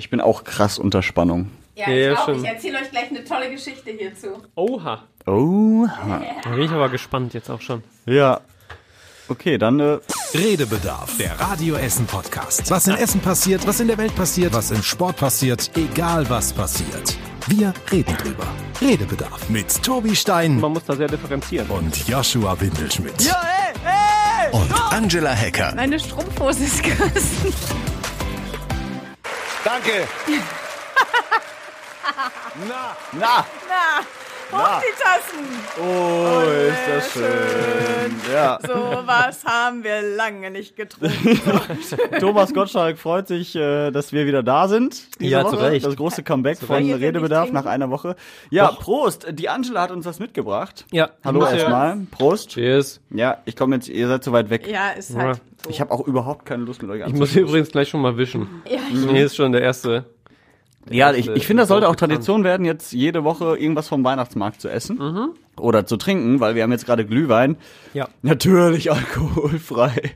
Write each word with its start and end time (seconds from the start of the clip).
Ich 0.00 0.08
bin 0.08 0.22
auch 0.22 0.44
krass 0.44 0.78
unter 0.78 1.02
Spannung. 1.02 1.50
Ja, 1.74 1.90
Ja, 1.90 2.12
ich 2.12 2.18
auch. 2.18 2.22
stimmt. 2.22 2.42
Ich 2.42 2.48
erzähle 2.48 2.78
euch 2.78 2.90
gleich 2.90 3.10
eine 3.10 3.22
tolle 3.22 3.50
Geschichte 3.50 3.90
hierzu. 3.90 4.28
Oha. 4.54 5.04
Oh. 5.26 5.86
Da 6.42 6.50
bin 6.50 6.62
ich 6.62 6.70
aber 6.70 6.88
gespannt 6.88 7.34
jetzt 7.34 7.50
auch 7.50 7.60
schon. 7.60 7.82
Ja. 8.06 8.40
Okay, 9.28 9.58
dann 9.58 9.78
äh, 9.78 9.98
Redebedarf, 10.32 11.18
der 11.18 11.38
Radio 11.38 11.74
Essen 11.76 12.06
Podcast. 12.06 12.70
Was 12.70 12.86
in 12.88 12.94
Essen 12.94 13.20
passiert, 13.20 13.66
was 13.66 13.78
in 13.78 13.88
der 13.88 13.98
Welt 13.98 14.16
passiert, 14.16 14.54
was 14.54 14.70
im 14.70 14.82
Sport 14.82 15.18
passiert, 15.18 15.70
egal 15.76 16.28
was 16.30 16.54
passiert. 16.54 17.18
Wir 17.48 17.74
reden 17.92 18.16
drüber. 18.16 18.46
Redebedarf 18.80 19.50
mit 19.50 19.82
Tobi 19.82 20.16
Stein 20.16 20.58
Man 20.60 20.72
muss 20.72 20.84
da 20.86 20.96
sehr 20.96 21.08
differenzieren. 21.08 21.68
und 21.68 22.08
Joshua 22.08 22.58
Windelschmidt. 22.58 23.20
Ja, 23.22 23.36
hey, 23.44 23.74
hey, 23.84 24.52
und 24.52 24.72
Angela 24.94 25.32
Hecker. 25.32 25.74
Meine 25.76 26.00
Strumpfhose 26.00 26.64
ist 26.64 26.82
gerissen. 26.82 27.52
Danke. 29.64 30.08
na, 32.68 32.96
Na, 33.68 34.04
hoch 34.52 34.80
die 34.80 35.02
Tassen. 35.02 35.46
oh, 35.80 36.40
ist 36.68 36.88
das 36.88 37.12
schön. 37.12 38.32
Ja. 38.32 38.58
So 38.62 38.74
was 39.06 39.44
haben 39.44 39.82
wir 39.84 40.02
lange 40.02 40.50
nicht 40.50 40.76
getrunken. 40.76 41.40
Thomas 42.20 42.52
Gottschalk 42.54 42.98
freut 42.98 43.28
sich, 43.28 43.54
äh, 43.56 43.90
dass 43.90 44.12
wir 44.12 44.26
wieder 44.26 44.42
da 44.42 44.68
sind. 44.68 45.18
Diese 45.20 45.30
Ja, 45.32 45.44
Woche. 45.44 45.56
zu 45.56 45.62
Recht. 45.62 45.86
Das 45.86 45.96
große 45.96 46.22
Comeback 46.22 46.58
von 46.58 46.76
Recht. 46.76 47.00
Redebedarf 47.00 47.50
nach 47.52 47.66
einer 47.66 47.90
Woche. 47.90 48.16
Ja, 48.50 48.68
Prost. 48.68 49.26
Die 49.30 49.48
Angela 49.48 49.82
hat 49.82 49.90
uns 49.90 50.04
das 50.04 50.18
mitgebracht. 50.18 50.84
Ja. 50.92 51.10
Hallo 51.24 51.42
ja- 51.44 51.52
erstmal. 51.52 51.96
Prost. 52.10 52.50
Cheers. 52.50 53.00
Ja, 53.10 53.38
ich 53.44 53.56
komme 53.56 53.76
jetzt, 53.76 53.88
ihr 53.88 54.08
seid 54.08 54.24
zu 54.24 54.32
weit 54.32 54.50
weg. 54.50 54.66
Ja, 54.68 54.90
ist 54.90 55.14
halt. 55.16 55.36
Ja. 55.36 55.42
So. 55.64 55.70
Ich 55.70 55.80
habe 55.80 55.90
auch 55.92 56.00
überhaupt 56.06 56.46
keine 56.46 56.64
Lust 56.64 56.80
mit 56.80 56.90
euch 56.90 57.06
Ich 57.06 57.12
muss 57.12 57.30
hier 57.32 57.42
übrigens 57.42 57.70
gleich 57.70 57.88
schon 57.90 58.00
mal 58.00 58.16
wischen. 58.16 58.62
ja, 58.66 58.78
Hier 58.90 59.26
ist 59.26 59.36
schon 59.36 59.52
der 59.52 59.60
erste. 59.60 60.06
Ja, 60.88 61.12
ich, 61.12 61.28
ich 61.28 61.46
finde, 61.46 61.62
das 61.62 61.68
sollte 61.68 61.88
auch. 61.88 61.96
Tradition 61.96 62.42
werden, 62.44 62.64
jetzt 62.64 62.92
jede 62.92 63.22
Woche 63.24 63.56
irgendwas 63.56 63.88
vom 63.88 64.02
Weihnachtsmarkt 64.02 64.60
zu 64.60 64.68
essen. 64.68 64.98
Oder 65.58 65.84
zu 65.84 65.96
trinken, 65.98 66.40
weil 66.40 66.54
wir 66.54 66.62
haben 66.62 66.72
jetzt 66.72 66.86
gerade 66.86 67.04
Glühwein. 67.04 67.56
Ja. 67.92 68.08
Natürlich 68.22 68.90
alkoholfrei. 68.92 70.12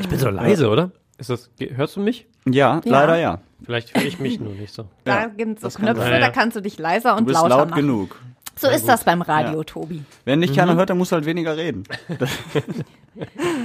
Ich 0.00 0.08
bin 0.08 0.18
so 0.18 0.30
leise, 0.30 0.68
oder? 0.70 0.90
Ist 1.18 1.28
das, 1.28 1.50
hörst 1.74 1.96
du 1.96 2.00
mich? 2.00 2.26
Ja, 2.48 2.80
leider 2.84 3.18
ja. 3.18 3.40
Vielleicht 3.62 3.94
höre 3.94 4.06
ich 4.06 4.18
mich 4.18 4.40
nur 4.40 4.54
nicht 4.54 4.72
so. 4.72 4.86
da 5.04 5.20
Ja, 5.22 5.26
gibt 5.28 5.62
es 5.62 5.74
so 5.74 5.78
Knöpfe. 5.78 6.02
Ja, 6.02 6.10
da 6.12 6.18
ja. 6.18 6.30
kannst 6.30 6.56
du 6.56 6.62
dich 6.62 6.78
leiser 6.78 7.12
und 7.12 7.20
Du 7.20 7.26
bist 7.26 7.36
lauter 7.42 7.56
laut 7.58 7.70
machen. 7.70 7.80
genug. 7.82 8.18
So 8.60 8.68
ist 8.68 8.86
das 8.88 9.04
beim 9.04 9.22
Radio, 9.22 9.58
Ja. 9.58 9.64
Tobi. 9.64 10.02
Wenn 10.24 10.40
dich 10.40 10.54
keiner 10.54 10.74
hört, 10.74 10.90
dann 10.90 10.98
musst 10.98 11.12
du 11.12 11.16
halt 11.16 11.24
weniger 11.24 11.56
reden. 11.56 11.84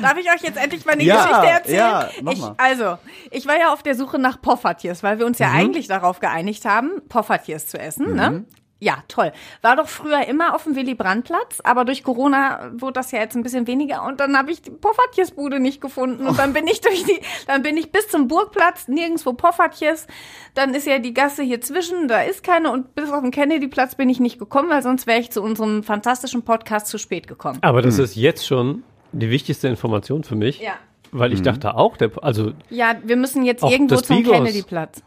Darf 0.01 0.17
ich 0.17 0.29
euch 0.31 0.41
jetzt 0.41 0.57
endlich 0.57 0.85
mal 0.85 0.93
eine 0.93 1.03
Ja, 1.03 1.17
Geschichte 1.25 1.47
erzählen? 1.47 1.77
ja, 1.77 2.09
mach 2.21 2.31
ich, 2.33 2.43
also, 2.57 2.97
ich 3.31 3.45
war 3.47 3.57
ja 3.57 3.73
auf 3.73 3.83
der 3.83 3.95
Suche 3.95 4.17
nach 4.19 4.41
Poffertjes, 4.41 5.03
weil 5.03 5.19
wir 5.19 5.25
uns 5.25 5.39
ja 5.39 5.51
eigentlich 5.51 5.88
darauf 5.88 6.19
geeinigt 6.19 6.66
haben, 6.66 7.01
Poffertjes 7.09 7.67
zu 7.67 7.77
essen, 7.79 8.16
ne? 8.16 8.45
Ja, 8.79 8.97
toll. 9.07 9.31
War 9.61 9.77
doch 9.77 9.87
früher 9.87 10.27
immer 10.27 10.53
auf 10.53 10.65
dem 10.65 10.75
Willy-Brandt-Platz, 10.75 11.61
aber 11.63 11.85
durch 11.85 12.03
Corona 12.03 12.71
wurde 12.75 12.93
das 12.93 13.11
ja 13.11 13.19
jetzt 13.19 13.35
ein 13.35 13.41
bisschen 13.41 13.67
weniger 13.67 14.05
und 14.05 14.19
dann 14.19 14.37
habe 14.37 14.51
ich 14.51 14.61
die 14.61 14.69
Poffertjesbude 14.69 15.61
nicht 15.61 15.79
gefunden 15.79 16.27
und 16.27 16.37
dann 16.37 16.51
bin 16.51 16.67
ich 16.67 16.81
durch 16.81 17.03
die, 17.05 17.19
dann 17.47 17.63
bin 17.63 17.77
ich 17.77 17.91
bis 17.93 18.09
zum 18.09 18.27
Burgplatz, 18.27 18.89
nirgendwo 18.89 19.31
Poffertjes. 19.31 20.07
Dann 20.55 20.73
ist 20.73 20.85
ja 20.85 20.99
die 20.99 21.13
Gasse 21.13 21.41
hier 21.41 21.61
zwischen, 21.61 22.09
da 22.09 22.21
ist 22.21 22.43
keine 22.43 22.69
und 22.69 22.95
bis 22.95 23.09
auf 23.11 23.21
den 23.21 23.31
Kennedy-Platz 23.31 23.95
bin 23.95 24.09
ich 24.09 24.19
nicht 24.19 24.39
gekommen, 24.39 24.69
weil 24.69 24.83
sonst 24.83 25.07
wäre 25.07 25.21
ich 25.21 25.31
zu 25.31 25.41
unserem 25.41 25.81
fantastischen 25.81 26.43
Podcast 26.43 26.87
zu 26.87 26.97
spät 26.97 27.27
gekommen. 27.27 27.59
Aber 27.61 27.81
das 27.81 27.97
ist 27.97 28.15
jetzt 28.15 28.45
schon 28.45 28.83
die 29.13 29.29
wichtigste 29.29 29.69
Information 29.69 30.25
für 30.25 30.35
mich. 30.35 30.59
Ja. 30.59 30.73
Weil 31.11 31.31
ich 31.31 31.41
dachte 31.41 31.75
auch, 31.75 31.95
der, 31.95 32.11
also 32.21 32.51
Ja, 32.69 32.95
wir 33.05 33.15
müssen 33.15 33.45
jetzt 33.45 33.63
irgendwo 33.63 33.95
zum. 33.95 34.21
Kennedy-Platz. 34.21 35.01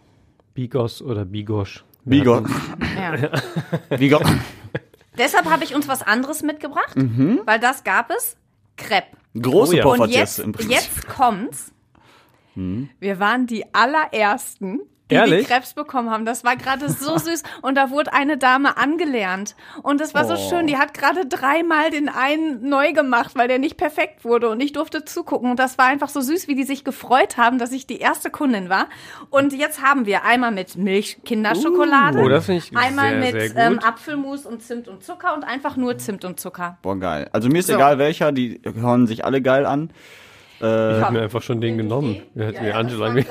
Bigos 0.55 1.03
oder 1.03 1.27
Bigosch. 1.27 1.85
Bigo. 2.09 2.45
Ja. 2.97 3.31
Bigo. 3.97 4.21
Deshalb 5.17 5.47
habe 5.47 5.65
ich 5.65 5.75
uns 5.75 5.89
was 5.89 6.03
anderes 6.03 6.43
mitgebracht, 6.43 6.95
weil 7.45 7.59
das 7.61 7.85
gab 7.85 8.11
es. 8.11 8.37
Crepe. 8.77 9.17
Große 9.41 9.75
Oh 9.75 9.77
ja. 9.77 9.85
Und 9.87 10.11
jetzt, 10.11 10.39
im 10.39 10.53
Prinzip. 10.53 10.71
jetzt 10.71 11.09
kommt's. 11.09 11.73
Wir 12.55 13.21
waren 13.21 13.47
die 13.47 13.65
allerersten, 13.73 14.81
die 15.11 15.15
Ehrlich? 15.15 15.47
die 15.47 15.53
Krebs 15.53 15.73
bekommen 15.75 16.11
haben. 16.11 16.25
Das 16.27 16.45
war 16.45 16.57
gerade 16.57 16.89
so 16.91 17.17
süß. 17.19 17.43
Und 17.63 17.77
da 17.77 17.91
wurde 17.91 18.13
eine 18.13 18.37
Dame 18.37 18.77
angelernt. 18.77 19.57
Und 19.83 20.01
das 20.01 20.15
war 20.15 20.25
so 20.25 20.35
Oh. 20.35 20.49
schön. 20.51 20.67
Die 20.67 20.77
hat 20.77 20.95
gerade 20.95 21.27
dreimal 21.27 21.91
den 21.91 22.09
einen 22.09 22.69
neu 22.69 22.93
gemacht, 22.93 23.33
weil 23.35 23.49
der 23.49 23.59
nicht 23.59 23.77
perfekt 23.77 24.25
wurde. 24.25 24.49
Und 24.51 24.61
ich 24.61 24.73
durfte 24.73 25.05
zugucken. 25.05 25.51
Und 25.51 25.59
das 25.59 25.79
war 25.79 25.87
einfach 25.87 26.09
so 26.09 26.21
süß, 26.21 26.47
wie 26.49 26.55
die 26.55 26.65
sich 26.65 26.85
gefreut 26.85 27.37
haben, 27.37 27.59
dass 27.59 27.73
ich 27.73 27.87
die 27.87 27.99
erste 27.99 28.31
Kundin 28.31 28.69
war. 28.69 28.87
Und 29.31 29.53
jetzt 29.53 29.83
haben 29.83 30.05
wir 30.07 30.25
einmal 30.25 30.51
mit 30.53 30.77
Milch-Kinderschokolade. 30.77 32.19
Oh, 32.21 32.29
das 32.29 32.47
finde 32.47 32.63
ich 32.65 32.77
Einmal 32.77 33.11
sehr, 33.11 33.19
mit 33.21 33.31
sehr 33.33 33.49
gut. 33.49 33.57
Ähm, 33.59 33.79
Apfelmus 33.81 34.47
und 34.47 34.63
Zimt 34.63 34.89
und 34.89 35.03
Zucker 35.03 35.35
und 35.35 35.45
einfach 35.45 35.77
nur 35.77 35.97
Zimt 35.99 36.25
und 36.25 36.39
Zucker. 36.41 36.79
Boah, 36.83 36.99
geil. 36.99 37.29
Also 37.33 37.49
mir 37.49 37.59
ist 37.61 37.67
So. 37.69 37.75
egal 37.75 37.99
welcher, 37.99 38.33
die 38.33 38.61
hören 38.65 39.07
sich 39.07 39.25
alle 39.25 39.41
geil 39.43 39.67
an. 39.67 39.91
Ich 40.61 40.65
habe 41.03 41.13
mir 41.13 41.23
einfach 41.23 41.43
schon 41.43 41.61
den 41.61 41.79
genommen. 41.79 42.17
den? 42.35 42.53
Ja, 42.55 42.75
Angela 42.75 43.11
mir. 43.11 43.25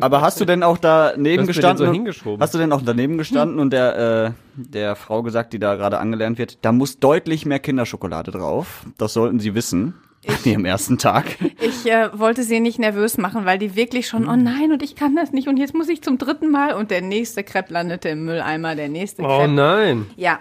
Aber 0.00 0.20
hast 0.20 0.40
du 0.40 0.44
denn 0.44 0.62
auch 0.62 0.78
daneben 0.78 1.46
gestanden? 1.46 1.78
so 1.78 1.84
und- 1.90 1.94
hingeschoben? 1.94 2.40
Hast 2.40 2.54
du 2.54 2.58
denn 2.58 2.72
auch 2.72 2.82
daneben 2.82 3.18
gestanden 3.18 3.58
und 3.60 3.72
der, 3.72 4.26
äh, 4.26 4.30
der 4.56 4.96
Frau 4.96 5.22
gesagt, 5.22 5.52
die 5.52 5.58
da 5.58 5.76
gerade 5.76 5.98
angelernt 5.98 6.38
wird, 6.38 6.58
da 6.62 6.72
muss 6.72 6.98
deutlich 6.98 7.46
mehr 7.46 7.58
Kinderschokolade 7.60 8.30
drauf. 8.32 8.84
Das 8.98 9.12
sollten 9.12 9.38
sie 9.40 9.54
wissen. 9.54 9.94
An 10.26 10.34
ihrem 10.44 10.64
ersten 10.64 10.98
Tag. 10.98 11.24
Ich 11.60 11.90
äh, 11.90 12.10
wollte 12.16 12.44
sie 12.44 12.60
nicht 12.60 12.78
nervös 12.78 13.18
machen, 13.18 13.44
weil 13.44 13.58
die 13.58 13.74
wirklich 13.74 14.06
schon, 14.06 14.28
oh 14.28 14.36
nein, 14.36 14.70
und 14.72 14.80
ich 14.82 14.94
kann 14.94 15.16
das 15.16 15.32
nicht 15.32 15.48
und 15.48 15.56
jetzt 15.56 15.74
muss 15.74 15.88
ich 15.88 16.00
zum 16.02 16.16
dritten 16.18 16.50
Mal 16.50 16.74
und 16.74 16.90
der 16.92 17.00
nächste 17.02 17.42
Crepe 17.42 17.72
landete 17.72 18.08
im 18.10 18.24
Mülleimer, 18.24 18.76
der 18.76 18.88
nächste 18.88 19.22
Oh 19.22 19.26
Crepe. 19.38 19.48
nein. 19.52 20.06
Ja. 20.16 20.38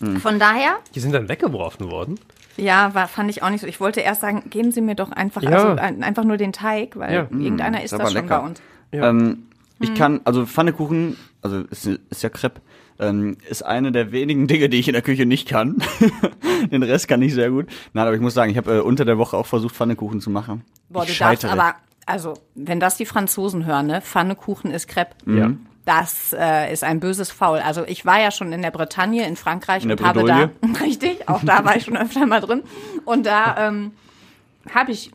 Hm. 0.00 0.16
Von 0.16 0.38
daher, 0.40 0.78
Die 0.94 1.00
sind 1.00 1.12
dann 1.12 1.28
weggeworfen 1.28 1.90
worden. 1.92 2.18
Ja, 2.56 2.94
war, 2.94 3.08
fand 3.08 3.30
ich 3.30 3.42
auch 3.42 3.50
nicht 3.50 3.60
so. 3.60 3.66
Ich 3.66 3.80
wollte 3.80 4.00
erst 4.00 4.20
sagen, 4.20 4.44
geben 4.50 4.72
Sie 4.72 4.80
mir 4.80 4.94
doch 4.94 5.12
einfach, 5.12 5.42
Ja. 5.42 5.50
also 5.50 5.68
ein, 5.80 6.02
einfach 6.02 6.24
nur 6.24 6.36
den 6.36 6.52
Teig, 6.52 6.96
weil 6.96 7.12
Ja. 7.14 7.20
irgendeiner 7.30 7.82
isst 7.82 7.92
ist 7.92 7.98
das 7.98 8.12
schon 8.12 8.22
lecker. 8.22 8.40
bei 8.40 8.46
uns. 8.46 8.62
Ja. 8.92 9.08
Ähm, 9.10 9.18
Hm. 9.28 9.38
ich 9.80 9.94
kann, 9.94 10.20
also 10.24 10.44
Pfannekuchen, 10.46 11.16
also 11.42 11.60
ist, 11.70 11.86
ist 11.86 12.22
ja 12.22 12.28
Crepe, 12.28 12.60
ähm, 12.98 13.36
ist 13.48 13.62
eine 13.64 13.92
der 13.92 14.12
wenigen 14.12 14.46
Dinge, 14.46 14.68
die 14.68 14.78
ich 14.78 14.88
in 14.88 14.92
der 14.92 15.02
Küche 15.02 15.24
nicht 15.26 15.48
kann. 15.48 15.76
Den 16.70 16.82
Rest 16.82 17.08
kann 17.08 17.22
ich 17.22 17.32
sehr 17.32 17.50
gut. 17.50 17.66
Nein, 17.94 18.06
aber 18.06 18.14
ich 18.14 18.20
muss 18.20 18.34
sagen, 18.34 18.50
ich 18.50 18.58
habe 18.58 18.76
äh, 18.76 18.80
unter 18.80 19.04
der 19.06 19.16
Woche 19.16 19.36
auch 19.36 19.46
versucht, 19.46 19.74
Pfannekuchen 19.74 20.20
zu 20.20 20.28
machen. 20.28 20.62
Boah, 20.90 21.04
ich 21.04 21.16
du 21.16 21.24
darfst 21.24 21.42
scheitere. 21.42 21.52
aber, 21.52 21.74
also, 22.04 22.34
wenn 22.54 22.78
das 22.80 22.96
die 22.98 23.06
Franzosen 23.06 23.64
hören, 23.64 23.86
ne, 23.86 24.02
Pfannekuchen 24.02 24.70
ist 24.70 24.86
Crepe. 24.88 25.14
Ja. 25.26 25.52
Das 25.84 26.34
äh, 26.38 26.72
ist 26.72 26.84
ein 26.84 27.00
böses 27.00 27.30
Faul. 27.30 27.58
Also 27.58 27.84
ich 27.86 28.04
war 28.04 28.20
ja 28.20 28.30
schon 28.30 28.52
in 28.52 28.62
der 28.62 28.70
Bretagne, 28.70 29.26
in 29.26 29.36
Frankreich 29.36 29.84
In 29.84 29.90
und 29.92 30.02
habe 30.02 30.24
da, 30.24 30.50
richtig, 30.84 31.28
auch 31.28 31.42
da 31.42 31.64
war 31.64 31.76
ich 31.76 31.84
schon 31.84 31.96
öfter 31.96 32.26
mal 32.26 32.40
drin. 32.40 32.62
Und 33.04 33.26
da 33.26 33.68
ähm, 33.68 33.92
habe 34.74 34.92
ich 34.92 35.10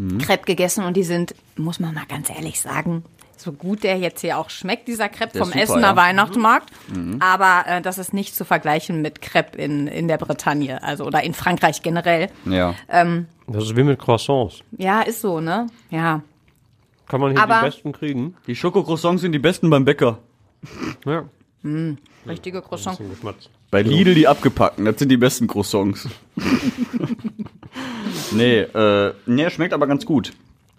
Mhm. 0.00 0.16
Crepe 0.16 0.46
gegessen 0.46 0.84
und 0.84 0.96
die 0.96 1.02
sind, 1.02 1.34
muss 1.56 1.78
man 1.78 1.92
mal 1.92 2.06
ganz 2.08 2.30
ehrlich 2.30 2.58
sagen, 2.58 3.04
so 3.36 3.52
gut 3.52 3.82
der 3.82 3.98
jetzt 3.98 4.22
hier 4.22 4.38
auch 4.38 4.48
schmeckt, 4.48 4.88
dieser 4.88 5.10
Crepe 5.10 5.32
Der 5.34 5.42
vom 5.42 5.48
super, 5.48 5.62
Essener 5.62 5.80
ja. 5.88 5.92
Mhm. 5.92 5.96
Weihnachtsmarkt. 5.96 6.70
Aber 7.20 7.64
äh, 7.66 7.82
das 7.82 7.98
ist 7.98 8.14
nicht 8.14 8.34
zu 8.34 8.46
vergleichen 8.46 9.02
mit 9.02 9.20
Crepe 9.20 9.58
in, 9.58 9.88
in 9.88 10.08
der 10.08 10.16
Bretagne, 10.16 10.82
also 10.82 11.04
oder 11.04 11.22
in 11.22 11.34
Frankreich 11.34 11.82
generell. 11.82 12.30
Ja. 12.46 12.74
Das 12.88 13.64
ist 13.64 13.76
wie 13.76 13.82
mit 13.82 13.98
Croissants. 13.98 14.60
Ja, 14.78 15.02
ist 15.02 15.20
so, 15.20 15.40
ne? 15.40 15.66
Ja. 15.90 16.22
Kann 17.10 17.20
man 17.20 17.32
hier 17.32 17.42
Aber- 17.42 17.60
die 17.60 17.66
besten 17.66 17.92
kriegen. 17.92 18.36
Die 18.46 18.54
Schokocroissants 18.54 19.22
sind 19.22 19.32
die 19.32 19.38
besten 19.38 19.68
beim 19.68 19.84
Bäcker. 19.84 20.18
Ja. 21.04 21.24
Richtige 22.26 22.62
Croissant. 22.62 22.96
Zum 22.96 23.10
Geschmatz. 23.10 23.48
Bei 23.70 23.82
Lidl 23.82 24.14
die 24.14 24.26
abgepackten, 24.26 24.84
das 24.84 24.98
sind 24.98 25.10
die 25.10 25.16
besten 25.16 25.46
Croissants. 25.46 26.08
nee, 28.32 28.60
äh, 28.60 29.12
nee, 29.26 29.50
schmeckt 29.50 29.72
aber 29.74 29.86
ganz 29.86 30.04
gut. 30.06 30.32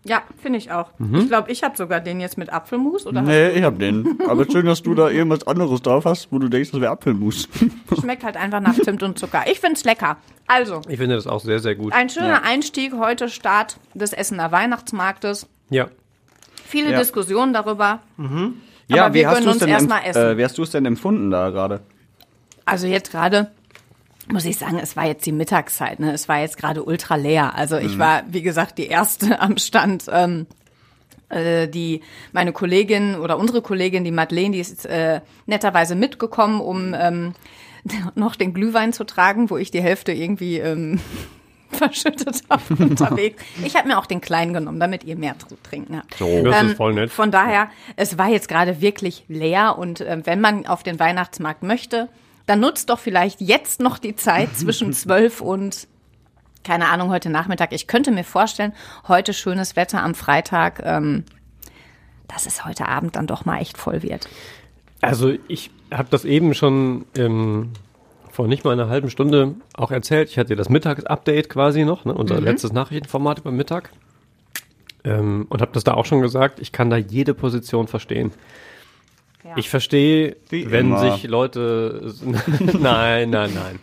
Ja, 0.04 0.24
finde 0.42 0.58
ich 0.58 0.72
auch. 0.72 0.88
Mhm. 0.98 1.16
Ich 1.16 1.28
glaube, 1.28 1.52
ich 1.52 1.62
habe 1.62 1.78
sogar 1.78 2.00
den 2.00 2.20
jetzt 2.20 2.36
mit 2.38 2.52
Apfelmus 2.52 3.06
oder 3.06 3.22
Nee, 3.22 3.50
ich 3.52 3.64
hab 3.64 3.78
den. 3.78 4.18
Aber 4.28 4.50
schön, 4.50 4.66
dass 4.66 4.82
du 4.82 4.96
da 4.96 5.10
irgendwas 5.12 5.46
anderes 5.46 5.82
drauf 5.84 6.06
hast, 6.06 6.32
wo 6.32 6.40
du 6.40 6.48
denkst, 6.50 6.72
das 6.72 6.82
wäre 6.82 6.92
Apfelmus. 6.92 7.48
schmeckt 8.02 8.24
halt 8.24 8.36
einfach 8.36 8.62
nach 8.62 8.74
Zimt 8.74 9.04
und 9.04 9.20
Zucker. 9.20 9.44
Ich 9.50 9.60
find's 9.60 9.84
lecker. 9.84 10.18
Also, 10.48 10.82
Ich 10.90 10.98
finde 10.98 11.16
das 11.16 11.28
auch 11.28 11.40
sehr, 11.40 11.60
sehr 11.60 11.76
gut. 11.76 11.94
ein 11.94 12.10
schöner 12.10 12.28
Ja. 12.30 12.42
Einstieg 12.44 12.94
heute 12.98 13.30
Start 13.30 13.78
des 13.94 14.12
Essener 14.14 14.52
Weihnachtsmarktes. 14.52 15.48
Ja. 15.70 15.88
Viele 16.72 16.92
Ja. 16.92 17.00
Diskussionen 17.00 17.54
darüber. 17.54 18.00
ja, 18.88 19.06
Aber 19.06 19.14
wir 19.14 19.28
hast 19.28 19.36
gönnen 19.40 19.46
du's 19.54 19.62
uns 19.62 19.70
erstmal 19.70 20.02
essen. 20.06 20.22
Äh, 20.24 20.38
wie 20.38 20.44
hast 20.46 20.58
du 20.58 20.64
es 20.64 20.70
denn 20.72 20.86
empfunden 20.86 21.30
da 21.30 21.50
gerade? 21.50 21.82
Also 22.66 22.88
jetzt 22.88 23.12
gerade 23.12 23.52
muss 24.32 24.46
ich 24.46 24.58
sagen, 24.58 24.80
es 24.82 24.96
war 24.96 25.06
jetzt 25.06 25.26
die 25.26 25.32
Mittagszeit. 25.34 26.00
Ne? 26.00 26.14
Es 26.14 26.30
war 26.30 26.40
jetzt 26.40 26.58
gerade 26.58 26.84
ultra 26.84 27.16
leer. 27.16 27.56
Also 27.56 27.76
Mhm. 27.78 27.86
ich 27.86 28.00
war, 28.00 28.24
wie 28.30 28.42
gesagt, 28.42 28.78
die 28.78 28.88
erste 28.88 29.40
am 29.42 29.58
Stand. 29.58 30.06
Ähm, 30.10 30.48
äh, 31.30 31.68
die 31.68 32.02
meine 32.32 32.52
Kollegin 32.54 33.16
oder 33.16 33.38
unsere 33.38 33.62
Kollegin, 33.62 34.04
die 34.04 34.12
Madeleine, 34.12 34.52
die 34.52 34.60
ist 34.60 34.86
äh, 34.86 35.22
netterweise 35.46 35.96
mitgekommen, 35.96 36.60
um 36.62 36.94
ähm, 36.98 37.34
noch 38.16 38.36
den 38.36 38.54
Glühwein 38.54 38.94
zu 38.94 39.04
tragen, 39.06 39.50
wo 39.50 39.58
ich 39.58 39.72
die 39.72 39.82
Hälfte 39.82 40.12
irgendwie 40.14 40.60
ähm, 40.60 41.00
verschüttet 41.76 42.42
habe 42.50 42.62
unterwegs. 42.84 43.44
Ich 43.64 43.76
habe 43.76 43.88
mir 43.88 43.98
auch 43.98 44.06
den 44.06 44.22
kleinen 44.22 44.54
genommen, 44.54 44.80
damit 44.80 45.04
ihr 45.04 45.16
mehr 45.16 45.38
zu 45.40 45.56
trinken 45.64 45.98
habt. 45.98 46.16
So. 46.16 46.44
Das 46.44 46.62
Ähm, 46.62 46.68
ist 46.70 46.78
voll 46.78 46.94
nett. 46.94 47.12
Von 47.12 47.32
daher, 47.32 47.70
es 47.96 48.18
war 48.18 48.28
jetzt 48.28 48.48
gerade 48.48 48.82
wirklich 48.82 49.26
leer 49.28 49.78
und 49.78 50.02
äh, 50.02 50.20
wenn 50.24 50.42
man 50.42 50.66
auf 50.68 50.84
den 50.84 51.00
Weihnachtsmarkt 51.00 51.64
möchte, 51.64 52.10
dann 52.46 52.60
nutzt 52.60 52.90
doch 52.90 53.00
vielleicht 53.00 53.42
jetzt 53.42 53.82
noch 53.82 53.98
die 53.98 54.16
Zeit 54.16 54.50
zwischen 54.58 54.94
12 54.94 55.42
und 55.42 55.88
keine 56.64 56.90
Ahnung, 56.90 57.10
heute 57.10 57.30
Nachmittag. 57.30 57.74
Ich 57.74 57.88
könnte 57.88 58.12
mir 58.12 58.24
vorstellen, 58.24 58.74
heute 59.08 59.34
schönes 59.34 59.76
Wetter 59.76 60.04
am 60.04 60.14
Freitag, 60.14 60.82
ähm, 60.86 61.24
dass 62.28 62.46
es 62.46 62.66
heute 62.66 62.88
Abend 62.88 63.16
dann 63.16 63.26
doch 63.26 63.46
mal 63.46 63.60
echt 63.60 63.78
voll 63.78 64.04
wird. 64.04 64.30
Also 65.02 65.34
ich 65.48 65.72
habe 65.92 66.08
das 66.12 66.24
eben 66.26 66.54
schon 66.54 67.06
ähm, 67.18 67.72
vor 68.32 68.48
nicht 68.48 68.64
mal 68.64 68.72
einer 68.72 68.90
halben 68.90 69.10
Stunde 69.10 69.56
auch 69.76 69.92
erzählt. 69.92 70.30
Ich 70.30 70.38
hatte 70.38 70.56
das 70.56 70.70
Mittagsupdate 70.70 71.50
quasi 71.50 71.86
noch, 71.86 72.06
ne, 72.06 72.14
unser 72.14 72.40
letztes 72.40 72.72
Nachrichtenformat 72.74 73.40
über 73.40 73.52
Mittag. 73.52 73.92
Ähm, 75.04 75.48
und 75.50 75.62
habe 75.62 75.72
das 75.74 75.84
da 75.84 75.94
auch 75.96 76.06
schon 76.06 76.22
gesagt. 76.22 76.60
Ich 76.60 76.72
kann 76.72 76.90
da 76.90 76.98
jede 76.98 77.34
Position 77.34 77.88
verstehen. 77.88 78.32
Ja. 79.44 79.52
Ich 79.56 79.70
verstehe, 79.70 80.38
Wie 80.50 80.70
wenn 80.70 80.88
immer. 80.88 81.14
sich 81.14 81.28
Leute. 81.28 82.14
nein, 82.80 83.30
nein, 83.32 83.52
nein. 83.54 83.80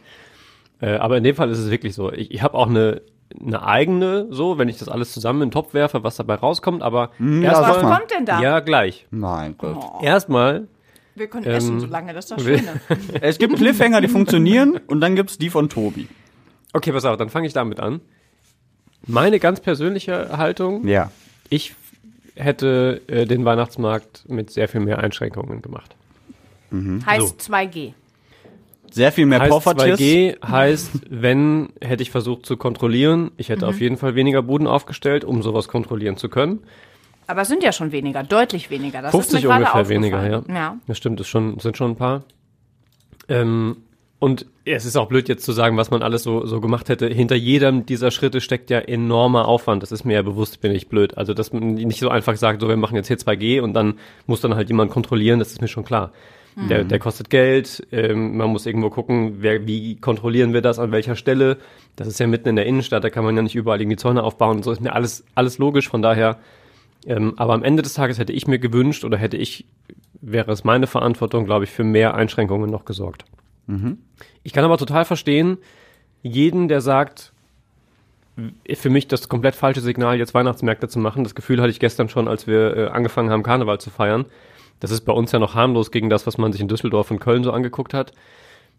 Äh, 0.80 0.96
aber 0.98 1.16
in 1.16 1.24
dem 1.24 1.34
Fall 1.34 1.50
ist 1.50 1.58
es 1.58 1.70
wirklich 1.70 1.94
so. 1.94 2.12
Ich, 2.12 2.30
ich 2.30 2.42
habe 2.42 2.56
auch 2.56 2.68
eine, 2.68 3.02
eine 3.44 3.62
eigene, 3.64 4.28
so, 4.30 4.58
wenn 4.58 4.68
ich 4.68 4.78
das 4.78 4.88
alles 4.88 5.12
zusammen 5.12 5.42
in 5.42 5.48
den 5.48 5.52
Topf 5.52 5.74
werfe, 5.74 6.04
was 6.04 6.16
dabei 6.16 6.36
rauskommt. 6.36 6.82
Aber 6.82 7.10
ja, 7.18 7.42
erstmal. 7.42 7.82
mal. 7.82 7.98
kommt 7.98 8.10
denn 8.12 8.24
da? 8.24 8.40
Ja, 8.40 8.60
gleich. 8.60 9.06
Mein 9.10 9.58
Gott. 9.58 9.84
Erstmal 10.02 10.68
Wir 11.18 11.26
können 11.28 11.44
Ähm, 11.46 11.52
essen 11.52 11.80
so 11.80 11.86
lange, 11.86 12.12
das 12.14 12.26
ist 12.26 12.30
das 12.32 12.42
Schöne. 12.42 12.80
Es 13.20 13.38
gibt 13.38 13.56
Cliffhanger, 13.56 14.00
die 14.00 14.08
funktionieren 14.08 14.78
und 14.86 15.00
dann 15.00 15.16
gibt's 15.16 15.38
die 15.38 15.50
von 15.50 15.68
Tobi. 15.68 16.08
Okay, 16.72 16.92
pass 16.92 17.04
auf, 17.04 17.16
dann 17.16 17.30
fange 17.30 17.46
ich 17.46 17.52
damit 17.52 17.80
an. 17.80 18.00
Meine 19.06 19.38
ganz 19.38 19.60
persönliche 19.60 20.36
Haltung, 20.36 20.86
Ja. 20.86 21.10
ich 21.48 21.74
hätte 22.34 23.00
äh, 23.08 23.26
den 23.26 23.44
Weihnachtsmarkt 23.44 24.28
mit 24.28 24.50
sehr 24.50 24.68
viel 24.68 24.80
mehr 24.80 24.98
Einschränkungen 24.98 25.62
gemacht. 25.62 25.94
Heißt 26.70 27.40
2G. 27.40 27.94
Sehr 28.90 29.12
viel 29.12 29.26
mehr 29.26 29.40
Heißt 29.40 29.50
Poffertjes. 29.50 29.98
2G 29.98 30.46
heißt, 30.46 30.90
wenn, 31.10 31.70
hätte 31.80 32.02
ich 32.02 32.10
versucht 32.10 32.46
zu 32.46 32.56
kontrollieren. 32.56 33.30
Ich 33.36 33.48
hätte 33.48 33.66
auf 33.66 33.80
jeden 33.80 33.96
Fall 33.96 34.14
weniger 34.14 34.42
Buden 34.42 34.66
aufgestellt, 34.66 35.24
um 35.24 35.42
sowas 35.42 35.68
kontrollieren 35.68 36.16
zu 36.16 36.28
können. 36.28 36.60
Aber 37.28 37.42
es 37.42 37.48
sind 37.48 37.62
ja 37.62 37.72
schon 37.72 37.92
weniger, 37.92 38.24
deutlich 38.24 38.70
weniger. 38.70 39.02
Das 39.02 39.12
50 39.12 39.34
ist 39.34 39.42
mir 39.42 39.48
gerade 39.48 39.64
ungefähr 39.64 39.88
weniger, 39.88 40.28
ja. 40.28 40.42
ja. 40.48 40.76
Das 40.86 40.96
stimmt, 40.96 41.20
das 41.20 41.28
schon, 41.28 41.60
sind 41.60 41.76
schon 41.76 41.92
ein 41.92 41.96
paar. 41.96 42.24
Ähm, 43.28 43.76
und 44.18 44.46
es 44.64 44.84
ist 44.84 44.96
auch 44.96 45.06
blöd 45.06 45.28
jetzt 45.28 45.44
zu 45.44 45.52
sagen, 45.52 45.76
was 45.76 45.90
man 45.90 46.02
alles 46.02 46.24
so, 46.24 46.44
so 46.46 46.60
gemacht 46.60 46.88
hätte. 46.88 47.06
Hinter 47.06 47.36
jedem 47.36 47.86
dieser 47.86 48.10
Schritte 48.10 48.40
steckt 48.40 48.70
ja 48.70 48.78
enormer 48.80 49.46
Aufwand. 49.46 49.82
Das 49.82 49.92
ist 49.92 50.04
mir 50.04 50.14
ja 50.14 50.22
bewusst, 50.22 50.60
bin 50.60 50.72
ich 50.72 50.88
blöd. 50.88 51.16
Also, 51.16 51.34
dass 51.34 51.52
man 51.52 51.74
nicht 51.74 52.00
so 52.00 52.08
einfach 52.08 52.36
sagt, 52.36 52.62
so, 52.62 52.68
wir 52.68 52.76
machen 52.76 52.96
jetzt 52.96 53.06
hier 53.06 53.18
2G 53.18 53.60
und 53.60 53.74
dann 53.74 53.98
muss 54.26 54.40
dann 54.40 54.56
halt 54.56 54.68
jemand 54.68 54.90
kontrollieren, 54.90 55.38
das 55.38 55.52
ist 55.52 55.60
mir 55.60 55.68
schon 55.68 55.84
klar. 55.84 56.12
Der, 56.68 56.82
der 56.82 56.98
kostet 56.98 57.30
Geld, 57.30 57.86
ähm, 57.92 58.36
man 58.36 58.50
muss 58.50 58.66
irgendwo 58.66 58.90
gucken, 58.90 59.36
wer, 59.38 59.68
wie 59.68 59.94
kontrollieren 59.94 60.52
wir 60.52 60.60
das, 60.60 60.80
an 60.80 60.90
welcher 60.90 61.14
Stelle. 61.14 61.58
Das 61.94 62.08
ist 62.08 62.18
ja 62.18 62.26
mitten 62.26 62.48
in 62.48 62.56
der 62.56 62.66
Innenstadt, 62.66 63.04
da 63.04 63.10
kann 63.10 63.24
man 63.24 63.36
ja 63.36 63.42
nicht 63.42 63.54
überall 63.54 63.80
irgendwie 63.80 63.96
Zäune 63.96 64.24
aufbauen 64.24 64.56
und 64.56 64.62
so 64.64 64.72
ist 64.72 64.80
mir 64.80 64.92
alles, 64.92 65.24
alles 65.36 65.58
logisch, 65.58 65.88
von 65.88 66.02
daher 66.02 66.38
ähm, 67.06 67.34
aber 67.36 67.54
am 67.54 67.62
Ende 67.62 67.82
des 67.82 67.94
Tages 67.94 68.18
hätte 68.18 68.32
ich 68.32 68.46
mir 68.46 68.58
gewünscht 68.58 69.04
oder 69.04 69.16
hätte 69.16 69.36
ich, 69.36 69.66
wäre 70.20 70.50
es 70.52 70.64
meine 70.64 70.86
Verantwortung, 70.86 71.44
glaube 71.44 71.64
ich, 71.64 71.70
für 71.70 71.84
mehr 71.84 72.14
Einschränkungen 72.14 72.70
noch 72.70 72.84
gesorgt. 72.84 73.24
Ich 74.42 74.52
kann 74.52 74.64
aber 74.64 74.78
total 74.78 75.04
verstehen, 75.04 75.58
jeden, 76.22 76.68
der 76.68 76.80
sagt, 76.80 77.32
für 78.72 78.90
mich 78.90 79.08
das 79.08 79.28
komplett 79.28 79.54
falsche 79.54 79.80
Signal, 79.80 80.18
jetzt 80.18 80.34
Weihnachtsmärkte 80.34 80.88
zu 80.88 80.98
machen. 80.98 81.24
Das 81.24 81.34
Gefühl 81.34 81.60
hatte 81.60 81.70
ich 81.70 81.80
gestern 81.80 82.08
schon, 82.08 82.28
als 82.28 82.46
wir 82.46 82.76
äh, 82.76 82.86
angefangen 82.88 83.30
haben, 83.30 83.42
Karneval 83.42 83.80
zu 83.80 83.90
feiern. 83.90 84.26
Das 84.80 84.90
ist 84.90 85.02
bei 85.02 85.12
uns 85.12 85.32
ja 85.32 85.38
noch 85.38 85.54
harmlos 85.54 85.90
gegen 85.90 86.08
das, 86.08 86.26
was 86.26 86.38
man 86.38 86.52
sich 86.52 86.60
in 86.60 86.68
Düsseldorf 86.68 87.10
und 87.10 87.18
Köln 87.18 87.42
so 87.42 87.52
angeguckt 87.52 87.94
hat. 87.94 88.12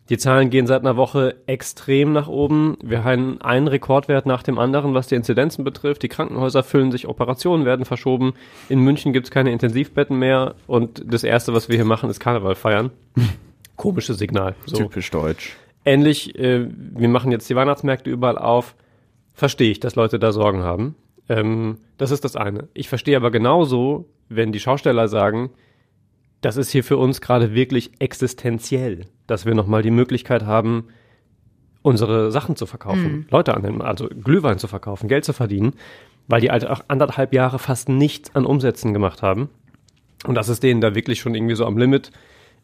Die 0.09 0.17
Zahlen 0.17 0.49
gehen 0.49 0.65
seit 0.65 0.81
einer 0.81 0.97
Woche 0.97 1.35
extrem 1.45 2.13
nach 2.13 2.27
oben. 2.27 2.77
Wir 2.81 3.03
haben 3.03 3.39
einen 3.41 3.67
Rekordwert 3.67 4.25
nach 4.25 4.41
dem 4.41 4.57
anderen, 4.57 4.95
was 4.95 5.07
die 5.07 5.13
Inzidenzen 5.15 5.63
betrifft. 5.63 6.01
Die 6.01 6.07
Krankenhäuser 6.07 6.63
füllen 6.63 6.91
sich, 6.91 7.07
Operationen 7.07 7.63
werden 7.63 7.85
verschoben. 7.85 8.33
In 8.69 8.79
München 8.79 9.13
gibt 9.13 9.27
es 9.27 9.31
keine 9.31 9.51
Intensivbetten 9.51 10.17
mehr. 10.17 10.55
Und 10.65 11.03
das 11.05 11.23
Erste, 11.23 11.53
was 11.53 11.69
wir 11.69 11.75
hier 11.75 11.85
machen, 11.85 12.09
ist 12.09 12.19
Karneval 12.19 12.55
feiern. 12.55 12.89
Komisches 13.75 14.17
Signal. 14.17 14.55
So. 14.65 14.77
Typisch 14.77 15.11
deutsch. 15.11 15.55
Ähnlich, 15.85 16.37
äh, 16.37 16.67
wir 16.69 17.07
machen 17.07 17.31
jetzt 17.31 17.47
die 17.49 17.55
Weihnachtsmärkte 17.55 18.09
überall 18.09 18.37
auf. 18.39 18.75
Verstehe 19.35 19.69
ich, 19.71 19.79
dass 19.79 19.95
Leute 19.95 20.17
da 20.17 20.31
Sorgen 20.31 20.63
haben. 20.63 20.95
Ähm, 21.29 21.77
das 21.97 22.09
ist 22.09 22.25
das 22.25 22.35
eine. 22.35 22.67
Ich 22.73 22.89
verstehe 22.89 23.15
aber 23.15 23.29
genauso, 23.29 24.09
wenn 24.27 24.51
die 24.51 24.59
Schausteller 24.59 25.07
sagen, 25.07 25.51
das 26.41 26.57
ist 26.57 26.71
hier 26.71 26.83
für 26.83 26.97
uns 26.97 27.21
gerade 27.21 27.53
wirklich 27.53 27.91
existenziell, 27.99 29.05
dass 29.27 29.45
wir 29.45 29.55
nochmal 29.55 29.81
die 29.81 29.91
Möglichkeit 29.91 30.45
haben, 30.45 30.87
unsere 31.81 32.31
Sachen 32.31 32.55
zu 32.55 32.65
verkaufen, 32.65 33.25
Leute 33.29 33.55
an 33.55 33.63
den, 33.63 33.81
also 33.81 34.07
Glühwein 34.07 34.57
zu 34.59 34.67
verkaufen, 34.67 35.07
Geld 35.07 35.25
zu 35.25 35.33
verdienen, 35.33 35.73
weil 36.27 36.41
die 36.41 36.51
halt 36.51 36.67
auch 36.67 36.81
anderthalb 36.87 37.33
Jahre 37.33 37.59
fast 37.59 37.89
nichts 37.89 38.35
an 38.35 38.45
Umsätzen 38.45 38.93
gemacht 38.93 39.21
haben. 39.21 39.49
Und 40.25 40.35
das 40.35 40.49
ist 40.49 40.63
denen 40.63 40.81
da 40.81 40.95
wirklich 40.95 41.19
schon 41.19 41.35
irgendwie 41.35 41.55
so 41.55 41.65
am 41.65 41.77
Limit, 41.77 42.11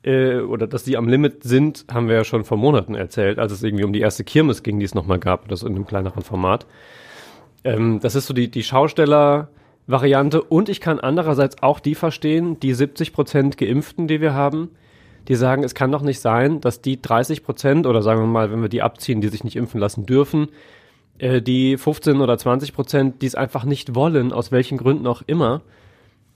äh, 0.04 0.39
oder 0.39 0.68
dass 0.68 0.83
die 0.83 0.98
am 0.98 1.07
Limit 1.07 1.44
sind, 1.44 1.86
haben 1.92 2.07
wir 2.07 2.16
ja 2.16 2.24
schon 2.24 2.44
vor 2.44 2.57
Monaten 2.57 2.95
erzählt, 2.95 3.39
als 3.39 3.51
es 3.51 3.63
irgendwie 3.63 3.86
um 3.86 3.94
die 3.94 4.01
erste 4.01 4.24
Kirmes 4.24 4.63
ging, 4.63 4.80
die 4.80 4.86
es 4.86 4.94
nochmal 4.94 5.19
gab, 5.19 5.48
das 5.48 5.63
in 5.63 5.75
einem 5.75 5.88
kleineren 5.88 6.21
Format. 6.21 6.68
Ähm, 7.63 8.00
das 8.01 8.16
ist 8.16 8.28
so 8.28 8.33
die, 8.33 8.51
die 8.51 8.63
Schausteller-Variante 9.85 10.41
und 10.41 10.69
ich 10.69 10.81
kann 10.81 10.99
andererseits 10.99 11.61
auch 11.61 11.79
die 11.79 11.95
verstehen, 11.95 12.59
die 12.59 12.73
70 12.73 13.13
Prozent 13.13 13.57
Geimpften, 13.57 14.07
die 14.07 14.21
wir 14.21 14.33
haben, 14.33 14.69
die 15.27 15.35
sagen, 15.35 15.63
es 15.63 15.75
kann 15.75 15.91
doch 15.91 16.01
nicht 16.01 16.19
sein, 16.19 16.61
dass 16.61 16.81
die 16.81 17.01
30 17.01 17.43
Prozent 17.43 17.87
oder 17.87 18.01
sagen 18.01 18.21
wir 18.21 18.27
mal, 18.27 18.51
wenn 18.51 18.61
wir 18.61 18.69
die 18.69 18.81
abziehen, 18.81 19.21
die 19.21 19.29
sich 19.29 19.43
nicht 19.43 19.55
impfen 19.55 19.79
lassen 19.79 20.05
dürfen, 20.05 20.49
äh, 21.17 21.41
die 21.41 21.77
15 21.77 22.21
oder 22.21 22.37
20 22.37 22.73
Prozent, 22.73 23.21
die 23.21 23.27
es 23.27 23.35
einfach 23.35 23.63
nicht 23.63 23.95
wollen, 23.95 24.31
aus 24.31 24.51
welchen 24.51 24.77
Gründen 24.77 25.07
auch 25.07 25.23
immer, 25.25 25.61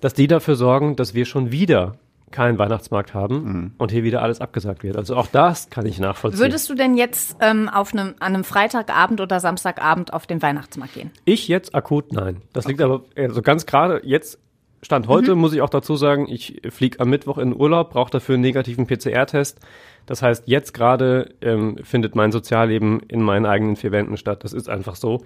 dass 0.01 0.13
die 0.13 0.27
dafür 0.27 0.55
sorgen, 0.55 0.95
dass 0.95 1.13
wir 1.13 1.25
schon 1.25 1.51
wieder 1.51 1.95
keinen 2.31 2.57
Weihnachtsmarkt 2.57 3.13
haben 3.13 3.73
und 3.77 3.91
hier 3.91 4.03
wieder 4.03 4.21
alles 4.21 4.41
abgesagt 4.41 4.83
wird. 4.83 4.97
Also 4.97 5.15
auch 5.15 5.27
das 5.27 5.69
kann 5.69 5.85
ich 5.85 5.99
nachvollziehen. 5.99 6.39
Würdest 6.39 6.69
du 6.69 6.75
denn 6.75 6.95
jetzt 6.95 7.37
ähm, 7.41 7.69
auf 7.69 7.93
einem, 7.93 8.15
an 8.19 8.33
einem 8.33 8.43
Freitagabend 8.43 9.21
oder 9.21 9.39
Samstagabend 9.39 10.13
auf 10.13 10.27
den 10.27 10.41
Weihnachtsmarkt 10.41 10.93
gehen? 10.93 11.11
Ich 11.25 11.47
jetzt 11.47 11.75
akut 11.75 12.13
nein. 12.13 12.41
Das 12.53 12.67
liegt 12.67 12.81
aber 12.81 13.03
also 13.15 13.41
ganz 13.41 13.65
gerade 13.65 14.01
jetzt 14.03 14.39
Stand 14.81 15.09
heute 15.09 15.35
muss 15.35 15.53
ich 15.53 15.61
auch 15.61 15.69
dazu 15.69 15.97
sagen, 15.97 16.27
ich 16.29 16.61
fliege 16.69 17.01
am 17.01 17.09
Mittwoch 17.09 17.37
in 17.37 17.51
den 17.51 17.59
Urlaub, 17.59 17.91
brauche 17.91 18.11
dafür 18.11 18.35
einen 18.35 18.43
negativen 18.43 18.87
PCR-Test. 18.87 19.59
Das 20.05 20.21
heißt, 20.21 20.43
jetzt 20.47 20.73
gerade 20.73 21.35
ähm, 21.41 21.77
findet 21.83 22.15
mein 22.15 22.31
Sozialleben 22.31 23.01
in 23.01 23.21
meinen 23.21 23.45
eigenen 23.45 23.75
vier 23.75 23.91
Wänden 23.91 24.15
statt. 24.15 24.43
Das 24.45 24.53
ist 24.53 24.69
einfach 24.69 24.95
so, 24.95 25.25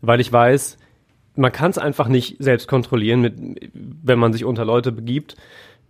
weil 0.00 0.20
ich 0.20 0.32
weiß, 0.32 0.78
man 1.36 1.52
kann 1.52 1.70
es 1.70 1.78
einfach 1.78 2.08
nicht 2.08 2.36
selbst 2.40 2.66
kontrollieren, 2.66 3.20
mit, 3.20 3.70
wenn 3.72 4.18
man 4.18 4.32
sich 4.32 4.44
unter 4.44 4.64
Leute 4.64 4.90
begibt. 4.90 5.36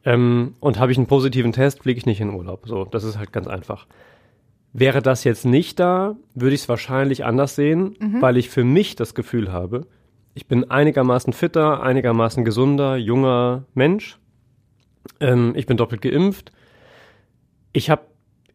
Ähm, 0.08 0.54
und 0.60 0.78
habe 0.78 0.90
ich 0.90 0.96
einen 0.96 1.06
positiven 1.06 1.52
Test, 1.52 1.82
fliege 1.82 1.98
ich 1.98 2.06
nicht 2.06 2.22
in 2.22 2.30
Urlaub. 2.30 2.66
So, 2.66 2.86
das 2.86 3.04
ist 3.04 3.18
halt 3.18 3.30
ganz 3.30 3.46
einfach. 3.46 3.86
Wäre 4.72 5.02
das 5.02 5.22
jetzt 5.22 5.44
nicht 5.44 5.78
da, 5.78 6.16
würde 6.34 6.54
ich 6.54 6.62
es 6.62 6.68
wahrscheinlich 6.68 7.26
anders 7.26 7.54
sehen, 7.54 7.94
weil 8.20 8.38
ich 8.38 8.48
für 8.48 8.64
mich 8.64 8.96
das 8.96 9.14
Gefühl 9.14 9.52
habe, 9.52 9.86
ich 10.32 10.46
bin 10.46 10.70
einigermaßen 10.70 11.34
fitter, 11.34 11.82
einigermaßen 11.82 12.44
gesunder, 12.44 12.96
junger 12.96 13.64
Mensch. 13.74 14.18
Ähm, 15.20 15.52
ich 15.56 15.66
bin 15.66 15.76
doppelt 15.76 16.00
geimpft. 16.00 16.52
Ich 17.72 17.90
habe 17.90 18.02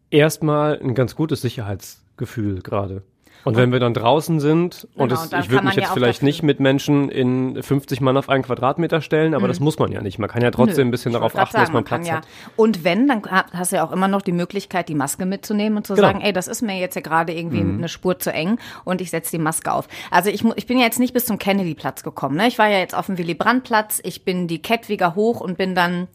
erstmal 0.10 0.80
ein 0.80 0.96
ganz 0.96 1.16
gutes 1.16 1.42
Sicherheitsgefühl 1.42 2.62
gerade. 2.62 3.04
Und 3.44 3.58
wenn 3.58 3.72
wir 3.72 3.80
dann 3.80 3.94
draußen 3.94 4.40
sind 4.40 4.88
und 4.96 5.10
Genau, 5.10 5.22
es, 5.22 5.30
dann 5.30 5.42
ich 5.42 5.50
würde 5.50 5.66
mich 5.66 5.74
man 5.74 5.76
ja 5.76 5.82
jetzt 5.82 5.90
auch 5.92 5.94
vielleicht 5.96 6.24
nicht 6.24 6.44
mit 6.44 6.60
Menschen 6.60 7.10
in 7.10 7.62
50 7.62 8.00
Mann 8.02 8.16
auf 8.18 8.30
einen 8.30 8.44
Quadratmeter 8.44 9.02
stellen, 9.02 9.34
aber 9.34 9.48
das 9.48 9.60
muss 9.60 9.80
man 9.80 9.92
ja 9.92 10.02
nicht. 10.02 10.18
Man 10.20 10.30
kann 10.30 10.42
ja 10.42 10.52
trotzdem 10.52 10.88
ein 10.88 10.92
bisschen 10.92 11.12
darauf 11.14 11.36
achten, 11.38 11.52
grad 11.58 11.64
dass 11.68 11.74
man 11.74 11.84
kann 11.84 12.02
Platz 12.02 12.08
ja. 12.10 12.16
hat. 12.18 12.28
Und 12.56 12.84
wenn, 12.84 13.08
dann 13.08 13.22
ha- 13.30 13.46
hast 13.54 13.72
du 13.72 13.78
ja 13.78 13.84
auch 13.86 13.92
immer 13.92 14.08
noch 14.08 14.22
die 14.22 14.32
Möglichkeit, 14.32 14.88
die 14.90 14.96
Maske 14.96 15.26
mitzunehmen 15.26 15.78
und 15.78 15.88
zu 15.88 15.96
Genau. 15.96 16.08
sagen, 16.08 16.22
ey, 16.22 16.32
das 16.34 16.48
ist 16.48 16.62
mir 16.62 16.78
jetzt 16.80 16.96
ja 16.96 17.02
gerade 17.02 17.34
irgendwie 17.34 17.62
Mhm. 17.62 17.78
eine 17.80 17.90
Spur 17.90 18.18
zu 18.20 18.32
eng 18.32 18.60
und 18.86 19.02
ich 19.02 19.10
setze 19.12 19.32
die 19.32 19.42
Maske 19.44 19.72
auf. 19.74 19.88
Also 20.10 20.30
ich, 20.30 20.44
ich 20.56 20.66
bin 20.68 20.78
ja 20.78 20.86
jetzt 20.86 21.00
nicht 21.00 21.14
bis 21.14 21.26
zum 21.26 21.38
Kennedy-Platz 21.38 22.04
gekommen. 22.04 22.38
Ne? 22.38 22.48
Ich 22.48 22.58
war 22.60 22.70
ja 22.70 22.80
jetzt 22.80 22.96
auf 22.96 23.08
dem 23.08 23.18
Willy-Brandt-Platz, 23.18 24.00
ich 24.04 24.24
bin 24.24 24.48
die 24.48 24.62
Kettwiger 24.62 25.16
hoch 25.16 25.42
und 25.42 25.58
bin 25.58 25.76
dann 25.76 26.08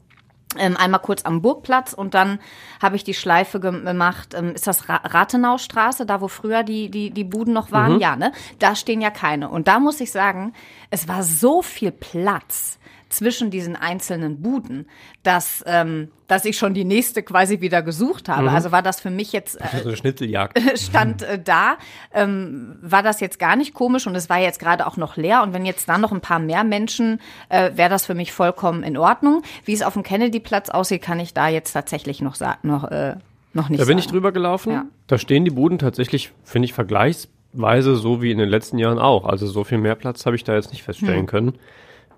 ähm, 0.56 0.76
einmal 0.76 1.00
kurz 1.00 1.24
am 1.24 1.42
Burgplatz 1.42 1.92
und 1.92 2.14
dann 2.14 2.38
habe 2.80 2.96
ich 2.96 3.04
die 3.04 3.14
Schleife 3.14 3.60
gem- 3.60 3.84
gemacht. 3.84 4.34
Ähm, 4.34 4.54
ist 4.54 4.66
das 4.66 4.88
Ra 4.88 4.96
Rathenaustraße, 5.04 6.06
da 6.06 6.20
wo 6.20 6.28
früher 6.28 6.62
die, 6.62 6.90
die, 6.90 7.10
die 7.10 7.24
Buden 7.24 7.52
noch 7.52 7.70
waren? 7.72 8.00
Ja, 8.00 8.16
ne? 8.16 8.32
Da 8.58 8.74
stehen 8.74 9.00
ja 9.00 9.10
keine. 9.10 9.48
Und 9.50 9.68
da 9.68 9.78
muss 9.78 10.00
ich 10.00 10.10
sagen, 10.10 10.54
es 10.90 11.06
war 11.08 11.22
so 11.22 11.60
viel 11.62 11.90
Platz. 11.92 12.78
Zwischen 13.08 13.50
diesen 13.50 13.76
einzelnen 13.76 14.42
Buden, 14.42 14.86
dass, 15.22 15.64
ähm, 15.66 16.08
dass 16.26 16.44
ich 16.44 16.58
schon 16.58 16.74
die 16.74 16.84
nächste 16.84 17.22
quasi 17.22 17.60
wieder 17.60 17.82
gesucht 17.82 18.28
habe. 18.28 18.50
Also 18.50 18.70
war 18.72 18.82
das 18.82 19.00
für 19.00 19.10
mich 19.10 19.32
jetzt 19.32 19.60
äh, 19.60 19.64
So 19.82 19.88
eine 19.88 19.96
Schnitzeljagd. 19.96 20.58
stand 20.78 21.22
äh, 21.22 21.38
da, 21.42 21.78
ähm, 22.12 22.76
war 22.82 23.02
das 23.02 23.20
jetzt 23.20 23.38
gar 23.38 23.56
nicht 23.56 23.74
komisch 23.74 24.06
und 24.06 24.14
es 24.14 24.28
war 24.28 24.38
jetzt 24.38 24.58
gerade 24.60 24.86
auch 24.86 24.96
noch 24.96 25.16
leer. 25.16 25.42
Und 25.42 25.52
wenn 25.52 25.64
jetzt 25.64 25.88
da 25.88 25.98
noch 25.98 26.12
ein 26.12 26.20
paar 26.20 26.38
mehr 26.38 26.64
Menschen, 26.64 27.20
äh, 27.48 27.70
wäre 27.74 27.88
das 27.88 28.06
für 28.06 28.14
mich 28.14 28.32
vollkommen 28.32 28.82
in 28.82 28.96
Ordnung. 28.96 29.42
Wie 29.64 29.72
es 29.72 29.82
auf 29.82 29.94
dem 29.94 30.02
Kennedy-Platz 30.02 30.70
aussieht, 30.70 31.02
kann 31.02 31.18
ich 31.20 31.34
da 31.34 31.48
jetzt 31.48 31.72
tatsächlich 31.72 32.20
noch 32.20 32.34
sagen, 32.34 32.68
noch, 32.68 32.84
äh, 32.84 33.16
noch 33.54 33.68
nicht 33.68 33.80
Da 33.80 33.86
bin 33.86 33.98
ich 33.98 34.04
sagen. 34.04 34.14
drüber 34.14 34.32
gelaufen. 34.32 34.72
Ja. 34.72 34.84
Da 35.06 35.18
stehen 35.18 35.44
die 35.44 35.50
Buden 35.50 35.78
tatsächlich, 35.78 36.32
finde 36.44 36.66
ich, 36.66 36.74
vergleichsweise 36.74 37.96
so 37.96 38.20
wie 38.20 38.30
in 38.30 38.38
den 38.38 38.48
letzten 38.48 38.78
Jahren 38.78 38.98
auch. 38.98 39.24
Also 39.24 39.46
so 39.46 39.64
viel 39.64 39.78
mehr 39.78 39.94
Platz 39.94 40.26
habe 40.26 40.36
ich 40.36 40.44
da 40.44 40.54
jetzt 40.54 40.72
nicht 40.72 40.82
feststellen 40.82 41.26
können. 41.26 41.54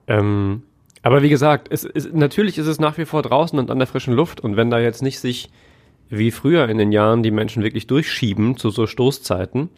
Ähm, 0.08 0.64
aber 1.02 1.22
wie 1.22 1.28
gesagt, 1.28 1.68
es 1.70 1.84
ist, 1.84 2.12
natürlich 2.14 2.58
ist 2.58 2.66
es 2.66 2.78
nach 2.78 2.98
wie 2.98 3.04
vor 3.04 3.22
draußen 3.22 3.58
und 3.58 3.70
an 3.70 3.78
der 3.78 3.86
frischen 3.86 4.14
Luft. 4.14 4.40
Und 4.40 4.56
wenn 4.56 4.70
da 4.70 4.78
jetzt 4.78 5.02
nicht 5.02 5.20
sich 5.20 5.50
wie 6.08 6.30
früher 6.30 6.68
in 6.68 6.78
den 6.78 6.92
Jahren 6.92 7.22
die 7.22 7.30
Menschen 7.30 7.62
wirklich 7.62 7.86
durchschieben 7.86 8.56
zu 8.56 8.70
so 8.70 8.86
Stoßzeiten, 8.86 9.70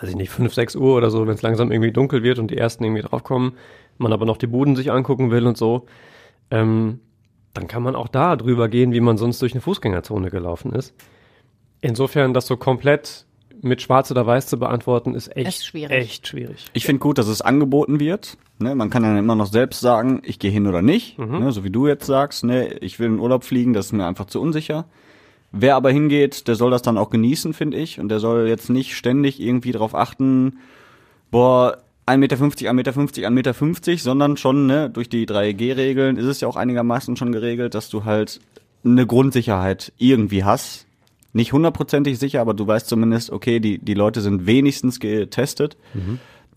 weiß 0.00 0.10
ich 0.10 0.16
nicht, 0.16 0.30
5, 0.30 0.52
6 0.52 0.76
Uhr 0.76 0.96
oder 0.96 1.10
so, 1.10 1.26
wenn 1.26 1.34
es 1.34 1.42
langsam 1.42 1.70
irgendwie 1.70 1.92
dunkel 1.92 2.22
wird 2.22 2.38
und 2.38 2.50
die 2.50 2.56
ersten 2.56 2.84
irgendwie 2.84 3.02
draufkommen, 3.02 3.52
man 3.98 4.12
aber 4.12 4.26
noch 4.26 4.36
die 4.36 4.46
Buden 4.46 4.74
sich 4.74 4.90
angucken 4.90 5.30
will 5.30 5.46
und 5.46 5.56
so, 5.56 5.86
ähm, 6.50 7.00
dann 7.54 7.68
kann 7.68 7.82
man 7.82 7.94
auch 7.94 8.08
da 8.08 8.36
drüber 8.36 8.68
gehen, 8.68 8.92
wie 8.92 9.00
man 9.00 9.18
sonst 9.18 9.42
durch 9.42 9.52
eine 9.52 9.60
Fußgängerzone 9.60 10.30
gelaufen 10.30 10.72
ist. 10.72 10.94
Insofern, 11.80 12.32
das 12.32 12.46
so 12.46 12.56
komplett 12.56 13.26
mit 13.62 13.80
Schwarz 13.80 14.10
oder 14.10 14.26
Weiß 14.26 14.46
zu 14.46 14.58
beantworten, 14.58 15.14
ist 15.14 15.34
echt 15.36 15.48
Ist 15.48 15.66
schwierig. 15.66 15.96
Echt 15.96 16.28
schwierig. 16.28 16.66
Ich 16.72 16.84
finde 16.84 17.00
gut, 17.00 17.18
dass 17.18 17.28
es 17.28 17.40
angeboten 17.40 18.00
wird. 18.00 18.36
Ne, 18.58 18.74
man 18.74 18.90
kann 18.90 19.02
dann 19.02 19.16
immer 19.16 19.34
noch 19.34 19.46
selbst 19.46 19.80
sagen, 19.80 20.20
ich 20.24 20.38
gehe 20.38 20.50
hin 20.50 20.66
oder 20.66 20.82
nicht. 20.82 21.18
Ne, 21.18 21.52
so 21.52 21.64
wie 21.64 21.70
du 21.70 21.86
jetzt 21.86 22.06
sagst, 22.06 22.44
ne, 22.44 22.74
ich 22.78 22.98
will 22.98 23.06
in 23.08 23.18
Urlaub 23.18 23.44
fliegen, 23.44 23.72
das 23.72 23.86
ist 23.86 23.92
mir 23.92 24.06
einfach 24.06 24.26
zu 24.26 24.40
unsicher. 24.40 24.84
Wer 25.52 25.76
aber 25.76 25.90
hingeht, 25.90 26.48
der 26.48 26.54
soll 26.54 26.70
das 26.70 26.82
dann 26.82 26.98
auch 26.98 27.10
genießen, 27.10 27.54
finde 27.54 27.76
ich. 27.76 28.00
Und 28.00 28.08
der 28.08 28.20
soll 28.20 28.48
jetzt 28.48 28.70
nicht 28.70 28.96
ständig 28.96 29.40
irgendwie 29.40 29.72
darauf 29.72 29.94
achten, 29.94 30.58
boah, 31.30 31.78
1,50 32.06 32.16
Meter, 32.16 32.36
1,50 32.36 32.72
Meter, 33.30 33.52
1,50 33.52 33.90
Meter, 33.90 33.98
sondern 33.98 34.36
schon, 34.36 34.66
ne, 34.66 34.90
durch 34.90 35.08
die 35.08 35.26
3G-Regeln 35.26 36.16
ist 36.16 36.26
es 36.26 36.40
ja 36.40 36.48
auch 36.48 36.56
einigermaßen 36.56 37.16
schon 37.16 37.32
geregelt, 37.32 37.74
dass 37.74 37.90
du 37.90 38.04
halt 38.04 38.40
eine 38.84 39.06
Grundsicherheit 39.06 39.92
irgendwie 39.98 40.42
hast. 40.44 40.86
Nicht 41.32 41.52
hundertprozentig 41.52 42.18
sicher, 42.18 42.40
aber 42.40 42.54
du 42.54 42.66
weißt 42.66 42.88
zumindest, 42.88 43.30
okay, 43.30 43.58
die, 43.58 43.78
die 43.78 43.94
Leute 43.94 44.20
sind 44.20 44.46
wenigstens 44.46 45.00
getestet 45.00 45.76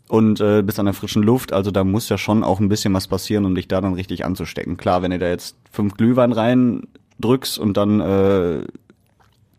und 0.10 0.40
äh, 0.42 0.62
bist 0.64 0.80
an 0.80 0.86
der 0.86 0.94
frischen 0.94 1.24
Luft. 1.24 1.54
Also 1.54 1.72
da 1.72 1.84
muss 1.84 2.10
ja 2.10 2.18
schon 2.18 2.44
auch 2.44 2.60
ein 2.60 2.70
bisschen 2.70 2.94
was 2.94 3.08
passieren, 3.08 3.46
um 3.46 3.56
dich 3.56 3.68
da 3.68 3.80
dann 3.82 3.94
richtig 3.94 4.26
anzustecken. 4.26 4.78
Klar, 4.78 5.02
wenn 5.02 5.12
du 5.12 5.20
da 5.20 5.28
jetzt 5.28 5.56
fünf 5.72 5.96
Glühwein 5.96 6.34
rein 6.34 6.88
drückst 7.20 7.58
und 7.58 7.78
dann 7.78 8.02
äh, 8.02 8.64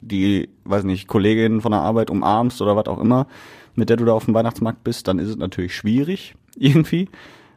die, 0.01 0.49
weiß 0.65 0.85
nicht, 0.85 1.09
Kollegin 1.09 1.61
von 1.61 1.73
der 1.73 1.81
Arbeit 1.81 2.11
umarmst 2.11 2.61
oder 2.61 2.77
was 2.77 2.87
auch 2.87 3.01
immer, 3.01 3.27
mit 3.75 3.89
der 3.89 3.97
du 3.97 4.05
da 4.05 4.13
auf 4.13 4.27
dem 4.27 4.35
Weihnachtsmarkt 4.35 4.85
bist, 4.85 5.09
dann 5.09 5.19
ist 5.19 5.29
es 5.29 5.37
natürlich 5.37 5.75
schwierig 5.75 6.35
irgendwie. 6.57 7.09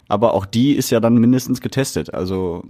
Aber 0.10 0.34
auch 0.34 0.46
die 0.46 0.74
ist 0.76 0.90
ja 0.90 1.00
dann 1.00 1.14
mindestens 1.18 1.62
getestet. 1.62 2.14
Also 2.14 2.64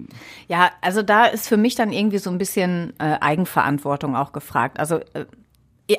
Ja, 0.47 0.69
also 0.81 1.01
da 1.01 1.25
ist 1.25 1.47
für 1.47 1.57
mich 1.57 1.73
dann 1.73 1.91
irgendwie 1.91 2.19
so 2.19 2.29
ein 2.29 2.37
bisschen 2.37 2.93
äh, 2.99 3.17
Eigenverantwortung 3.19 4.15
auch 4.15 4.33
gefragt. 4.33 4.79
Also 4.79 4.97
äh, 5.13 5.25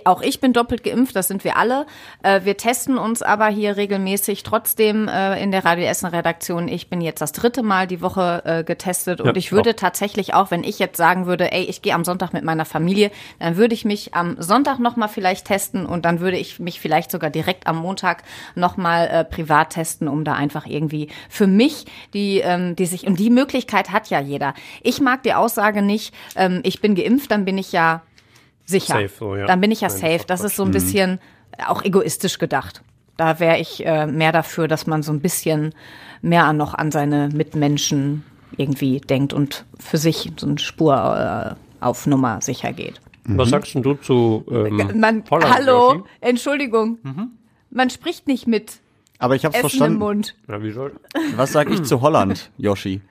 auch 0.04 0.22
ich 0.22 0.40
bin 0.40 0.52
doppelt 0.52 0.84
geimpft, 0.84 1.16
das 1.16 1.28
sind 1.28 1.44
wir 1.44 1.56
alle. 1.56 1.86
Äh, 2.22 2.40
wir 2.44 2.56
testen 2.56 2.98
uns 2.98 3.22
aber 3.22 3.48
hier 3.48 3.76
regelmäßig 3.76 4.42
trotzdem 4.42 5.08
äh, 5.08 5.42
in 5.42 5.50
der 5.50 5.64
Radio 5.64 5.84
Essen 5.86 6.06
Redaktion. 6.06 6.68
Ich 6.68 6.88
bin 6.88 7.00
jetzt 7.00 7.20
das 7.20 7.32
dritte 7.32 7.62
Mal 7.62 7.86
die 7.86 8.00
Woche 8.00 8.42
äh, 8.44 8.64
getestet 8.64 9.20
und 9.20 9.26
Ja, 9.26 9.34
ich 9.36 9.52
würde 9.52 9.70
auch. 9.70 9.76
tatsächlich 9.76 10.34
auch, 10.34 10.50
wenn 10.50 10.64
ich 10.64 10.78
jetzt 10.78 10.96
sagen 10.96 11.26
würde, 11.26 11.52
ey, 11.52 11.64
ich 11.64 11.82
gehe 11.82 11.94
am 11.94 12.04
Sonntag 12.04 12.32
mit 12.32 12.44
meiner 12.44 12.64
Familie, 12.64 13.10
dann 13.38 13.56
würde 13.56 13.74
ich 13.74 13.84
mich 13.84 14.14
am 14.14 14.36
Sonntag 14.40 14.78
nochmal 14.78 15.08
vielleicht 15.08 15.46
testen 15.46 15.86
und 15.86 16.04
dann 16.04 16.20
würde 16.20 16.36
ich 16.36 16.58
mich 16.58 16.80
vielleicht 16.80 17.10
sogar 17.10 17.30
direkt 17.30 17.66
am 17.66 17.78
Montag 17.78 18.22
nochmal 18.54 19.08
äh, 19.08 19.24
privat 19.24 19.70
testen, 19.70 20.08
um 20.08 20.24
da 20.24 20.34
einfach 20.34 20.66
irgendwie 20.66 21.08
für 21.28 21.46
mich 21.46 21.86
die, 22.14 22.38
ähm, 22.38 22.76
die 22.76 22.86
sich, 22.86 23.06
und 23.06 23.18
die 23.18 23.30
Möglichkeit 23.30 23.90
hat 23.90 24.10
ja 24.10 24.20
jeder. 24.20 24.54
Ich 24.82 25.00
mag 25.00 25.22
die 25.22 25.34
Aussage 25.34 25.82
nicht, 25.82 26.14
ähm, 26.36 26.60
ich 26.62 26.80
bin 26.80 26.94
geimpft, 26.94 27.30
dann 27.30 27.44
bin 27.44 27.58
ich 27.58 27.72
ja 27.72 28.02
sicher. 28.70 28.94
Safe, 28.94 29.08
so, 29.08 29.36
ja. 29.36 29.46
Dann 29.46 29.60
bin 29.60 29.70
ich 29.70 29.80
ja 29.80 29.88
Nein, 29.88 29.98
safe. 29.98 30.24
das 30.26 30.40
Das 30.40 30.44
ist 30.44 30.56
so 30.56 30.64
ein 30.64 30.70
bisschen 30.70 31.18
auch 31.66 31.82
egoistisch 31.84 32.38
gedacht. 32.38 32.82
Da 33.16 33.38
wäre 33.38 33.58
ich 33.58 33.84
äh, 33.84 34.06
mehr 34.06 34.32
dafür, 34.32 34.66
dass 34.68 34.86
man 34.86 35.02
so 35.02 35.12
ein 35.12 35.20
bisschen 35.20 35.74
mehr 36.22 36.44
an 36.44 36.56
noch 36.56 36.74
an 36.74 36.90
seine 36.90 37.28
Mitmenschen 37.28 38.24
irgendwie 38.56 39.00
denkt 39.00 39.32
und 39.32 39.64
für 39.78 39.98
sich 39.98 40.32
so 40.38 40.46
eine 40.46 40.58
Spur 40.58 41.56
äh, 41.80 41.84
auf 41.84 42.06
Nummer 42.06 42.40
sicher 42.40 42.72
geht. 42.72 43.00
Was 43.24 43.50
sagst 43.50 43.74
denn 43.74 43.82
du 43.82 43.94
zu 43.94 44.44
ähm, 44.50 44.92
Man, 44.98 45.22
Holland, 45.30 45.54
hallo, 45.54 45.92
Yoshi? 45.92 46.04
Entschuldigung. 46.20 46.98
Man 47.70 47.90
spricht 47.90 48.26
nicht 48.26 48.46
mit 48.46 48.80
aber 49.20 49.36
ich 49.36 49.44
habe 49.44 49.54
Essen 49.54 49.64
im 49.66 49.70
verstanden. 49.70 49.98
Mund. 49.98 50.34
Ja, 50.48 50.62
wie 50.62 50.70
soll? 50.70 50.94
Was 51.36 51.52
sag 51.52 51.70
ich 51.70 51.82
zu 51.82 52.00
Holland, 52.00 52.50
Yoshi? 52.56 53.02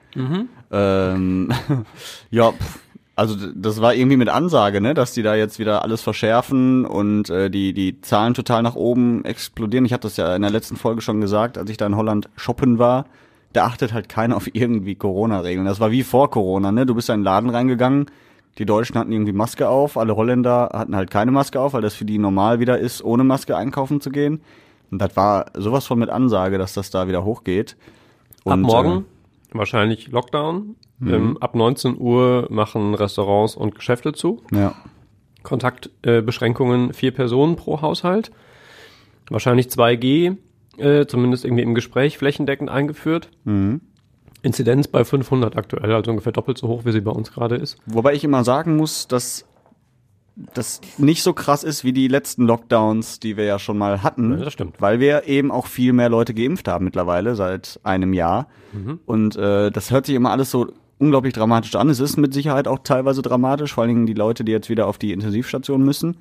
Ähm, 0.72 1.52
ja, 2.30 2.50
pff, 2.50 2.78
also 3.20 3.36
das 3.54 3.82
war 3.82 3.94
irgendwie 3.94 4.16
mit 4.16 4.30
Ansage, 4.30 4.80
ne, 4.80 4.94
dass 4.94 5.12
die 5.12 5.22
da 5.22 5.34
jetzt 5.34 5.58
wieder 5.58 5.82
alles 5.82 6.00
verschärfen 6.00 6.86
und 6.86 7.28
äh, 7.28 7.50
die 7.50 7.74
die 7.74 8.00
Zahlen 8.00 8.32
total 8.32 8.62
nach 8.62 8.76
oben 8.76 9.26
explodieren. 9.26 9.84
Ich 9.84 9.92
hatte 9.92 10.08
das 10.08 10.16
ja 10.16 10.34
in 10.34 10.40
der 10.40 10.50
letzten 10.50 10.76
Folge 10.76 11.02
schon 11.02 11.20
gesagt, 11.20 11.58
als 11.58 11.68
ich 11.68 11.76
da 11.76 11.84
in 11.84 11.96
Holland 11.96 12.30
shoppen 12.36 12.78
war. 12.78 13.04
Da 13.52 13.66
achtet 13.66 13.92
halt 13.92 14.08
keiner 14.08 14.36
auf 14.36 14.48
irgendwie 14.54 14.94
Corona-Regeln. 14.94 15.66
Das 15.66 15.80
war 15.80 15.90
wie 15.90 16.02
vor 16.02 16.30
Corona, 16.30 16.72
ne? 16.72 16.86
Du 16.86 16.94
bist 16.94 17.10
in 17.10 17.14
einen 17.14 17.24
Laden 17.24 17.50
reingegangen, 17.50 18.06
die 18.56 18.64
Deutschen 18.64 18.96
hatten 18.96 19.12
irgendwie 19.12 19.32
Maske 19.32 19.68
auf, 19.68 19.98
alle 19.98 20.16
Holländer 20.16 20.70
hatten 20.72 20.96
halt 20.96 21.10
keine 21.10 21.30
Maske 21.30 21.60
auf, 21.60 21.74
weil 21.74 21.82
das 21.82 21.94
für 21.94 22.06
die 22.06 22.16
normal 22.16 22.58
wieder 22.58 22.78
ist, 22.78 23.04
ohne 23.04 23.22
Maske 23.22 23.54
einkaufen 23.54 24.00
zu 24.00 24.08
gehen. 24.08 24.40
Und 24.90 24.98
das 24.98 25.14
war 25.14 25.50
sowas 25.52 25.86
von 25.86 25.98
mit 25.98 26.08
Ansage, 26.08 26.56
dass 26.56 26.72
das 26.72 26.88
da 26.88 27.06
wieder 27.06 27.22
hochgeht. 27.22 27.76
Ab 28.46 28.54
Und, 28.54 28.62
morgen 28.62 29.04
wahrscheinlich 29.52 30.08
Lockdown. 30.08 30.76
Ähm, 31.08 31.38
ab 31.38 31.54
19 31.54 31.98
Uhr 31.98 32.46
machen 32.50 32.94
Restaurants 32.94 33.56
und 33.56 33.74
Geschäfte 33.74 34.12
zu. 34.12 34.42
Ja. 34.52 34.74
Kontaktbeschränkungen 35.42 36.90
äh, 36.90 36.92
vier 36.92 37.12
Personen 37.12 37.56
pro 37.56 37.80
Haushalt. 37.80 38.30
Wahrscheinlich 39.30 39.68
2G, 39.68 40.36
äh, 40.76 41.06
zumindest 41.06 41.44
irgendwie 41.44 41.62
im 41.62 41.74
Gespräch 41.74 42.18
flächendeckend 42.18 42.68
eingeführt. 42.68 43.30
Inzidenz 44.42 44.88
bei 44.88 45.04
500 45.04 45.56
aktuell, 45.56 45.92
also 45.92 46.10
ungefähr 46.10 46.32
doppelt 46.32 46.58
so 46.58 46.68
hoch, 46.68 46.84
wie 46.84 46.92
sie 46.92 47.00
bei 47.00 47.12
uns 47.12 47.32
gerade 47.32 47.56
ist. 47.56 47.78
Wobei 47.86 48.14
ich 48.14 48.24
immer 48.24 48.44
sagen 48.44 48.76
muss, 48.76 49.06
dass 49.06 49.46
das 50.54 50.80
nicht 50.96 51.22
so 51.22 51.32
krass 51.32 51.64
ist 51.64 51.84
wie 51.84 51.92
die 51.92 52.08
letzten 52.08 52.44
Lockdowns, 52.44 53.20
die 53.20 53.36
wir 53.36 53.44
ja 53.44 53.58
schon 53.58 53.76
mal 53.76 54.02
hatten. 54.02 54.38
Ja, 54.38 54.44
das 54.44 54.52
stimmt. 54.52 54.80
Weil 54.80 55.00
wir 55.00 55.26
eben 55.26 55.50
auch 55.50 55.66
viel 55.66 55.92
mehr 55.92 56.08
Leute 56.08 56.32
geimpft 56.32 56.68
haben 56.68 56.84
mittlerweile 56.84 57.34
seit 57.34 57.78
einem 57.82 58.14
Jahr. 58.14 58.48
Und 59.04 59.36
äh, 59.36 59.70
das 59.70 59.90
hört 59.90 60.06
sich 60.06 60.14
immer 60.14 60.30
alles 60.30 60.50
so 60.50 60.72
unglaublich 61.00 61.32
dramatisch 61.32 61.74
an. 61.74 61.88
Es 61.88 61.98
ist 61.98 62.16
mit 62.16 62.34
Sicherheit 62.34 62.68
auch 62.68 62.80
teilweise 62.84 63.22
dramatisch, 63.22 63.72
vor 63.72 63.82
allen 63.82 63.94
Dingen 63.94 64.06
die 64.06 64.14
Leute, 64.14 64.44
die 64.44 64.52
jetzt 64.52 64.68
wieder 64.68 64.86
auf 64.86 64.98
die 64.98 65.12
Intensivstation 65.12 65.82
müssen. 65.82 66.16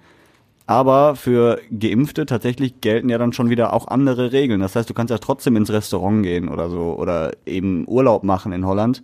Aber 0.65 1.15
für 1.15 1.59
Geimpfte 1.71 2.25
tatsächlich 2.25 2.79
gelten 2.79 3.09
ja 3.09 3.17
dann 3.17 3.33
schon 3.33 3.49
wieder 3.49 3.73
auch 3.73 3.87
andere 3.87 4.31
Regeln. 4.31 4.61
Das 4.61 4.75
heißt, 4.75 4.89
du 4.89 4.93
kannst 4.93 5.09
ja 5.09 5.17
trotzdem 5.17 5.55
ins 5.55 5.71
Restaurant 5.71 6.23
gehen 6.23 6.47
oder 6.47 6.69
so 6.69 6.95
oder 6.97 7.31
eben 7.45 7.85
Urlaub 7.87 8.23
machen 8.23 8.51
in 8.51 8.65
Holland, 8.65 9.03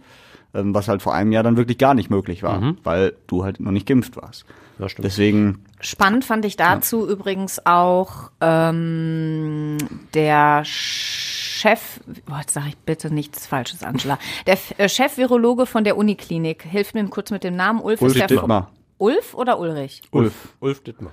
ähm, 0.53 0.75
was 0.75 0.88
halt 0.88 1.01
vor 1.01 1.13
einem 1.13 1.32
Jahr 1.32 1.44
dann 1.44 1.58
wirklich 1.58 1.79
gar 1.79 1.96
nicht 1.96 2.10
möglich 2.12 2.44
war, 2.44 2.75
weil 2.84 3.13
du 3.27 3.44
halt 3.44 3.60
noch 3.60 3.72
nicht 3.72 3.88
geimpft 3.88 4.15
warst. 4.15 4.46
Ja, 4.79 4.89
stimmt. 4.89 5.05
Deswegen, 5.05 5.63
Spannend 5.79 6.25
fand 6.25 6.46
ich 6.46 6.58
dazu 6.58 7.08
übrigens 7.08 7.65
auch 7.65 8.32
ähm, 8.41 9.77
der 10.13 10.63
Chef, 10.65 12.00
boah, 12.25 12.39
jetzt 12.41 12.53
sage 12.53 12.70
ich 12.70 12.77
bitte 12.77 13.13
nichts 13.13 13.48
Falsches, 13.48 13.84
Angela. 13.84 14.20
Der 14.48 14.58
äh, 14.77 14.89
Chef-Virologe 14.89 15.65
von 15.65 15.84
der 15.84 15.98
Uniklinik, 15.98 16.63
hilft 16.63 16.96
mir 16.96 17.05
kurz 17.05 17.32
mit 17.32 17.44
dem 17.44 17.55
Namen. 17.55 17.82
Ulf, 17.82 18.01
Ulf 18.01 18.13
ist 18.13 18.20
der 18.20 18.27
Dittmar. 18.27 18.72
Ulf 18.98 19.34
oder 19.34 19.60
Ulrich? 19.60 20.01
Ulf. 20.12 20.53
Ulf 20.62 20.82
Dittmar. 20.84 21.12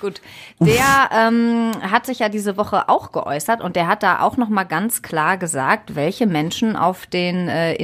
Gut. 0.00 0.20
Der 0.60 1.10
ähm, 1.12 1.72
hat 1.82 2.06
sich 2.06 2.20
ja 2.20 2.28
diese 2.28 2.56
Woche 2.56 2.88
auch 2.88 3.10
geäußert 3.10 3.60
und 3.60 3.74
der 3.74 3.88
hat 3.88 4.04
da 4.04 4.20
auch 4.20 4.36
noch 4.36 4.48
mal 4.48 4.64
ganz 4.64 5.02
klar 5.02 5.36
gesagt, 5.36 5.96
welche 5.96 6.26
Menschen 6.26 6.76
auf 6.76 7.06
den 7.06 7.48
äh, 7.48 7.74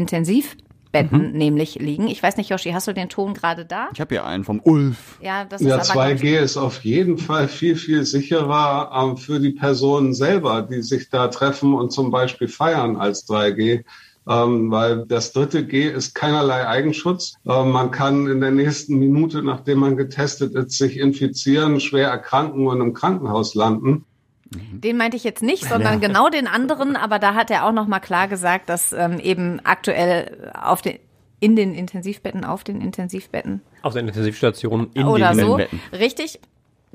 Intensivbetten 0.92 1.32
nämlich 1.32 1.76
liegen. 1.76 2.08
Ich 2.08 2.22
weiß 2.22 2.36
nicht, 2.36 2.50
Joshi, 2.50 2.70
hast 2.70 2.88
du 2.88 2.92
den 2.92 3.08
Ton 3.08 3.34
gerade 3.34 3.64
da? 3.64 3.88
Ich 3.92 4.00
habe 4.00 4.14
hier 4.14 4.24
einen 4.24 4.44
vom 4.44 4.60
Ulf. 4.60 5.18
Ja, 5.20 5.44
das 5.44 5.62
Ja, 5.62 5.76
ist 5.76 5.90
aber 5.90 6.06
glaub 6.06 6.22
ich, 6.22 6.22
2G 6.22 6.38
ist 6.38 6.56
auf 6.56 6.84
jeden 6.84 7.18
Fall 7.18 7.48
viel, 7.48 7.76
viel 7.76 8.04
sicherer 8.04 8.90
ähm, 8.94 9.16
für 9.16 9.40
die 9.40 9.50
Personen 9.50 10.14
selber, 10.14 10.62
die 10.62 10.82
sich 10.82 11.10
da 11.10 11.28
treffen 11.28 11.74
und 11.74 11.92
zum 11.92 12.10
Beispiel 12.10 12.48
feiern 12.48 12.96
als 12.96 13.28
3G. 13.28 13.84
Ähm, 14.28 14.70
weil 14.70 15.06
das 15.06 15.32
dritte 15.32 15.64
G 15.66 15.88
ist 15.88 16.14
keinerlei 16.14 16.66
Eigenschutz. 16.66 17.34
Ähm, 17.46 17.70
man 17.70 17.90
kann 17.90 18.26
in 18.26 18.40
der 18.40 18.50
nächsten 18.50 18.98
Minute, 18.98 19.42
nachdem 19.42 19.78
man 19.78 19.96
getestet 19.96 20.54
ist, 20.54 20.76
sich 20.76 20.98
infizieren, 20.98 21.80
schwer 21.80 22.08
erkranken 22.08 22.66
und 22.66 22.80
im 22.82 22.92
Krankenhaus 22.92 23.54
landen. 23.54 24.04
Den 24.50 24.96
meinte 24.96 25.16
ich 25.16 25.24
jetzt 25.24 25.42
nicht, 25.42 25.64
sondern 25.64 26.00
genau 26.00 26.30
den 26.30 26.46
anderen, 26.46 26.96
aber 26.96 27.18
da 27.18 27.34
hat 27.34 27.50
er 27.50 27.66
auch 27.66 27.72
noch 27.72 27.86
mal 27.86 28.00
klar 28.00 28.28
gesagt, 28.28 28.68
dass 28.68 28.92
ähm, 28.92 29.18
eben 29.20 29.60
aktuell 29.64 30.52
auf 30.54 30.80
den 30.82 30.98
in 31.40 31.54
den 31.54 31.74
Intensivbetten, 31.74 32.44
auf 32.44 32.64
den 32.64 32.80
Intensivbetten 32.80 33.62
Auf 33.82 33.92
der 33.92 34.02
Intensivstation 34.02 34.90
in 34.94 35.06
oder 35.06 35.32
den 35.32 35.46
so. 35.46 35.56
Betten. 35.56 35.80
Richtig. 35.92 36.40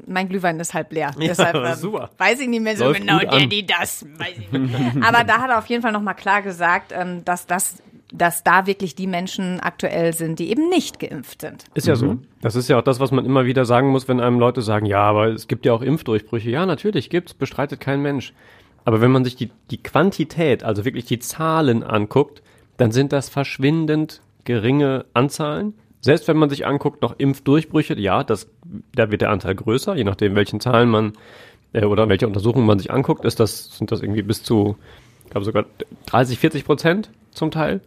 Mein 0.05 0.27
Glühwein 0.27 0.59
ist 0.59 0.73
halb 0.73 0.91
leer. 0.91 1.11
Ja, 1.17 1.27
Deshalb 1.27 1.55
ähm, 1.55 1.75
super. 1.75 2.09
weiß 2.17 2.39
ich 2.41 2.47
nicht 2.47 2.61
mehr 2.61 2.75
so 2.75 2.85
Läuft 2.85 3.01
genau, 3.01 3.19
der, 3.19 3.45
die, 3.45 3.65
das. 3.65 4.05
Weiß 4.17 4.35
ich 4.37 4.51
nicht. 4.51 4.75
Aber 5.01 5.23
da 5.23 5.39
hat 5.39 5.49
er 5.49 5.59
auf 5.59 5.67
jeden 5.67 5.81
Fall 5.81 5.91
noch 5.91 6.01
mal 6.01 6.13
klar 6.13 6.41
gesagt, 6.41 6.91
ähm, 6.93 7.23
dass 7.23 7.45
das 7.45 7.77
dass 8.13 8.43
da 8.43 8.67
wirklich 8.67 8.93
die 8.95 9.07
Menschen 9.07 9.59
aktuell 9.59 10.13
sind, 10.13 10.37
die 10.37 10.49
eben 10.49 10.69
nicht 10.69 10.99
geimpft 10.99 11.41
sind. 11.41 11.65
Ist 11.73 11.87
ja 11.87 11.95
so. 11.95 12.17
Das 12.41 12.55
ist 12.55 12.69
ja 12.69 12.77
auch 12.77 12.83
das, 12.83 12.99
was 12.99 13.11
man 13.11 13.25
immer 13.25 13.45
wieder 13.45 13.65
sagen 13.65 13.89
muss, 13.89 14.07
wenn 14.07 14.19
einem 14.19 14.39
Leute 14.39 14.61
sagen, 14.61 14.85
ja, 14.85 15.01
aber 15.01 15.27
es 15.29 15.47
gibt 15.47 15.65
ja 15.65 15.73
auch 15.73 15.81
Impfdurchbrüche. 15.81 16.49
Ja, 16.51 16.65
natürlich 16.65 17.09
gibt's, 17.09 17.33
bestreitet 17.33 17.79
kein 17.79 18.01
Mensch. 18.01 18.33
Aber 18.85 19.01
wenn 19.01 19.11
man 19.11 19.23
sich 19.23 19.35
die, 19.35 19.49
die 19.71 19.81
Quantität, 19.81 20.63
also 20.63 20.85
wirklich 20.85 21.05
die 21.05 21.19
Zahlen 21.19 21.83
anguckt, 21.83 22.43
dann 22.77 22.91
sind 22.91 23.13
das 23.13 23.29
verschwindend 23.29 24.21
geringe 24.43 25.05
Anzahlen. 25.13 25.73
Selbst 26.01 26.27
wenn 26.27 26.37
man 26.37 26.49
sich 26.49 26.67
anguckt, 26.67 27.01
noch 27.01 27.17
Impfdurchbrüche, 27.17 27.97
ja, 27.99 28.23
das, 28.23 28.47
da 28.93 29.09
wird 29.09 29.21
der 29.21 29.31
Anteil 29.31 29.55
größer, 29.55 29.95
je 29.95 30.03
nachdem, 30.03 30.35
welchen 30.35 30.59
Zahlen 30.59 30.89
man 30.89 31.13
äh, 31.71 31.85
oder 31.85 32.09
welche 32.09 32.27
Untersuchungen 32.27 32.67
man 32.67 32.77
sich 32.77 32.91
anguckt, 32.91 33.25
ist 33.25 33.39
das, 33.39 33.77
sind 33.77 33.91
das 33.91 34.01
irgendwie 34.01 34.21
bis 34.21 34.43
zu, 34.43 34.75
ich 35.23 35.31
glaube 35.31 35.45
sogar 35.45 35.65
30, 36.07 36.37
40 36.37 36.65
Prozent 36.65 37.09
zum 37.33 37.51
Teil. 37.51 37.81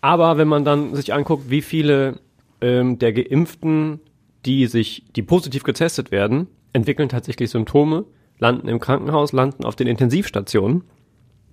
Aber 0.00 0.36
wenn 0.36 0.48
man 0.48 0.64
dann 0.64 0.94
sich 0.94 1.14
anguckt, 1.14 1.50
wie 1.50 1.62
viele 1.62 2.18
ähm, 2.60 2.98
der 2.98 3.12
Geimpften, 3.12 4.00
die 4.44 4.66
sich, 4.66 5.04
die 5.14 5.22
positiv 5.22 5.62
getestet 5.62 6.10
werden, 6.10 6.48
entwickeln 6.72 7.08
tatsächlich 7.08 7.50
Symptome, 7.50 8.04
landen 8.38 8.68
im 8.68 8.80
Krankenhaus, 8.80 9.32
landen 9.32 9.64
auf 9.64 9.76
den 9.76 9.86
Intensivstationen, 9.86 10.82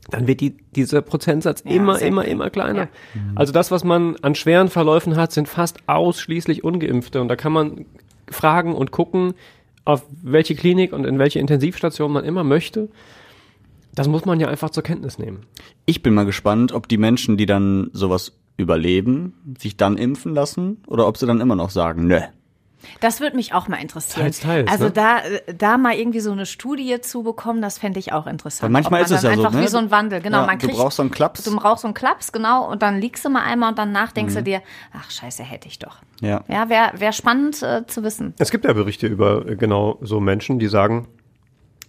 dann 0.10 0.28
wird 0.28 0.42
die, 0.42 0.58
dieser 0.76 1.02
Prozentsatz 1.02 1.62
immer, 1.62 1.96
sehr 1.96 2.08
immer, 2.08 2.22
gering. 2.22 2.36
immer 2.36 2.50
kleiner. 2.50 2.82
Ja. 2.84 2.90
Also 3.36 3.54
das, 3.54 3.70
was 3.70 3.84
man 3.84 4.16
an 4.22 4.34
schweren 4.34 4.70
Verläufen 4.70 5.16
hat, 5.16 5.32
sind 5.32 5.48
fast 5.48 5.88
ausschließlich 5.88 6.64
Ungeimpfte. 6.64 7.22
Und 7.22 7.28
da 7.28 7.36
kann 7.36 7.52
man 7.52 7.86
fragen 8.30 8.74
und 8.74 8.92
gucken, 8.92 9.34
auf 9.86 10.04
welche 10.22 10.56
Klinik 10.56 10.94
und 10.94 11.06
in 11.06 11.20
welche 11.20 11.40
Intensivstation 11.40 12.12
man 12.12 12.26
immer 12.26 12.44
möchte. 12.44 12.90
Das 14.00 14.08
muss 14.08 14.24
man 14.24 14.40
ja 14.40 14.48
einfach 14.48 14.70
zur 14.70 14.82
Kenntnis 14.82 15.20
nehmen. 15.20 15.42
Ich 15.86 16.02
bin 16.02 16.14
mal 16.14 16.26
gespannt, 16.26 16.72
ob 16.72 16.88
die 16.88 16.98
Menschen, 16.98 17.36
die 17.36 17.46
dann 17.46 17.90
sowas 17.92 18.32
überleben, 18.56 19.34
sich 19.60 19.76
dann 19.76 19.98
impfen 19.98 20.34
lassen 20.34 20.82
oder 20.88 21.06
ob 21.06 21.18
sie 21.18 21.26
dann 21.26 21.42
immer 21.42 21.58
noch 21.58 21.70
sagen, 21.70 22.08
nö. 22.08 22.22
Das 23.02 23.20
würde 23.20 23.36
mich 23.36 23.54
auch 23.54 23.68
mal 23.68 23.76
interessieren. 23.76 24.24
Teils, 24.24 24.40
teils, 24.40 24.72
also 24.72 24.86
ne? 24.86 24.92
da, 24.92 25.18
da 25.54 25.78
mal 25.78 25.96
irgendwie 25.96 26.22
so 26.22 26.32
eine 26.32 26.46
Studie 26.46 27.02
zu 27.02 27.24
bekommen, 27.24 27.62
das 27.62 27.78
fände 27.78 28.00
ich 28.00 28.14
auch 28.14 28.26
interessant. 28.26 28.64
Weil 28.64 28.70
manchmal 28.70 29.02
man 29.02 29.06
ist 29.06 29.18
es 29.18 29.24
ja 29.24 29.34
so, 29.34 29.38
einfach 29.38 29.52
ne? 29.52 29.64
wie 29.64 29.68
so 29.68 29.78
ein 29.80 29.92
Wandel, 29.92 30.22
genau. 30.22 30.40
Ja, 30.40 30.46
man 30.46 30.60
du 30.60 30.68
kriegt, 30.68 30.80
brauchst 30.80 30.96
so 30.96 31.04
einen 31.04 31.12
Klaps. 31.12 31.44
Du 31.44 31.54
brauchst 31.58 31.82
so 31.82 31.90
einen 31.90 31.94
Klaps, 31.94 32.32
genau, 32.32 32.72
und 32.72 32.82
dann 32.82 33.02
liegst 33.02 33.26
du 33.26 33.30
mal 33.30 33.44
einmal 33.44 33.72
und 33.72 33.78
danach 33.78 34.14
denkst 34.14 34.34
Mhm. 34.34 34.38
du 34.38 34.44
dir, 34.44 34.62
ach 34.94 35.12
scheiße, 35.12 35.44
hätte 35.44 35.68
ich 35.68 35.78
doch. 35.80 35.98
Ja. 36.22 36.46
Ja, 36.48 36.70
wäre 36.70 36.92
wär 36.96 37.12
spannend 37.12 37.62
äh, 37.62 37.86
zu 37.86 38.02
wissen. 38.04 38.34
Es 38.38 38.50
gibt 38.50 38.64
ja 38.64 38.72
Berichte 38.72 39.08
über 39.08 39.46
äh, 39.46 39.58
genau 39.58 39.98
so 40.02 40.22
Menschen, 40.22 40.58
die 40.58 40.68
sagen, 40.68 41.10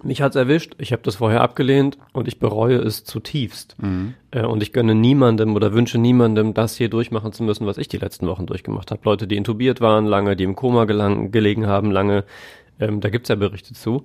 mich 0.04 0.22
hat's 0.22 0.36
erwischt, 0.36 0.74
ich 0.78 0.92
habe 0.92 1.02
das 1.02 1.16
vorher 1.16 1.40
abgelehnt 1.40 1.98
und 2.12 2.28
ich 2.28 2.38
bereue 2.38 2.76
es 2.76 3.04
zutiefst. 3.04 3.76
Äh, 4.30 4.44
und 4.44 4.62
ich 4.62 4.72
gönne 4.72 4.94
niemandem 4.94 5.54
oder 5.54 5.72
wünsche 5.72 5.98
niemandem, 5.98 6.54
das 6.54 6.76
hier 6.76 6.88
durchmachen 6.88 7.32
zu 7.32 7.42
müssen, 7.42 7.66
was 7.66 7.78
ich 7.78 7.88
die 7.88 7.98
letzten 7.98 8.26
Wochen 8.26 8.46
durchgemacht 8.46 8.90
habe. 8.90 9.00
Leute, 9.04 9.26
die 9.26 9.36
intubiert 9.36 9.80
waren 9.80 10.06
lange, 10.06 10.36
die 10.36 10.44
im 10.44 10.56
Koma 10.56 10.84
gelang, 10.84 11.30
gelegen 11.30 11.66
haben 11.66 11.90
lange, 11.90 12.24
ähm, 12.78 13.00
da 13.00 13.10
gibt's 13.10 13.28
ja 13.28 13.34
Berichte 13.34 13.74
zu. 13.74 14.04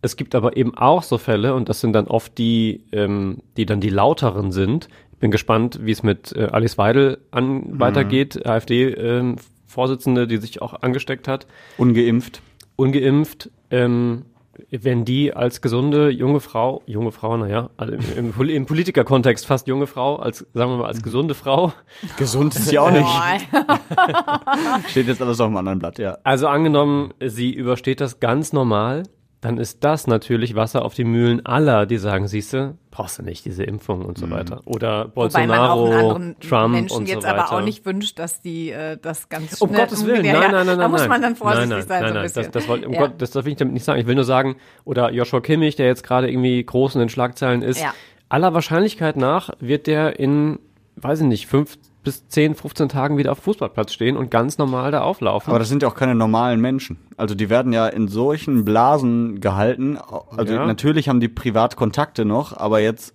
Es 0.00 0.16
gibt 0.16 0.34
aber 0.34 0.56
eben 0.56 0.76
auch 0.76 1.02
so 1.04 1.16
Fälle, 1.16 1.54
und 1.54 1.68
das 1.68 1.80
sind 1.80 1.92
dann 1.92 2.08
oft 2.08 2.36
die, 2.36 2.84
ähm, 2.92 3.38
die 3.56 3.66
dann 3.66 3.80
die 3.80 3.88
lauteren 3.88 4.50
sind. 4.50 4.88
Ich 5.12 5.18
bin 5.18 5.30
gespannt, 5.30 5.78
wie 5.82 5.92
es 5.92 6.02
mit 6.02 6.32
äh, 6.32 6.48
Alice 6.50 6.76
Weidel 6.76 7.18
an, 7.30 7.78
weitergeht, 7.78 8.44
AfD-Vorsitzende, 8.44 10.26
die 10.26 10.38
sich 10.38 10.60
auch 10.60 10.82
angesteckt 10.82 11.28
hat 11.28 11.46
Ungeimpft. 11.76 12.42
ungeimpft, 12.74 13.50
ähm, 13.70 14.24
wenn 14.70 15.04
die 15.04 15.32
als 15.34 15.60
gesunde 15.60 16.10
junge 16.10 16.40
Frau, 16.40 16.82
junge 16.86 17.12
Frau, 17.12 17.36
naja, 17.36 17.70
also 17.76 17.94
im, 17.94 18.34
im, 18.38 18.48
im 18.48 18.66
Politikerkontext 18.66 19.46
fast 19.46 19.66
junge 19.66 19.86
Frau, 19.86 20.16
als 20.16 20.46
sagen 20.52 20.70
wir 20.72 20.78
mal 20.78 20.86
als 20.86 21.02
gesunde 21.02 21.34
Frau, 21.34 21.72
Gesund 22.18 22.54
ist 22.54 22.70
ja 22.70 22.82
auch 22.82 22.90
nicht. 22.90 23.06
Steht 24.90 25.06
jetzt 25.06 25.22
alles 25.22 25.40
auf 25.40 25.46
einem 25.46 25.56
anderen 25.56 25.78
Blatt, 25.78 25.98
ja. 25.98 26.18
also 26.24 26.48
angenommen, 26.48 27.14
sie 27.24 27.52
übersteht 27.52 28.00
das 28.00 28.20
ganz 28.20 28.52
normal, 28.52 29.04
dann 29.42 29.58
ist 29.58 29.82
das 29.82 30.06
natürlich 30.06 30.54
Wasser 30.54 30.84
auf 30.84 30.94
die 30.94 31.02
Mühlen 31.04 31.44
aller, 31.44 31.84
die 31.84 31.98
sagen, 31.98 32.28
siehste, 32.28 32.76
brauchst 32.92 33.18
du 33.18 33.24
nicht 33.24 33.44
diese 33.44 33.64
Impfung 33.64 34.04
und 34.04 34.16
so 34.16 34.30
weiter. 34.30 34.60
Oder 34.66 35.10
Wobei 35.16 35.46
man 35.48 35.58
auch 35.58 35.74
Bolsonaro, 35.74 35.92
anderen 36.10 36.40
Trump 36.40 36.74
Menschen 36.74 36.96
und 36.96 37.06
so 37.08 37.12
jetzt 37.12 37.24
weiter. 37.26 37.44
aber 37.48 37.52
auch 37.58 37.60
nicht 37.64 37.84
wünscht, 37.84 38.20
dass 38.20 38.40
die 38.40 38.70
äh, 38.70 38.96
das 39.02 39.28
ganz 39.28 39.60
Um 39.60 39.68
schnell- 39.70 39.80
Gottes 39.80 40.06
Willen, 40.06 40.22
nein, 40.22 40.32
nein, 40.34 40.50
nein, 40.52 40.66
nein. 40.66 40.78
Da 40.78 40.88
muss 40.88 41.00
nein. 41.00 41.08
man 41.08 41.22
dann 41.22 41.34
vorsichtig 41.36 41.68
nein, 41.70 41.78
nein, 41.80 41.88
sein, 41.88 42.00
nein, 42.02 42.02
so 42.02 42.06
ein 42.06 42.14
nein, 42.14 42.22
bisschen. 42.22 42.42
Das, 42.44 42.52
das, 42.52 42.68
wollte, 42.68 42.86
um 42.86 42.94
Ja. 42.94 43.00
Gott, 43.00 43.12
das, 43.18 43.34
will 43.34 43.48
ich 43.48 43.56
damit 43.56 43.74
nicht 43.74 43.84
sagen. 43.84 44.00
Ich 44.00 44.06
will 44.06 44.14
nur 44.14 44.24
sagen, 44.24 44.56
oder 44.84 45.10
Joshua 45.10 45.40
Kimmich, 45.40 45.74
der 45.74 45.86
jetzt 45.86 46.04
gerade 46.04 46.30
irgendwie 46.30 46.62
groß 46.64 46.94
in 46.94 47.00
den 47.00 47.08
Schlagzeilen 47.08 47.62
ist, 47.62 47.80
Ja. 47.82 47.92
aller 48.28 48.54
Wahrscheinlichkeit 48.54 49.16
nach 49.16 49.50
wird 49.58 49.88
der 49.88 50.20
in, 50.20 50.60
weiß 50.96 51.20
ich 51.20 51.26
nicht, 51.26 51.46
fünf 51.48 51.78
bis 52.02 52.26
10, 52.28 52.54
15 52.54 52.88
Tagen 52.88 53.16
wieder 53.16 53.32
auf 53.32 53.38
dem 53.40 53.44
Fußballplatz 53.44 53.92
stehen 53.92 54.16
und 54.16 54.30
ganz 54.30 54.58
normal 54.58 54.90
da 54.90 55.02
auflaufen. 55.02 55.50
Aber 55.50 55.58
das 55.58 55.68
sind 55.68 55.82
ja 55.82 55.88
auch 55.88 55.94
keine 55.94 56.14
normalen 56.14 56.60
Menschen. 56.60 56.98
Also 57.16 57.34
die 57.34 57.48
werden 57.48 57.72
ja 57.72 57.86
in 57.86 58.08
solchen 58.08 58.64
Blasen 58.64 59.40
gehalten. 59.40 59.98
Also 60.36 60.54
Ja. 60.54 60.66
natürlich 60.66 61.08
haben 61.08 61.20
die 61.20 61.28
Privatkontakte 61.28 62.24
noch, 62.24 62.56
aber 62.56 62.80
jetzt 62.80 63.14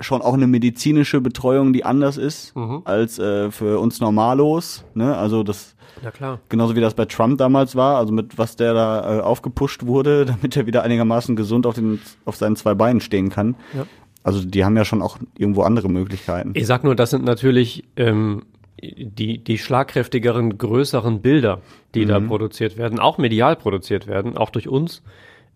schon 0.00 0.22
auch 0.22 0.34
eine 0.34 0.46
medizinische 0.46 1.20
Betreuung, 1.20 1.72
die 1.72 1.84
anders 1.84 2.16
ist 2.16 2.56
Mhm. 2.56 2.82
als 2.84 3.18
äh, 3.18 3.50
für 3.50 3.78
uns 3.78 4.00
Normalos. 4.00 4.84
Ne? 4.94 5.16
Also 5.16 5.42
das 5.42 5.76
Na 6.02 6.10
klar. 6.10 6.38
genauso 6.48 6.74
wie 6.76 6.80
das 6.80 6.94
bei 6.94 7.04
Trump 7.04 7.38
damals 7.38 7.76
war, 7.76 7.98
also 7.98 8.12
mit 8.12 8.38
was 8.38 8.56
der 8.56 8.72
da 8.74 9.18
äh, 9.18 9.20
aufgepusht 9.20 9.84
wurde, 9.86 10.24
damit 10.26 10.56
er 10.56 10.66
wieder 10.66 10.82
einigermaßen 10.82 11.36
gesund 11.36 11.66
auf, 11.66 11.74
den, 11.74 12.00
auf 12.24 12.36
seinen 12.36 12.56
zwei 12.56 12.74
Beinen 12.74 13.00
stehen 13.00 13.28
kann. 13.30 13.54
Ja. 13.74 13.84
Also 14.24 14.44
die 14.44 14.64
haben 14.64 14.76
ja 14.76 14.84
schon 14.84 15.02
auch 15.02 15.18
irgendwo 15.36 15.62
andere 15.62 15.88
Möglichkeiten. 15.88 16.52
Ich 16.54 16.66
sag 16.66 16.84
nur, 16.84 16.94
das 16.94 17.10
sind 17.10 17.24
natürlich 17.24 17.84
ähm, 17.96 18.42
die, 18.82 19.38
die 19.38 19.58
schlagkräftigeren, 19.58 20.58
größeren 20.58 21.20
Bilder, 21.22 21.60
die 21.94 22.06
da 22.06 22.20
produziert 22.20 22.76
werden, 22.76 22.98
auch 22.98 23.18
medial 23.18 23.56
produziert 23.56 24.06
werden, 24.06 24.36
auch 24.36 24.50
durch 24.50 24.68
uns, 24.68 25.02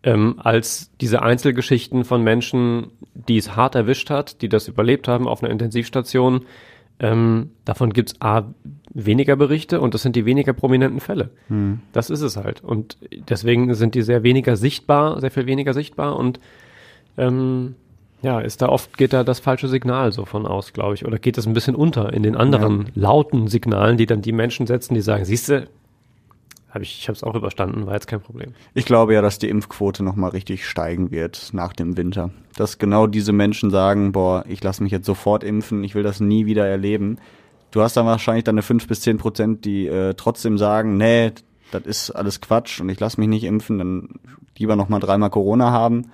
ähm, 0.03 0.37
als 0.39 0.93
diese 1.01 1.23
Einzelgeschichten 1.23 2.05
von 2.05 2.23
Menschen, 2.23 2.89
die 3.15 3.37
es 3.37 3.57
hart 3.57 3.75
erwischt 3.75 4.11
hat, 4.11 4.43
die 4.43 4.49
das 4.49 4.69
überlebt 4.69 5.09
haben 5.09 5.27
auf 5.27 5.43
einer 5.43 5.51
Intensivstation. 5.51 6.43
Ähm, 6.99 7.51
davon 7.65 7.93
gibt's 7.93 8.15
A, 8.21 8.45
weniger 8.95 9.37
Berichte 9.37 9.81
und 9.81 9.95
das 9.95 10.03
sind 10.03 10.17
die 10.17 10.25
weniger 10.25 10.53
prominenten 10.53 11.01
Fälle. 11.01 11.31
Das 11.93 12.11
ist 12.11 12.23
es 12.23 12.37
halt. 12.37 12.63
Und 12.63 12.97
deswegen 13.29 13.75
sind 13.75 13.95
die 13.95 14.03
sehr 14.03 14.23
weniger 14.23 14.57
sichtbar, 14.57 15.21
sehr 15.21 15.31
viel 15.31 15.47
weniger 15.47 15.75
sichtbar 15.75 16.17
und 16.17 16.41
ähm, 17.19 17.75
ja, 18.23 18.41
ist 18.41 18.63
da 18.63 18.69
oft 18.69 18.97
geht 18.97 19.13
da 19.13 19.25
das 19.25 19.41
falsche 19.41 19.69
Signal 19.69 20.13
so 20.13 20.25
von 20.25 20.47
aus, 20.47 20.73
glaube 20.73 20.95
ich, 20.95 21.05
oder 21.05 21.19
geht 21.19 21.37
das 21.37 21.47
ein 21.47 21.55
bisschen 21.55 21.75
unter 21.75 22.13
in 22.13 22.23
den 22.23 22.37
anderen 22.37 22.87
lauten 22.95 23.49
Signalen, 23.49 23.97
die 23.97 24.07
dann 24.07 24.23
die 24.23 24.33
Menschen 24.33 24.67
setzen, 24.67 24.95
die 24.95 25.01
sagen, 25.01 25.25
siehste, 25.25 25.69
habe 26.71 26.85
ich, 26.85 26.99
ich 26.99 27.09
habe 27.09 27.17
es 27.17 27.23
auch 27.23 27.35
überstanden, 27.35 27.87
war 27.87 27.95
jetzt 27.95 28.07
kein 28.07 28.21
Problem. 28.21 28.53
Ich 28.75 28.85
glaube 28.85 29.15
ja, 29.15 29.23
dass 29.23 29.39
die 29.39 29.49
Impfquote 29.49 30.03
nochmal 30.03 30.31
richtig 30.31 30.67
steigen 30.67 31.11
wird 31.11 31.51
nach 31.53 31.73
dem 31.73 31.97
Winter. 31.97 32.31
Dass 32.57 32.79
genau 32.79 33.07
diese 33.07 33.33
Menschen 33.33 33.71
sagen, 33.71 34.13
boah, 34.13 34.45
ich 34.49 34.63
lasse 34.63 34.83
mich 34.83 34.93
jetzt 34.93 35.07
sofort 35.07 35.43
impfen, 35.43 35.85
ich 35.85 35.95
will 35.95 36.03
das 36.03 36.21
nie 36.21 36.47
wieder 36.47 36.67
erleben. 36.67 37.19
Du 37.71 37.83
hast 37.83 37.97
dann 37.97 38.07
wahrscheinlich 38.07 38.45
deine 38.45 38.63
fünf 38.63 38.87
bis 38.87 39.01
zehn 39.01 39.19
Prozent, 39.19 39.65
die 39.65 39.87
äh, 39.87 40.15
trotzdem 40.15 40.59
sagen, 40.59 40.97
nee, 40.97 41.33
das 41.73 41.83
ist 41.85 42.11
alles 42.11 42.41
Quatsch 42.41 42.81
und 42.81 42.89
ich 42.89 43.01
lasse 43.01 43.21
mich 43.21 43.29
nicht 43.29 43.45
impfen, 43.45 43.79
dann 43.79 44.09
lieber 44.57 44.77
nochmal 44.77 45.01
dreimal 45.01 45.31
Corona 45.31 45.71
haben. 45.71 46.11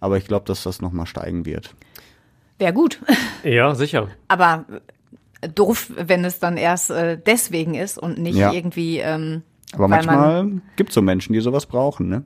Aber 0.00 0.16
ich 0.16 0.26
glaube, 0.26 0.44
dass 0.46 0.62
das 0.62 0.80
nochmal 0.80 1.06
steigen 1.06 1.44
wird. 1.46 1.74
Wäre 2.58 2.72
gut. 2.72 3.00
Ja, 3.44 3.74
sicher. 3.74 4.08
Aber 4.28 4.66
äh, 5.40 5.48
doof, 5.48 5.90
wenn 5.96 6.24
es 6.26 6.40
dann 6.40 6.56
erst 6.58 6.90
äh, 6.90 7.16
deswegen 7.24 7.74
ist 7.74 7.96
und 7.96 8.18
nicht 8.18 8.36
Ja. 8.36 8.52
irgendwie. 8.52 8.98
Ähm, 8.98 9.42
Aber 9.72 9.84
weil 9.84 10.04
man- 10.04 10.06
manchmal 10.06 10.60
gibt's 10.76 10.94
so 10.94 11.00
Menschen, 11.02 11.32
die 11.32 11.40
sowas 11.40 11.64
brauchen, 11.66 12.08
ne? 12.08 12.24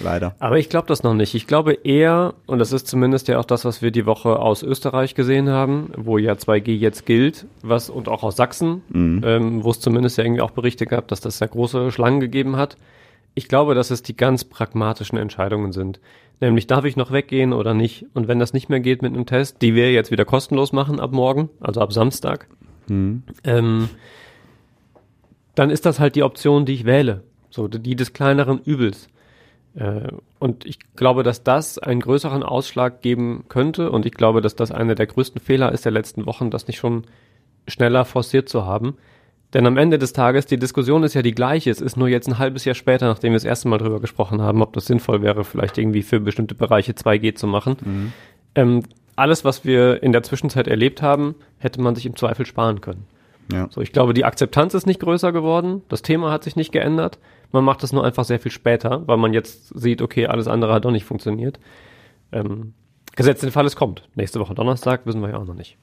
Leider. 0.00 0.34
Aber 0.38 0.58
ich 0.58 0.68
glaube 0.68 0.86
das 0.86 1.02
noch 1.02 1.14
nicht. 1.14 1.34
Ich 1.34 1.46
glaube 1.46 1.72
eher, 1.72 2.34
und 2.46 2.58
das 2.60 2.72
ist 2.72 2.86
zumindest 2.86 3.26
ja 3.28 3.38
auch 3.38 3.44
das, 3.44 3.64
was 3.64 3.82
wir 3.82 3.90
die 3.90 4.04
Woche 4.06 4.38
aus 4.38 4.62
Österreich 4.62 5.14
gesehen 5.14 5.48
haben, 5.48 5.90
wo 5.96 6.18
ja 6.18 6.34
2G 6.34 6.72
jetzt 6.76 7.04
gilt, 7.06 7.46
was 7.62 7.88
und 7.90 8.06
auch 8.08 8.22
aus 8.22 8.36
Sachsen, 8.36 8.82
ähm, 8.94 9.64
wo 9.64 9.70
es 9.70 9.80
zumindest 9.80 10.18
ja 10.18 10.24
irgendwie 10.24 10.42
auch 10.42 10.50
Berichte 10.52 10.86
gab, 10.86 11.08
dass 11.08 11.20
das 11.20 11.40
ja 11.40 11.46
große 11.48 11.90
Schlangen 11.90 12.20
gegeben 12.20 12.56
hat. 12.56 12.76
Ich 13.38 13.46
glaube, 13.46 13.76
dass 13.76 13.92
es 13.92 14.02
die 14.02 14.16
ganz 14.16 14.42
pragmatischen 14.42 15.16
Entscheidungen 15.16 15.70
sind. 15.70 16.00
Nämlich, 16.40 16.66
darf 16.66 16.84
ich 16.84 16.96
noch 16.96 17.12
weggehen 17.12 17.52
oder 17.52 17.72
nicht? 17.72 18.04
Und 18.12 18.26
wenn 18.26 18.40
das 18.40 18.52
nicht 18.52 18.68
mehr 18.68 18.80
geht 18.80 19.00
mit 19.00 19.14
einem 19.14 19.26
Test, 19.26 19.62
die 19.62 19.76
wir 19.76 19.92
jetzt 19.92 20.10
wieder 20.10 20.24
kostenlos 20.24 20.72
machen 20.72 20.98
ab 20.98 21.12
morgen, 21.12 21.48
also 21.60 21.80
ab 21.80 21.92
Samstag, 21.92 22.48
ähm, 23.44 23.90
dann 25.54 25.70
ist 25.70 25.86
das 25.86 26.00
halt 26.00 26.16
die 26.16 26.24
Option, 26.24 26.66
die 26.66 26.74
ich 26.74 26.84
wähle. 26.84 27.22
So, 27.48 27.68
die 27.68 27.94
des 27.94 28.12
kleineren 28.12 28.58
Übels. 28.58 29.08
Äh, 29.76 30.08
und 30.40 30.66
ich 30.66 30.80
glaube, 30.96 31.22
dass 31.22 31.44
das 31.44 31.78
einen 31.78 32.00
größeren 32.00 32.42
Ausschlag 32.42 33.02
geben 33.02 33.44
könnte 33.48 33.92
und 33.92 34.04
ich 34.04 34.14
glaube, 34.14 34.40
dass 34.40 34.56
das 34.56 34.72
einer 34.72 34.96
der 34.96 35.06
größten 35.06 35.40
Fehler 35.40 35.70
ist 35.70 35.84
der 35.84 35.92
letzten 35.92 36.26
Wochen, 36.26 36.50
das 36.50 36.66
nicht 36.66 36.78
schon 36.78 37.04
schneller 37.68 38.04
forciert 38.04 38.48
zu 38.48 38.66
haben. 38.66 38.96
Denn 39.54 39.66
am 39.66 39.78
Ende 39.78 39.98
des 39.98 40.12
Tages, 40.12 40.44
die 40.46 40.58
Diskussion 40.58 41.02
ist 41.04 41.14
ja 41.14 41.22
die 41.22 41.32
gleiche. 41.32 41.70
Es 41.70 41.80
ist 41.80 41.96
nur 41.96 42.08
jetzt 42.08 42.28
ein 42.28 42.38
halbes 42.38 42.64
Jahr 42.66 42.74
später, 42.74 43.06
nachdem 43.06 43.32
wir 43.32 43.36
das 43.36 43.44
erste 43.44 43.68
Mal 43.68 43.78
drüber 43.78 44.00
gesprochen 44.00 44.42
haben, 44.42 44.60
ob 44.60 44.74
das 44.74 44.86
sinnvoll 44.86 45.22
wäre, 45.22 45.44
vielleicht 45.44 45.78
irgendwie 45.78 46.02
für 46.02 46.20
bestimmte 46.20 46.54
Bereiche 46.54 46.92
2G 46.92 47.34
zu 47.34 47.46
machen. 47.46 47.76
Mhm. 47.82 48.12
Ähm, 48.54 48.82
alles, 49.16 49.44
was 49.44 49.64
wir 49.64 50.02
in 50.02 50.12
der 50.12 50.22
Zwischenzeit 50.22 50.68
erlebt 50.68 51.00
haben, 51.02 51.34
hätte 51.58 51.80
man 51.80 51.94
sich 51.94 52.04
im 52.06 52.14
Zweifel 52.14 52.44
sparen 52.44 52.80
können. 52.80 53.06
Ja. 53.50 53.68
So, 53.70 53.80
ich 53.80 53.92
glaube, 53.92 54.12
die 54.12 54.24
Akzeptanz 54.24 54.74
ist 54.74 54.86
nicht 54.86 55.00
größer 55.00 55.32
geworden. 55.32 55.82
Das 55.88 56.02
Thema 56.02 56.30
hat 56.30 56.44
sich 56.44 56.54
nicht 56.54 56.70
geändert. 56.70 57.18
Man 57.50 57.64
macht 57.64 57.82
es 57.82 57.92
nur 57.92 58.04
einfach 58.04 58.24
sehr 58.24 58.38
viel 58.38 58.52
später, 58.52 59.08
weil 59.08 59.16
man 59.16 59.32
jetzt 59.32 59.68
sieht, 59.78 60.02
okay, 60.02 60.26
alles 60.26 60.46
andere 60.46 60.74
hat 60.74 60.84
doch 60.84 60.90
nicht 60.90 61.06
funktioniert. 61.06 61.58
Ähm, 62.30 62.74
gesetzt 63.16 63.42
den 63.42 63.50
Fall, 63.50 63.64
es 63.64 63.74
kommt. 63.74 64.06
Nächste 64.14 64.38
Woche 64.38 64.54
Donnerstag 64.54 65.06
wissen 65.06 65.22
wir 65.22 65.30
ja 65.30 65.38
auch 65.38 65.46
noch 65.46 65.54
nicht. 65.54 65.78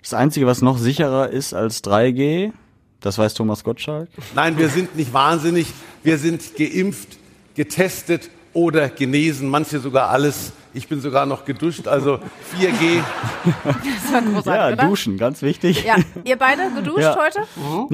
Das 0.00 0.14
Einzige, 0.14 0.46
was 0.46 0.62
noch 0.62 0.78
sicherer 0.78 1.28
ist 1.28 1.52
als 1.52 1.84
3G, 1.84 2.52
das 3.00 3.18
weiß 3.18 3.34
Thomas 3.34 3.64
Gottschalk. 3.64 4.08
Nein, 4.34 4.58
wir 4.58 4.68
sind 4.68 4.96
nicht 4.96 5.12
wahnsinnig. 5.12 5.66
Wir 6.02 6.18
sind 6.18 6.56
geimpft, 6.56 7.18
getestet 7.54 8.30
oder 8.52 8.88
genesen. 8.88 9.48
Manche 9.48 9.78
sogar 9.80 10.10
alles. 10.10 10.52
Ich 10.72 10.86
bin 10.88 11.00
sogar 11.00 11.26
noch 11.26 11.44
geduscht. 11.44 11.88
Also 11.88 12.20
4G. 12.56 13.00
Das 13.54 14.12
war 14.12 14.22
großartig, 14.22 14.46
Ja, 14.46 14.72
oder? 14.72 14.88
duschen, 14.88 15.18
ganz 15.18 15.42
wichtig. 15.42 15.84
Ja, 15.84 15.96
ihr 16.24 16.36
beide 16.36 16.70
geduscht 16.74 17.00
Ja. 17.00 17.16
heute? 17.18 17.42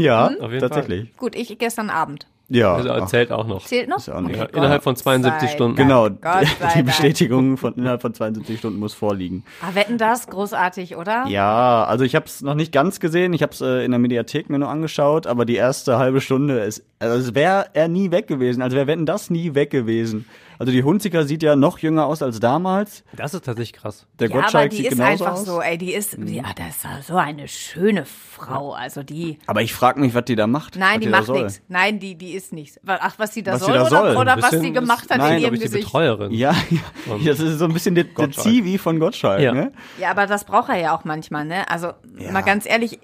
Ja, 0.00 0.26
Auf 0.40 0.50
jeden 0.52 0.60
tatsächlich. 0.60 1.16
Gut, 1.16 1.34
ich 1.34 1.56
gestern 1.58 1.88
Abend. 1.90 2.26
Ja, 2.48 2.74
Also 2.76 3.06
zählt 3.06 3.32
auch 3.32 3.46
noch. 3.46 3.64
Zählt 3.64 3.88
noch? 3.88 3.98
ist 3.98 4.06
ja 4.06 4.14
auch 4.14 4.20
nicht. 4.20 4.36
Ja, 4.36 4.44
innerhalb 4.44 4.82
von 4.84 4.94
72 4.94 5.48
sei 5.48 5.54
Stunden. 5.54 5.76
Genau, 5.76 6.08
Gott 6.10 6.46
die. 6.76 6.82
Bestätigung 6.82 7.56
von 7.56 7.74
innerhalb 7.74 8.02
von 8.02 8.14
72 8.14 8.58
Stunden 8.58 8.78
muss 8.78 8.94
vorliegen. 8.94 9.44
Ah, 9.62 9.74
wetten 9.74 9.98
das? 9.98 10.28
Großartig, 10.28 10.96
oder? 10.96 11.26
Ja, 11.26 11.84
also 11.84 12.04
ich 12.04 12.14
habe 12.14 12.26
es 12.26 12.42
noch 12.42 12.54
nicht 12.54 12.72
ganz 12.72 13.00
gesehen. 13.00 13.32
Ich 13.32 13.42
habe 13.42 13.52
es 13.52 13.60
äh, 13.60 13.84
in 13.84 13.90
der 13.90 13.98
Mediathek 13.98 14.48
mir 14.48 14.58
nur 14.60 14.68
angeschaut, 14.68 15.26
aber 15.26 15.44
die 15.44 15.56
erste 15.56 15.98
halbe 15.98 16.20
Stunde 16.20 16.60
ist, 16.60 16.84
also 17.00 17.16
es 17.18 17.34
wäre 17.34 17.66
er 17.74 17.88
nie 17.88 18.10
weg 18.12 18.28
gewesen. 18.28 18.62
Also 18.62 18.76
wer 18.76 18.86
wetten 18.86 19.06
das 19.06 19.28
nie 19.30 19.54
weg 19.54 19.70
gewesen? 19.70 20.26
Also 20.58 20.72
die 20.72 20.82
Hunziker 20.82 21.24
sieht 21.24 21.42
ja 21.42 21.56
noch 21.56 21.78
jünger 21.78 22.06
aus 22.06 22.22
als 22.22 22.40
damals. 22.40 23.04
Das 23.14 23.34
ist 23.34 23.44
tatsächlich 23.44 23.72
krass. 23.74 24.06
Der 24.18 24.28
Ja, 24.28 24.34
aber 24.34 24.42
Gottschalk 24.42 24.70
die 24.70 24.76
sieht 24.78 24.92
ist 24.92 25.00
einfach 25.00 25.32
aus. 25.32 25.44
so, 25.44 25.60
ey, 25.60 25.76
die 25.78 25.92
ist, 25.94 26.16
ja, 26.24 26.44
das 26.56 26.98
ist 27.00 27.06
so 27.08 27.16
eine 27.16 27.46
schöne 27.48 28.04
Frau, 28.06 28.72
also 28.72 29.02
die, 29.02 29.38
Aber 29.46 29.62
ich 29.62 29.74
frage 29.74 30.00
mich, 30.00 30.14
was 30.14 30.24
die 30.24 30.36
da 30.36 30.46
macht. 30.46 30.76
nein, 30.76 31.00
die 31.00 31.10
da 31.10 31.20
macht 31.20 31.28
nichts. 31.30 31.60
Nein, 31.68 31.98
die, 31.98 32.14
die 32.16 32.32
ist 32.32 32.52
nichts. 32.52 32.78
Ach, 32.86 33.14
was 33.18 33.34
sie 33.34 33.42
da 33.42 33.52
Was 33.52 33.60
sie 33.60 33.66
soll 33.66 33.74
da 33.74 33.80
oder, 33.86 33.90
soll. 34.12 34.16
oder 34.16 34.42
was 34.42 34.50
sie 34.52 34.72
gemacht 34.72 35.10
hat 35.10 35.18
Nein, 35.18 35.36
in 35.38 35.42
ihrem 35.42 35.54
ich, 35.54 35.60
die 35.60 35.66
Gesicht. 35.66 35.84
Betreuerin. 35.84 36.32
Ja, 36.32 36.54
ja, 37.06 37.32
das 37.32 37.40
ist 37.40 37.58
so 37.58 37.64
ein 37.66 37.72
bisschen 37.72 37.94
der, 37.94 38.04
der. 38.04 38.30
Zivi 38.30 38.78
von 38.78 38.98
Gottschalk, 38.98 39.40
Ja. 39.40 39.52
ne? 39.52 39.72
Ja, 39.98 40.10
aber 40.10 40.26
das 40.26 40.44
braucht 40.44 40.68
er 40.70 40.76
ja 40.80 40.96
auch 40.96 41.04
manchmal, 41.04 41.44
ne? 41.44 41.68
Also, 41.70 41.92
Ja. 42.18 42.30
mal 42.32 42.42
ganz 42.42 42.66
ehrlich, 42.66 42.98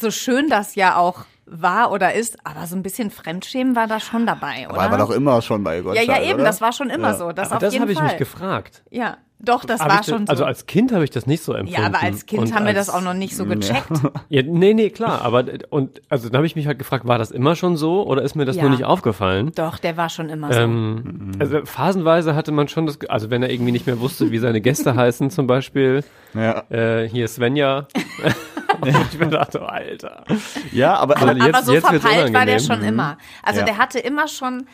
so 0.00 0.10
schön 0.10 0.48
das 0.48 0.74
ja 0.74 0.96
auch 0.96 1.24
war 1.46 1.90
oder 1.92 2.12
ist, 2.14 2.36
aber 2.44 2.66
so 2.66 2.76
ein 2.76 2.82
bisschen 2.82 3.10
Fremdschämen 3.10 3.74
war 3.74 3.86
da 3.86 4.00
schon 4.00 4.26
dabei, 4.26 4.66
oder? 4.68 4.74
Aber 4.74 4.82
er 4.84 4.90
war 4.90 4.98
doch 4.98 5.10
immer 5.10 5.40
schon 5.40 5.64
bei 5.64 5.76
ja, 5.76 5.82
Gottschalk, 5.82 6.08
ja, 6.08 6.22
eben, 6.22 6.34
oder? 6.34 6.44
das 6.44 6.60
war 6.60 6.72
schon 6.72 6.90
immer 6.90 7.08
Ja. 7.10 7.14
so. 7.14 7.32
Das 7.32 7.48
Aber 7.48 7.56
auf 7.56 7.60
das 7.62 7.80
habe 7.80 7.90
ich 7.92 8.00
mich 8.00 8.16
gefragt. 8.18 8.82
Ja, 8.90 9.16
doch, 9.40 9.64
das 9.64 9.80
Hab 9.80 9.88
war 9.90 9.96
das, 9.98 10.06
schon 10.06 10.26
so. 10.26 10.30
Also 10.30 10.44
als 10.44 10.66
Kind 10.66 10.92
habe 10.92 11.04
ich 11.04 11.10
das 11.10 11.26
nicht 11.26 11.42
so 11.44 11.52
empfunden. 11.52 11.80
ja, 11.80 11.86
aber 11.86 12.02
als 12.02 12.26
Kind 12.26 12.42
Und 12.42 12.54
haben 12.54 12.66
wir 12.66 12.74
das 12.74 12.88
als- 12.88 12.98
auch 12.98 13.02
noch 13.02 13.14
nicht 13.14 13.36
so 13.36 13.44
gecheckt. 13.44 13.88
Ja, 14.28 14.42
nee, 14.42 14.74
nee, 14.74 14.90
klar, 14.90 15.22
aber 15.22 15.44
und 15.70 16.02
also 16.08 16.28
dann 16.28 16.36
habe 16.38 16.46
ich 16.46 16.56
mich 16.56 16.66
halt 16.66 16.78
gefragt, 16.78 17.06
war 17.06 17.18
das 17.18 17.30
immer 17.30 17.54
schon 17.54 17.76
so 17.76 18.04
oder 18.06 18.22
ist 18.22 18.34
mir 18.34 18.44
das 18.44 18.56
Ja. 18.56 18.62
nur 18.62 18.70
nicht 18.72 18.84
aufgefallen? 18.84 19.52
Doch, 19.54 19.78
der 19.78 19.96
war 19.96 20.08
schon 20.08 20.28
immer 20.28 20.52
so. 20.52 20.58
Ähm, 20.60 21.32
also 21.38 21.64
phasenweise 21.64 22.34
hatte 22.34 22.50
man 22.52 22.68
schon 22.68 22.86
das, 22.86 22.98
also 23.08 23.30
wenn 23.30 23.42
er 23.42 23.50
irgendwie 23.50 23.72
nicht 23.72 23.86
mehr 23.86 24.00
wusste, 24.00 24.30
wie 24.32 24.38
seine 24.38 24.60
Gäste 24.60 24.94
heißen 24.96 25.30
zum 25.30 25.46
Beispiel, 25.46 26.02
Ja. 26.34 26.64
äh, 26.70 27.08
hier 27.08 27.28
Svenja. 27.28 27.86
Und 28.80 28.88
ich 29.12 29.18
mir 29.18 29.28
dachte, 29.28 29.66
Alter. 29.68 30.24
ja, 30.72 30.94
aber, 30.96 31.16
Aber 31.16 31.30
aber 31.30 31.38
jetzt- 31.44 31.54
aber 31.54 31.62
so 31.64 31.72
jetzt 31.72 31.86
verpeilt 31.88 32.32
war 32.34 32.44
der 32.46 32.58
schon 32.58 32.82
immer. 32.82 33.16
Also 33.42 33.60
Ja. 33.60 33.66
der 33.66 33.78
hatte 33.78 33.98
immer 33.98 34.28
schon, 34.28 34.66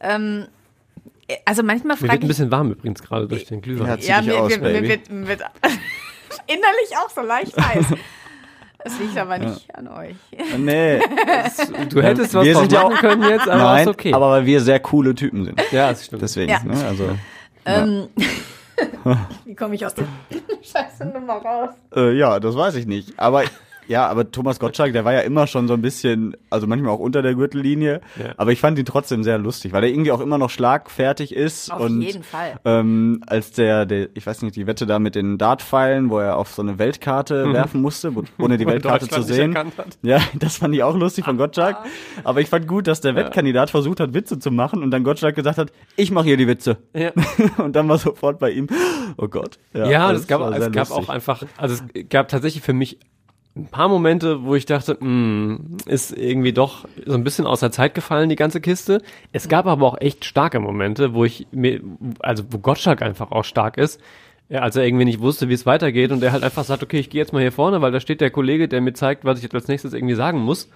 ähm, 0.00 0.46
also 1.44 1.62
manchmal 1.62 1.96
Mir 1.96 2.02
wird 2.02 2.10
frage 2.10 2.20
ein 2.20 2.22
ich, 2.22 2.28
bisschen 2.28 2.50
warm 2.50 2.70
übrigens 2.72 3.02
gerade 3.02 3.26
durch 3.28 3.44
den 3.46 3.60
Glühwein. 3.62 3.98
Ja, 4.00 4.20
ja, 4.20 4.22
mir, 4.22 4.40
aus, 4.42 4.50
mir, 4.58 4.68
mir 4.70 4.82
wird, 4.88 5.10
mir 5.10 5.26
wird 5.28 5.40
innerlich 6.46 6.96
auch 7.02 7.10
so 7.10 7.20
leicht 7.22 7.56
heiß. 7.56 7.86
Es 8.86 8.98
liegt 8.98 9.16
aber 9.16 9.38
nicht 9.38 9.74
an 9.74 9.88
euch. 9.88 10.14
nee, 10.58 10.98
du 11.88 12.02
hättest 12.02 12.34
was 12.34 12.44
wir 12.44 12.54
sind 12.56 12.72
ja 12.72 12.82
machen 12.82 12.94
auch- 12.96 13.00
können 13.00 13.22
jetzt, 13.22 13.48
aber 13.48 13.62
nein, 13.62 13.82
ist 13.82 13.88
okay. 13.88 14.12
aber 14.12 14.30
weil 14.30 14.44
wir 14.46 14.60
sehr 14.60 14.80
coole 14.80 15.14
Typen 15.14 15.44
sind. 15.44 15.60
ja, 15.72 15.90
das 15.90 16.04
stimmt. 16.04 16.20
Deswegen, 16.22 16.50
Ja. 16.50 16.62
ne, 16.62 16.84
also, 16.86 17.08
Ähm, 17.66 18.08
wie 19.44 19.54
komme 19.54 19.74
ich 19.76 19.86
aus 19.86 19.94
der 19.94 20.06
scheiße 20.62 21.06
Nummer 21.06 21.34
raus? 21.34 21.70
äh, 21.96 22.12
ja, 22.12 22.38
das 22.40 22.56
weiß 22.56 22.74
ich 22.74 22.86
nicht. 22.86 23.18
Aber, 23.18 23.44
ja, 23.88 24.06
aber 24.06 24.30
Thomas 24.30 24.58
Gottschalk, 24.58 24.92
der 24.92 25.04
war 25.04 25.12
ja 25.12 25.20
immer 25.20 25.46
schon 25.46 25.68
so 25.68 25.74
ein 25.74 25.82
bisschen, 25.82 26.36
also 26.50 26.66
manchmal 26.66 26.92
auch 26.92 26.98
unter 26.98 27.22
der 27.22 27.34
Gürtellinie, 27.34 28.00
Ja. 28.18 28.34
aber 28.36 28.52
ich 28.52 28.60
fand 28.60 28.78
ihn 28.78 28.84
trotzdem 28.84 29.22
sehr 29.24 29.38
lustig, 29.38 29.72
weil 29.72 29.84
er 29.84 29.90
irgendwie 29.90 30.12
auch 30.12 30.20
immer 30.20 30.38
noch 30.38 30.50
schlagfertig 30.50 31.34
ist. 31.34 31.72
Auf 31.72 31.80
und, 31.80 32.00
jeden 32.00 32.22
Fall. 32.22 32.54
Ähm, 32.64 33.22
als 33.26 33.52
der, 33.52 33.86
der, 33.86 34.08
ich 34.14 34.26
weiß 34.26 34.42
nicht, 34.42 34.56
die 34.56 34.66
Wette 34.66 34.86
da 34.86 34.98
mit 34.98 35.14
den 35.14 35.38
Dartpfeilen, 35.38 36.10
wo 36.10 36.18
er 36.18 36.36
auf 36.36 36.52
so 36.52 36.62
eine 36.62 36.78
Weltkarte 36.78 37.52
werfen 37.52 37.80
musste, 37.82 38.14
wo, 38.14 38.24
ohne 38.38 38.56
die 38.58 38.66
Weltkarte 38.66 39.08
zu 39.08 39.22
sehen. 39.22 39.56
Ja, 40.02 40.20
das 40.34 40.58
fand 40.58 40.74
ich 40.74 40.82
auch 40.82 40.96
lustig 40.96 41.24
von 41.24 41.36
Gottschalk. 41.36 41.76
Aber 42.24 42.40
ich 42.40 42.48
fand 42.48 42.66
gut, 42.66 42.86
dass 42.86 43.00
der 43.00 43.14
Wettkandidat 43.14 43.70
versucht 43.70 44.00
hat, 44.00 44.14
Witze 44.14 44.38
zu 44.38 44.50
machen 44.50 44.82
und 44.82 44.90
dann 44.90 45.04
Gottschalk 45.04 45.34
gesagt 45.34 45.58
hat, 45.58 45.72
ich 45.96 46.10
mache 46.10 46.26
hier 46.26 46.36
die 46.36 46.48
Witze. 46.48 46.78
Ja. 46.94 47.12
Und 47.58 47.74
dann 47.76 47.88
war 47.88 47.98
sofort 47.98 48.38
bei 48.38 48.50
ihm, 48.50 48.68
oh 49.16 49.28
Gott. 49.28 49.58
Ja, 49.72 50.12
das 50.12 50.22
es 50.22 50.26
gab, 50.26 50.40
es 50.52 50.72
gab 50.72 50.88
lustig. 50.88 50.96
auch 50.96 51.08
einfach, 51.08 51.42
also 51.56 51.74
es 51.74 52.08
gab 52.08 52.28
tatsächlich 52.28 52.62
für 52.62 52.72
mich 52.72 52.98
ein 53.56 53.66
paar 53.66 53.88
Momente, 53.88 54.44
wo 54.44 54.56
ich 54.56 54.66
dachte, 54.66 54.96
mh, 54.98 55.58
ist 55.86 56.16
irgendwie 56.16 56.52
doch 56.52 56.86
so 57.06 57.14
ein 57.14 57.22
bisschen 57.22 57.46
aus 57.46 57.60
der 57.60 57.70
Zeit 57.70 57.94
gefallen, 57.94 58.28
die 58.28 58.36
ganze 58.36 58.60
Kiste. 58.60 59.00
Es 59.32 59.48
gab 59.48 59.66
aber 59.66 59.86
auch 59.86 60.00
echt 60.00 60.24
starke 60.24 60.58
Momente, 60.58 61.14
wo 61.14 61.24
ich 61.24 61.46
mir, 61.52 61.80
also 62.18 62.44
wo 62.50 62.58
Gottschalk 62.58 63.00
einfach 63.00 63.30
auch 63.30 63.44
stark 63.44 63.78
ist, 63.78 64.00
ja, 64.50 64.60
als 64.60 64.76
er 64.76 64.84
irgendwie 64.84 65.06
nicht 65.06 65.20
wusste, 65.20 65.48
wie 65.48 65.54
es 65.54 65.64
weitergeht 65.64 66.12
und 66.12 66.22
er 66.22 66.32
halt 66.32 66.42
einfach 66.44 66.64
sagt, 66.64 66.82
okay, 66.82 66.98
ich 66.98 67.08
gehe 67.08 67.20
jetzt 67.20 67.32
mal 67.32 67.40
hier 67.40 67.52
vorne, 67.52 67.80
weil 67.80 67.92
da 67.92 68.00
steht 68.00 68.20
der 68.20 68.30
Kollege, 68.30 68.68
der 68.68 68.82
mir 68.82 68.92
zeigt, 68.92 69.24
was 69.24 69.38
ich 69.38 69.42
jetzt 69.44 69.54
als 69.54 69.68
nächstes 69.68 69.94
irgendwie 69.94 70.14
sagen 70.14 70.40
muss. 70.40 70.68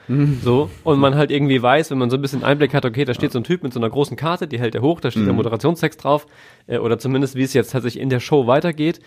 So. 0.42 0.70
Und 0.84 0.98
man 1.00 1.16
halt 1.16 1.30
irgendwie 1.30 1.60
weiß, 1.60 1.90
wenn 1.90 1.98
man 1.98 2.08
so 2.08 2.16
ein 2.16 2.22
bisschen 2.22 2.44
Einblick 2.44 2.72
hat, 2.72 2.86
okay, 2.86 3.04
da 3.04 3.12
steht 3.12 3.30
so 3.32 3.38
ein 3.38 3.44
Typ 3.44 3.62
mit 3.62 3.74
so 3.74 3.80
einer 3.80 3.90
großen 3.90 4.16
Karte, 4.16 4.46
die 4.46 4.58
hält 4.58 4.74
er 4.74 4.80
hoch, 4.80 5.00
da 5.00 5.10
steht 5.10 5.26
der 5.26 5.34
Moderationstext 5.34 6.02
drauf, 6.02 6.26
äh, 6.66 6.78
oder 6.78 6.98
zumindest 6.98 7.34
wie 7.34 7.42
es 7.42 7.52
jetzt 7.52 7.72
tatsächlich 7.72 8.02
in 8.02 8.08
der 8.08 8.20
Show 8.20 8.46
weitergeht 8.46 9.00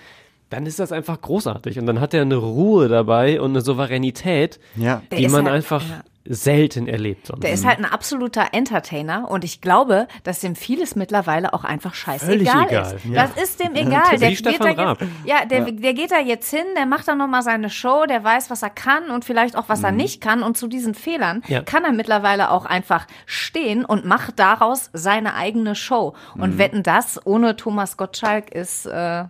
dann 0.52 0.66
ist 0.68 0.78
das 0.80 0.92
einfach 0.92 1.20
großartig. 1.20 1.80
Und 1.80 1.88
dann 1.88 2.00
hat 2.00 2.14
er 2.14 2.22
eine 2.22 2.36
Ruhe 2.36 2.88
dabei 2.88 3.42
und 3.42 3.50
eine 3.52 3.62
Souveränität, 3.62 4.60
Ja. 4.76 5.02
Die 5.12 5.28
man 5.28 5.46
halt- 5.46 5.56
einfach 5.56 5.82
ja. 5.82 6.04
selten 6.26 6.88
erlebt. 6.88 7.26
sonst. 7.28 7.42
Der 7.44 7.52
ist 7.52 7.66
halt 7.66 7.80
ein 7.80 7.86
absoluter 7.86 8.50
Entertainer 8.52 9.32
und 9.32 9.44
ich 9.44 9.60
glaube, 9.60 10.08
dass 10.24 10.40
dem 10.40 10.56
vieles 10.56 10.96
mittlerweile 10.96 11.52
auch 11.54 11.64
einfach 11.64 11.96
scheißegal 11.96 12.36
Völlig 12.36 12.50
egal, 12.50 12.96
ist. 12.96 13.06
ja. 13.06 13.28
Das 13.28 13.44
ist 13.44 13.60
dem 13.60 13.74
egal. 13.74 14.04
Der 14.20 14.30
geht, 14.30 14.46
da 14.46 14.52
jetzt, 14.70 15.02
ja, 15.26 15.46
der, 15.46 15.72
der 15.72 15.94
geht 15.96 16.12
da 16.12 16.20
jetzt 16.20 16.50
hin, 16.52 16.66
der 16.78 16.86
macht 16.86 17.08
dann 17.08 17.18
nochmal 17.18 17.42
seine 17.42 17.70
Show, 17.72 18.06
der 18.08 18.24
weiß, 18.24 18.52
was 18.52 18.62
er 18.62 18.70
kann 18.70 19.10
und 19.10 19.26
vielleicht 19.26 19.56
auch, 19.56 19.68
was 19.68 19.82
er 19.84 19.92
nicht 19.92 20.22
kann. 20.22 20.44
Und 20.44 20.58
zu 20.58 20.68
diesen 20.68 20.94
Fehlern 20.94 21.42
Ja. 21.48 21.64
kann 21.64 21.84
er 21.86 21.92
mittlerweile 21.92 22.52
auch 22.52 22.66
einfach 22.66 23.08
stehen 23.26 23.84
und 23.84 24.06
macht 24.06 24.38
daraus 24.38 24.92
seine 24.94 25.34
eigene 25.34 25.74
Show. 25.76 26.14
Und 26.38 26.58
wetten 26.60 26.84
das 26.84 27.20
ohne 27.26 27.56
Thomas 27.56 27.98
Gottschalk 27.98 28.52
ist, 28.54 28.86
äh, 28.86 29.24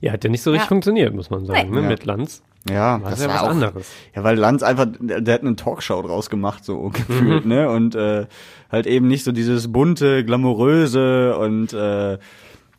ja, 0.00 0.12
hat 0.12 0.24
ja 0.24 0.30
nicht 0.30 0.42
so 0.42 0.50
richtig 0.50 0.64
Ja. 0.66 0.68
funktioniert, 0.68 1.14
muss 1.14 1.30
man 1.30 1.44
sagen, 1.46 1.70
Nee. 1.70 1.80
ne, 1.82 1.88
mit 1.88 2.04
Lanz. 2.04 2.42
Ja, 2.68 2.98
Das 2.98 3.10
das 3.12 3.22
ja 3.22 3.28
war 3.28 3.34
was 3.36 3.42
auch, 3.42 3.48
anderes. 3.50 3.90
Ja, 4.14 4.24
weil 4.24 4.36
Lanz 4.36 4.62
einfach, 4.62 4.86
der, 5.00 5.20
der 5.20 5.34
hat 5.34 5.42
eine 5.42 5.56
Talkshow 5.56 6.02
draus 6.02 6.28
gemacht, 6.28 6.64
so 6.64 6.88
gefühlt, 6.90 7.44
Mhm. 7.44 7.50
ne? 7.50 7.70
Und 7.70 7.94
äh, 7.94 8.26
halt 8.70 8.86
eben 8.86 9.08
nicht 9.08 9.24
so 9.24 9.32
dieses 9.32 9.72
bunte, 9.72 10.24
glamouröse 10.24 11.36
und 11.38 11.72
äh, 11.72 12.14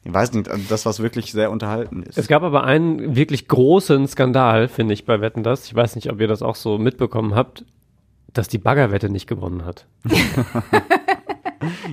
ich 0.04 0.13
weiß 0.13 0.34
nicht, 0.34 0.50
also 0.50 0.63
das, 0.69 0.86
was 0.86 1.02
wirklich 1.02 1.32
sehr 1.32 1.52
unterhalten 1.52 2.04
ist. 2.04 2.17
Es 2.17 2.28
gab 2.28 2.43
aber 2.43 2.63
einen 2.63 3.15
wirklich 3.15 3.48
großen 3.48 4.08
Skandal, 4.08 4.67
finde 4.67 4.93
ich, 4.93 5.06
bei 5.06 5.22
Wetten 5.22 5.43
das. 5.43 5.65
Ich 5.65 5.76
weiß 5.76 5.95
nicht, 5.95 6.12
ob 6.12 6.22
ihr 6.22 6.28
das 6.28 6.41
auch 6.41 6.56
so 6.56 6.78
mitbekommen 6.78 7.36
habt, 7.36 7.65
dass 8.34 8.48
die 8.48 8.60
Baggerwette 8.60 9.10
nicht 9.10 9.28
gewonnen 9.28 9.65
hat. 9.65 9.88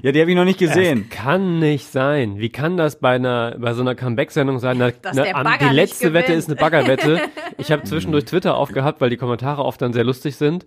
ja, 0.02 0.12
die 0.12 0.20
habe 0.20 0.31
ich 0.31 0.37
noch 0.37 0.44
nicht 0.44 0.59
gesehen. 0.59 1.07
Das 1.09 1.18
kann 1.18 1.59
nicht 1.59 1.87
sein. 1.87 2.38
Wie 2.38 2.48
kann 2.50 2.76
das 2.76 2.98
bei 3.00 3.14
einer 3.16 3.57
bei 3.59 3.72
so 3.74 3.83
einer 3.83 3.94
Comeback-Sendung 3.94 4.59
sein? 4.59 4.76
Na, 4.79 4.90
Dass 4.90 5.16
na, 5.16 5.22
der 5.24 5.37
am- 5.37 5.44
Bagger 5.44 5.59
die 5.59 5.64
nicht 5.66 5.74
letzte 5.74 6.12
Wette 6.14 6.33
ist 6.33 6.48
eine 6.48 6.57
Baggerwette. 6.57 7.20
Ich 7.59 7.72
habe 7.72 7.85
zwischendurch 7.85 8.26
Twitter 8.26 8.55
aufgehabt, 8.57 9.00
weil 9.00 9.09
die 9.09 9.16
Kommentare 9.16 9.64
oft 9.64 9.81
dann 9.81 9.92
sehr 9.94 10.05
lustig 10.05 10.37
sind. 10.37 10.66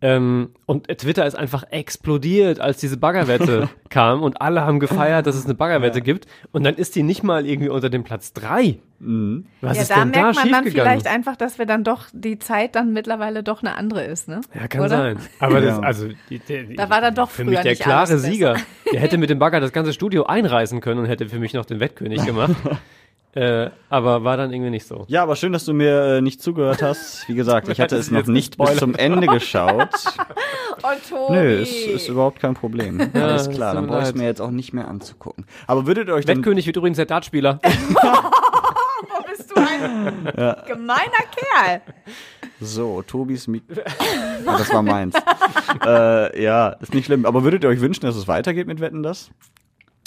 Ähm, 0.00 0.50
und 0.66 0.86
Twitter 0.86 1.26
ist 1.26 1.34
einfach 1.34 1.64
explodiert, 1.70 2.60
als 2.60 2.78
diese 2.78 2.96
Baggerwette 2.96 3.68
kam 3.90 4.22
und 4.22 4.40
alle 4.40 4.60
haben 4.60 4.78
gefeiert, 4.78 5.26
dass 5.26 5.34
es 5.34 5.46
eine 5.46 5.54
Baggerwette 5.54 6.00
gibt. 6.00 6.26
Und 6.52 6.62
dann 6.64 6.76
ist 6.76 6.94
die 6.94 7.02
nicht 7.02 7.24
mal 7.24 7.44
irgendwie 7.44 7.68
unter 7.70 7.90
dem 7.90 8.04
Platz 8.04 8.32
drei. 8.32 8.78
Was 9.00 9.76
ja, 9.76 9.82
ist 9.82 9.90
da 9.92 9.94
denn 10.00 10.10
merkt 10.10 10.36
da 10.36 10.40
man 10.42 10.50
dann 10.50 10.64
vielleicht 10.64 11.06
einfach, 11.06 11.36
dass 11.36 11.58
wir 11.58 11.66
dann 11.66 11.84
doch 11.84 12.06
die 12.12 12.38
Zeit 12.40 12.74
dann 12.74 12.92
mittlerweile 12.92 13.44
doch 13.44 13.62
eine 13.62 13.76
andere 13.76 14.04
ist, 14.04 14.26
ne? 14.26 14.40
Ja, 14.54 14.66
kann 14.66 14.80
Oder? 14.80 14.88
sein. 14.88 15.18
Aber 15.38 15.60
das, 15.60 15.76
Ja. 15.76 15.82
also, 15.82 16.08
die, 16.28 16.40
der, 16.40 16.64
Da 16.64 16.90
war 16.90 17.00
dann 17.00 17.14
doch 17.14 17.30
für 17.30 17.44
mich 17.44 17.60
der 17.60 17.70
nicht 17.70 17.82
klare 17.82 18.08
alles 18.10 18.22
Sieger. 18.22 18.56
Der 18.92 18.98
hätte 19.00 19.16
mit 19.18 19.30
dem 19.30 19.38
Bagger 19.38 19.60
das 19.60 19.72
ganze 19.72 19.92
Studio 19.92 20.24
einreißen 20.26 20.80
können 20.80 20.98
und 20.98 21.06
hätte 21.06 21.28
für 21.28 21.38
mich 21.38 21.54
noch 21.54 21.64
den 21.64 21.78
Wettkönig 21.78 22.26
gemacht. 22.26 22.56
äh, 23.34 23.70
aber 23.88 24.24
war 24.24 24.36
dann 24.36 24.52
irgendwie 24.52 24.70
nicht 24.70 24.86
so. 24.86 25.04
Ja, 25.06 25.22
aber 25.22 25.36
schön, 25.36 25.52
dass 25.52 25.64
du 25.64 25.74
mir 25.74 26.16
äh, 26.16 26.20
nicht 26.20 26.42
zugehört 26.42 26.82
hast. 26.82 27.28
Wie 27.28 27.34
gesagt, 27.36 27.68
ich 27.68 27.80
hatte 27.80 27.96
es 27.96 28.10
noch 28.10 28.26
nicht 28.26 28.56
bis 28.58 28.66
gespoilert. 28.68 28.78
zum 28.80 28.94
Ende 28.96 29.26
geschaut. 29.28 29.90
Oh, 30.80 30.86
Tobi. 31.10 31.32
Nö, 31.32 31.54
ist, 31.60 31.86
ist 31.86 32.08
überhaupt 32.08 32.38
kein 32.38 32.54
Problem. 32.54 33.10
Alles 33.12 33.48
es 33.48 33.50
klar, 33.50 33.74
dann 33.74 33.86
mir 33.86 33.90
brauche 33.90 34.10
ich 34.10 34.14
mir 34.14 34.26
jetzt 34.26 34.40
auch 34.40 34.52
nicht 34.52 34.72
mehr 34.72 34.86
anzugucken. 34.86 35.44
Aber 35.66 35.88
würdet 35.88 36.06
ihr 36.06 36.14
euch 36.14 36.28
Wettkönig 36.28 36.66
wird 36.68 36.76
übrigens 36.76 36.98
der 36.98 37.06
Dartspieler. 37.06 37.58
Gemeiner 40.66 41.24
Kerl. 41.34 41.82
so, 42.60 43.02
Tobis 43.02 43.46
Mik 43.46 43.62
ah, 44.46 44.56
Das 44.58 44.72
war 44.72 44.82
meins. 44.82 45.14
äh, 45.86 46.42
ja, 46.42 46.68
ist 46.80 46.94
nicht 46.94 47.06
schlimm. 47.06 47.26
Aber 47.26 47.44
würdet 47.44 47.62
ihr 47.64 47.68
euch 47.70 47.80
wünschen, 47.80 48.04
dass 48.06 48.16
es 48.16 48.28
weitergeht 48.28 48.66
mit 48.66 48.80
Wetten 48.80 49.02
das? 49.02 49.30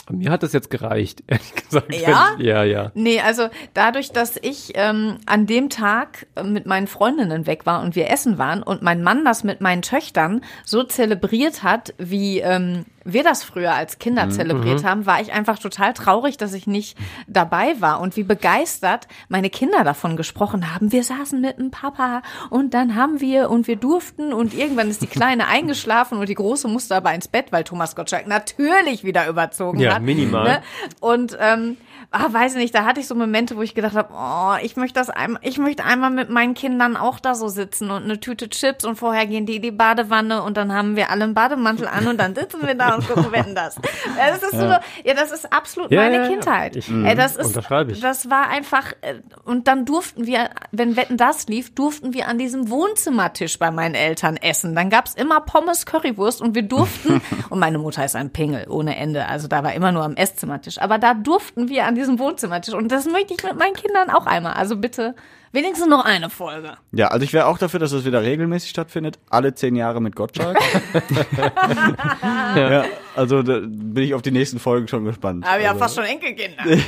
Mir 0.09 0.31
hat 0.31 0.43
das 0.43 0.51
jetzt 0.51 0.69
gereicht, 0.71 1.23
ehrlich 1.27 1.53
gesagt. 1.55 1.93
Ja? 1.95 2.35
Ich- 2.37 2.45
Ja, 2.45 2.63
ja. 2.63 2.91
Nee, 2.95 3.21
also 3.21 3.47
dadurch, 3.73 4.11
dass 4.11 4.35
ich 4.41 4.71
ähm, 4.75 5.19
an 5.25 5.45
dem 5.45 5.69
Tag 5.69 6.27
mit 6.43 6.65
meinen 6.65 6.87
Freundinnen 6.87 7.45
weg 7.47 7.65
war 7.65 7.81
und 7.81 7.95
wir 7.95 8.09
essen 8.09 8.37
waren 8.37 8.61
und 8.63 8.81
mein 8.81 9.03
Mann 9.03 9.23
das 9.23 9.43
mit 9.43 9.61
meinen 9.61 9.83
Töchtern 9.83 10.43
so 10.65 10.83
zelebriert 10.83 11.63
hat, 11.63 11.93
wie 11.97 12.39
ähm, 12.39 12.85
wir 13.03 13.23
das 13.23 13.43
früher 13.43 13.73
als 13.73 13.99
Kinder 13.99 14.29
zelebriert 14.29 14.83
haben, 14.83 15.05
war 15.05 15.21
ich 15.21 15.33
einfach 15.33 15.57
total 15.59 15.93
traurig, 15.93 16.37
dass 16.37 16.53
ich 16.53 16.67
nicht 16.67 16.97
dabei 17.27 17.79
war 17.79 17.99
und 17.99 18.15
wie 18.15 18.23
begeistert 18.23 19.07
meine 19.29 19.49
Kinder 19.49 19.83
davon 19.83 20.17
gesprochen 20.17 20.73
haben. 20.73 20.91
Wir 20.91 21.03
saßen 21.03 21.39
mit 21.41 21.57
dem 21.57 21.71
Papa 21.71 22.21
und 22.49 22.73
dann 22.73 22.95
haben 22.95 23.19
wir 23.19 23.49
und 23.49 23.67
wir 23.67 23.75
durften 23.75 24.33
und 24.33 24.53
irgendwann 24.53 24.89
ist 24.89 25.01
die 25.01 25.07
Kleine 25.21 25.47
eingeschlafen 25.47 26.17
und 26.17 26.29
die 26.29 26.35
Große 26.35 26.67
musste 26.67 26.95
aber 26.95 27.13
ins 27.13 27.27
Bett, 27.27 27.51
weil 27.51 27.63
Thomas 27.63 27.95
Gottschalk 27.95 28.27
natürlich 28.27 29.03
wieder 29.03 29.27
überzogen 29.27 29.79
Ja, 29.79 29.95
hat. 29.95 30.01
minimal. 30.01 30.43
Ne? 30.43 30.61
Und 30.99 31.37
ähm, 31.39 31.77
ah, 32.11 32.27
weiß 32.31 32.55
nicht, 32.55 32.75
da 32.75 32.83
hatte 32.85 32.99
ich 32.99 33.07
so 33.07 33.15
Momente, 33.15 33.55
wo 33.57 33.61
ich 33.61 33.73
gedacht 33.73 33.95
habe, 33.95 34.09
oh, 34.13 34.55
ich 34.63 34.75
möchte 34.75 34.99
das 34.99 35.09
einmal, 35.09 35.41
ich 35.43 35.57
möchte 35.57 35.83
einmal 35.85 36.09
mit 36.09 36.29
meinen 36.29 36.53
Kindern 36.53 36.97
auch 36.97 37.19
da 37.19 37.35
so 37.35 37.47
sitzen 37.47 37.89
und 37.89 38.03
eine 38.03 38.19
Tüte 38.19 38.49
Chips 38.49 38.83
und 38.85 38.97
vorher 38.97 39.25
gehen 39.27 39.45
die 39.45 39.55
in 39.55 39.61
die 39.61 39.71
Badewanne 39.71 40.43
und 40.43 40.57
dann 40.57 40.73
haben 40.73 40.95
wir 40.97 41.09
alle 41.09 41.23
einen 41.23 41.33
Bademantel 41.33 41.87
an 41.87 42.07
und 42.07 42.19
dann 42.19 42.35
sitzen 42.35 42.65
wir 42.67 42.75
da 42.75 42.95
und 42.95 43.07
gucken 43.07 43.31
Wetten 43.31 43.55
das. 43.55 43.75
Ja, 44.17 44.29
das 44.29 44.43
ist 44.43 44.51
so, 44.51 44.57
ja, 44.65 45.13
das 45.15 45.31
ist 45.31 45.51
absolut 45.53 45.89
Ja, 45.91 46.01
meine 46.01 46.17
ja. 46.23 46.27
Kindheit. 46.27 46.75
Ich- 46.75 46.91
Ey, 46.91 47.15
das 47.15 47.37
ist, 47.37 47.45
unterschreibe 47.47 47.93
ich. 47.93 48.01
das 48.01 48.29
war 48.29 48.49
einfach 48.49 48.91
äh, 49.01 49.15
und 49.45 49.67
dann 49.67 49.85
durften 49.85 50.25
wir, 50.27 50.49
wenn 50.71 50.97
Wetten 50.97 51.15
das 51.17 51.47
lief, 51.47 51.73
durften 51.73 52.13
wir 52.13 52.27
an 52.27 52.37
diesem 52.37 52.69
Wohnzimmertisch 52.69 53.57
bei 53.57 53.71
meinen 53.71 53.95
Eltern 53.95 54.35
essen. 54.37 54.75
Dann 54.75 54.89
gab's 54.89 55.13
immer 55.13 55.39
Pommes, 55.41 55.85
Currywurst 55.85 56.41
und 56.41 56.55
wir 56.55 56.63
durften 56.63 57.21
und 57.49 57.59
meine 57.59 57.77
Mutter 57.77 58.03
ist 58.03 58.15
ein 58.17 58.31
Pingel 58.31 58.65
ohne 58.69 58.97
Ende, 58.97 59.27
also 59.27 59.47
da 59.47 59.63
war 59.63 59.73
immer 59.73 59.91
nur 59.93 60.03
am 60.03 60.15
Esszimmertisch, 60.15 60.79
aber 60.81 60.97
da 60.97 61.13
durften 61.13 61.69
wir 61.69 61.85
an 61.85 61.95
diesem 62.01 62.19
Wohnzimmertisch 62.19 62.73
und 62.73 62.91
das 62.91 63.05
möchte 63.05 63.33
ich 63.33 63.43
mit 63.43 63.57
meinen 63.57 63.75
Kindern 63.75 64.09
auch 64.09 64.25
einmal. 64.25 64.53
Also 64.53 64.75
bitte 64.75 65.15
wenigstens 65.51 65.87
noch 65.87 66.03
eine 66.03 66.29
Folge. 66.29 66.73
Ja, 66.91 67.07
also 67.07 67.23
ich 67.23 67.33
wäre 67.33 67.45
auch 67.45 67.57
dafür, 67.57 67.79
dass 67.79 67.91
es 67.91 68.05
wieder 68.05 68.21
regelmäßig 68.21 68.69
stattfindet. 68.69 69.19
Alle 69.29 69.53
zehn 69.53 69.75
Jahre 69.75 70.01
mit 70.01 70.15
Gottschalk. 70.15 70.57
ja, 72.55 72.85
also 73.15 73.43
da 73.43 73.59
bin 73.59 74.03
ich 74.03 74.13
auf 74.13 74.21
die 74.21 74.31
nächsten 74.31 74.59
Folgen 74.59 74.87
schon 74.87 75.05
gespannt. 75.05 75.45
Aber 75.47 75.61
ja 75.61 75.75
fast 75.75 75.95
schon 75.95 76.05
Enkelkinder. 76.05 76.63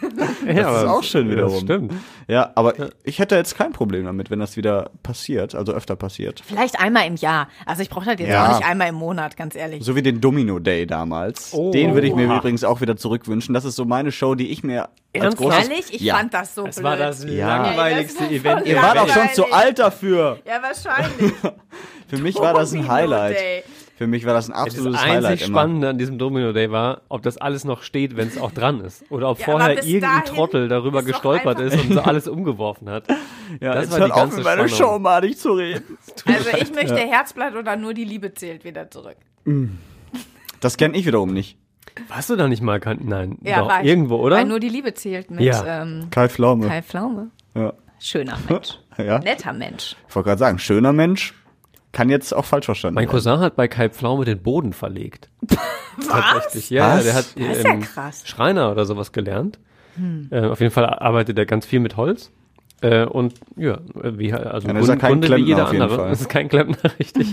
ja 0.46 0.82
ist 0.82 0.88
auch 0.88 1.02
schön 1.02 1.30
wiederum. 1.30 1.52
Das 1.52 1.60
stimmt. 1.62 1.92
Ja, 2.28 2.52
aber 2.54 2.74
ich 3.04 3.18
hätte 3.18 3.34
jetzt 3.36 3.56
kein 3.56 3.72
Problem 3.72 4.04
damit, 4.04 4.30
wenn 4.30 4.38
das 4.40 4.56
wieder 4.56 4.90
passiert, 5.02 5.54
also 5.54 5.72
öfter 5.72 5.96
passiert. 5.96 6.42
Vielleicht 6.46 6.80
einmal 6.80 7.06
im 7.06 7.16
Jahr. 7.16 7.48
Also 7.66 7.82
ich 7.82 7.90
brauche 7.90 8.04
das 8.06 8.18
jetzt 8.18 8.28
Ja. 8.28 8.46
auch 8.52 8.58
nicht 8.58 8.66
einmal 8.68 8.88
im 8.88 8.94
Monat, 8.94 9.36
ganz 9.36 9.54
ehrlich. 9.56 9.82
So 9.84 9.96
wie 9.96 10.02
den 10.02 10.20
Domino 10.20 10.58
Day 10.58 10.86
damals. 10.86 11.52
Oh. 11.52 11.70
Den 11.72 11.94
würde 11.94 12.06
ich 12.06 12.14
mir 12.14 12.24
übrigens 12.32 12.62
auch 12.64 12.80
wieder 12.80 12.96
zurückwünschen. 12.96 13.52
Das 13.54 13.64
ist 13.64 13.76
so 13.76 13.84
meine 13.84 14.12
Show, 14.12 14.34
die 14.34 14.50
ich 14.50 14.62
mir 14.62 14.88
als 15.18 15.36
großes... 15.36 15.68
Ehrlich? 15.68 15.92
Ich 15.94 16.00
ja. 16.02 16.16
fand 16.16 16.32
das 16.34 16.54
so 16.54 16.66
Das 16.66 16.76
blöd. 16.76 16.84
war 16.84 16.96
das 16.96 17.24
Ja. 17.24 17.56
langweiligste 17.62 18.24
das 18.24 18.32
Event. 18.32 18.66
Ihr 18.66 18.76
wart 18.76 18.98
auch 18.98 19.08
schon 19.08 19.28
zu 19.32 19.50
alt 19.52 19.78
dafür. 19.80 20.38
Ja, 20.46 20.62
wahrscheinlich. 20.62 21.32
Für 22.08 22.18
mich 22.18 22.36
war 22.36 22.54
das 22.54 22.72
ein 22.72 22.78
Domino 22.78 22.92
Highlight. 22.94 23.36
Day. 23.38 23.62
Für 24.00 24.06
mich 24.06 24.24
war 24.24 24.32
das 24.32 24.48
ein 24.48 24.52
Das 24.52 24.62
absolutes 24.62 24.98
einzig 24.98 25.12
Highlight 25.14 25.40
immer. 25.42 25.58
Spannende 25.58 25.88
an 25.90 25.98
diesem 25.98 26.16
Domino 26.16 26.54
Day 26.54 26.70
war, 26.70 27.02
ob 27.10 27.20
das 27.20 27.36
alles 27.36 27.64
noch 27.64 27.82
steht, 27.82 28.16
wenn 28.16 28.28
es 28.28 28.38
auch 28.38 28.50
dran 28.50 28.80
ist. 28.80 29.04
Oder 29.10 29.28
ob 29.28 29.38
Ja, 29.40 29.44
vorher 29.44 29.84
irgendein 29.84 30.24
Trottel 30.24 30.68
darüber 30.68 31.02
gestolpert 31.02 31.60
ist 31.60 31.74
und 31.84 31.92
so 31.92 32.00
alles 32.00 32.26
umgeworfen 32.26 32.88
hat. 32.88 33.04
Ja, 33.60 33.74
Das 33.74 33.84
jetzt 33.84 33.90
war 33.92 33.98
die 33.98 34.02
hört 34.04 34.12
auf, 34.12 34.18
ganze 34.20 34.36
mit 34.38 34.44
meiner. 34.46 34.68
Show 34.68 34.98
madig 34.98 35.36
zu 35.36 35.52
reden. 35.52 35.98
Also 36.26 36.48
ich 36.62 36.72
möchte 36.72 36.96
Herzblatt 36.96 37.54
oder 37.56 37.76
nur 37.76 37.92
die 37.92 38.04
Liebe 38.04 38.32
zählt 38.32 38.64
wieder 38.64 38.90
zurück. 38.90 39.16
Das 40.60 40.76
kenne 40.78 40.96
ich 40.96 41.04
wiederum 41.04 41.32
nicht. 41.34 41.58
Warst 42.08 42.30
du 42.30 42.36
da 42.36 42.48
nicht 42.48 42.62
mal? 42.62 42.80
Nein, 43.00 43.36
Ja, 43.42 43.58
doch, 43.60 43.68
war 43.68 43.80
ich. 43.82 43.86
irgendwo, 43.88 44.16
oder? 44.16 44.36
Weil 44.36 44.44
nur 44.46 44.60
die 44.60 44.68
Liebe 44.70 44.94
zählt 44.94 45.30
mit 45.30 45.40
Ja. 45.40 45.82
ähm, 45.82 46.06
Kai 46.10 46.28
Pflaume. 46.30 46.68
Kai 46.68 46.80
Pflaume. 46.82 47.28
Ja. 47.54 47.72
Schöner 47.98 48.38
Mensch. 48.48 48.78
ja. 48.96 49.18
Netter 49.18 49.52
Mensch. 49.52 49.94
Ich 50.08 50.14
wollte 50.16 50.28
gerade 50.28 50.38
sagen, 50.38 50.58
schöner 50.58 50.92
Mensch 50.94 51.34
kann 51.92 52.08
jetzt 52.10 52.34
auch 52.34 52.44
falsch 52.44 52.66
verstanden 52.66 52.94
Mein 52.94 53.02
werden. 53.06 53.12
Cousin 53.12 53.38
hat 53.40 53.56
bei 53.56 53.68
Kai 53.68 53.88
Pflaume 53.88 54.24
den 54.24 54.40
Boden 54.42 54.72
verlegt. 54.72 55.28
Tatsächlich. 56.08 56.70
Ja, 56.70 56.96
Was? 56.96 57.04
der 57.04 57.14
hat 57.14 57.26
Das 57.36 57.56
ist 57.58 57.64
ja 57.64 57.70
ähm, 57.72 57.80
krass. 57.80 58.22
Schreiner 58.26 58.70
oder 58.70 58.84
sowas 58.84 59.12
gelernt. 59.12 59.58
Äh, 60.30 60.46
auf 60.46 60.60
jeden 60.60 60.72
Fall 60.72 60.86
arbeitet 60.86 61.38
er 61.38 61.46
ganz 61.46 61.66
viel 61.66 61.80
mit 61.80 61.96
Holz. 61.96 62.30
Äh, 62.80 63.04
und 63.04 63.34
ja, 63.56 63.78
wie 63.94 64.32
also 64.32 64.66
Ja, 64.68 64.72
dann 64.72 64.88
er 64.88 64.96
Grunde, 64.96 65.36
wie 65.36 65.42
jeder 65.42 65.64
auf 65.64 65.72
jeden 65.72 65.82
andere. 65.82 65.98
Fall. 65.98 66.08
Das 66.10 66.20
ist 66.22 66.28
kein 66.30 66.48
Klempner, 66.48 66.90
richtig. 66.98 67.26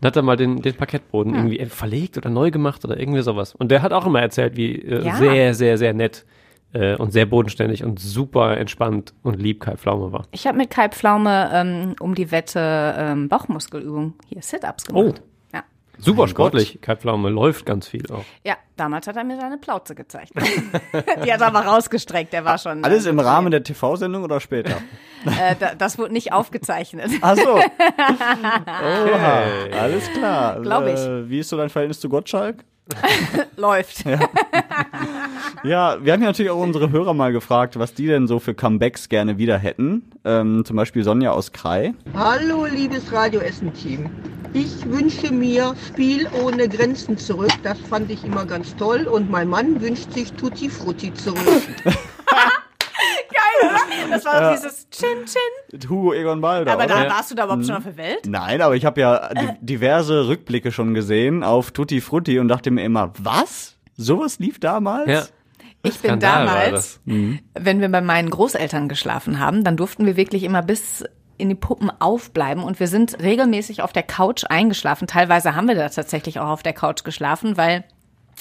und 0.00 0.06
hat 0.06 0.16
er 0.16 0.22
mal 0.22 0.36
den, 0.36 0.62
den 0.62 0.74
Parkettboden 0.74 1.34
irgendwie 1.34 1.58
äh, 1.58 1.66
verlegt 1.66 2.16
oder 2.16 2.30
neu 2.30 2.50
gemacht 2.50 2.82
oder 2.84 2.98
irgendwie 2.98 3.20
sowas. 3.22 3.54
Und 3.54 3.70
der 3.70 3.82
hat 3.82 3.92
auch 3.92 4.06
immer 4.06 4.22
erzählt, 4.22 4.56
wie 4.56 4.76
äh, 4.76 5.04
Ja. 5.04 5.16
sehr, 5.16 5.54
sehr, 5.54 5.76
sehr 5.76 5.92
nett 5.92 6.24
äh, 6.72 6.96
und 6.96 7.12
sehr 7.12 7.26
bodenständig 7.26 7.84
und 7.84 7.98
super 7.98 8.56
entspannt 8.56 9.14
und 9.22 9.40
lieb 9.40 9.60
Kai 9.60 9.76
Pflaume 9.76 10.12
war. 10.12 10.26
Ich 10.30 10.46
habe 10.46 10.56
mit 10.56 10.70
Kai 10.70 10.88
Pflaume 10.88 11.50
ähm, 11.52 11.96
um 12.00 12.14
die 12.14 12.30
Wette 12.30 12.94
ähm, 12.96 13.28
Bauchmuskelübung, 13.28 14.14
hier 14.26 14.42
Sit-Ups 14.42 14.84
gemacht. 14.86 15.22
Ja. 15.52 15.64
Super 15.98 16.22
Mein 16.22 16.28
sportlich. 16.28 16.80
Kai 16.80 16.96
Pflaume 16.96 17.28
läuft 17.28 17.66
ganz 17.66 17.86
viel 17.88 18.10
auch. 18.10 18.24
ja, 18.44 18.56
damals 18.76 19.06
hat 19.06 19.16
er 19.16 19.24
mir 19.24 19.36
seine 19.38 19.58
Plauze 19.58 19.94
gezeigt. 19.94 20.32
die 21.24 21.32
hat 21.32 21.40
er 21.40 21.46
aber 21.46 21.60
rausgestreckt, 21.60 22.32
der 22.32 22.44
war 22.44 22.56
schon. 22.56 22.84
Alles 22.84 23.04
äh, 23.04 23.10
im 23.10 23.18
Rahmen 23.20 23.50
der 23.50 23.62
TV-Sendung 23.62 24.24
oder 24.24 24.40
später? 24.40 24.76
Äh, 25.26 25.54
da, 25.60 25.74
das 25.74 25.98
wurde 25.98 26.14
nicht 26.14 26.32
aufgezeichnet. 26.32 27.10
Ach 27.20 27.36
so. 27.36 27.56
Oha, 27.58 29.42
alles 29.78 30.10
klar. 30.12 30.58
Glaub 30.62 30.86
ich. 30.86 30.98
Äh, 30.98 31.28
wie 31.28 31.40
ist 31.40 31.50
so 31.50 31.58
dein 31.58 31.68
Verhältnis 31.68 32.00
zu 32.00 32.08
Gottschalk? 32.08 32.64
Läuft. 33.56 34.06
Ja, 34.06 34.18
wir 35.62 35.76
haben 35.78 36.04
ja 36.04 36.16
natürlich 36.18 36.50
auch 36.50 36.58
unsere 36.60 36.90
Hörer 36.90 37.14
mal 37.14 37.32
gefragt, 37.32 37.78
was 37.78 37.94
die 37.94 38.06
denn 38.06 38.26
so 38.26 38.38
für 38.38 38.54
Comebacks 38.54 39.08
gerne 39.08 39.38
wieder 39.38 39.58
hätten. 39.58 40.10
Ähm, 40.24 40.64
zum 40.64 40.76
Beispiel 40.76 41.04
Sonja 41.04 41.32
aus 41.32 41.52
Krai. 41.52 41.94
Hallo, 42.14 42.66
liebes 42.66 43.12
Radio 43.12 43.40
Essen-Team. 43.40 44.10
Ich 44.52 44.84
wünsche 44.90 45.32
mir 45.32 45.74
Spiel 45.88 46.26
ohne 46.44 46.68
Grenzen 46.68 47.16
zurück. 47.16 47.52
Das 47.62 47.78
fand 47.78 48.10
ich 48.10 48.24
immer 48.24 48.44
ganz 48.46 48.74
toll. 48.76 49.02
Und 49.06 49.30
mein 49.30 49.48
Mann 49.48 49.80
wünscht 49.80 50.12
sich 50.12 50.32
Tutti 50.32 50.68
Frutti 50.68 51.12
zurück. 51.14 51.38
Das 54.10 54.24
war 54.24 54.40
doch 54.40 54.52
dieses 54.56 54.88
Chin 54.90 55.24
Chin. 55.26 55.88
Hugo 55.88 56.12
Egon 56.14 56.40
Balder, 56.40 56.72
Aber 56.72 56.84
oder? 56.84 57.04
da 57.04 57.10
warst 57.10 57.30
du 57.30 57.34
da 57.34 57.44
überhaupt 57.44 57.64
schon 57.66 57.76
auf 57.76 57.84
der 57.84 57.96
Welt? 57.96 58.20
Nein, 58.26 58.60
aber 58.60 58.74
ich 58.74 58.84
habe 58.84 59.00
ja 59.00 59.28
di- 59.34 59.48
diverse 59.60 60.26
Rückblicke 60.28 60.72
schon 60.72 60.94
gesehen 60.94 61.44
auf 61.44 61.70
Tutti 61.70 62.00
Frutti 62.00 62.38
und 62.38 62.48
dachte 62.48 62.70
mir 62.70 62.82
immer, 62.84 63.12
was? 63.18 63.76
Sowas 63.96 64.38
lief 64.38 64.58
damals? 64.58 65.08
Ja. 65.08 65.22
Ich 65.82 65.98
bin 66.00 66.20
Skandal 66.20 66.46
damals, 66.46 67.00
das. 67.06 67.44
wenn 67.54 67.80
wir 67.80 67.88
bei 67.88 68.00
meinen 68.00 68.30
Großeltern 68.30 68.88
geschlafen 68.88 69.38
haben, 69.38 69.64
dann 69.64 69.76
durften 69.76 70.04
wir 70.04 70.16
wirklich 70.16 70.42
immer 70.42 70.62
bis 70.62 71.04
in 71.38 71.48
die 71.48 71.54
Puppen 71.54 71.90
aufbleiben 72.00 72.62
und 72.62 72.78
wir 72.80 72.86
sind 72.86 73.18
regelmäßig 73.22 73.82
auf 73.82 73.92
der 73.92 74.02
Couch 74.02 74.44
eingeschlafen. 74.48 75.06
Teilweise 75.06 75.54
haben 75.54 75.68
wir 75.68 75.74
da 75.74 75.88
tatsächlich 75.88 76.38
auch 76.38 76.48
auf 76.48 76.62
der 76.62 76.74
Couch 76.74 77.02
geschlafen, 77.02 77.56
weil 77.56 77.84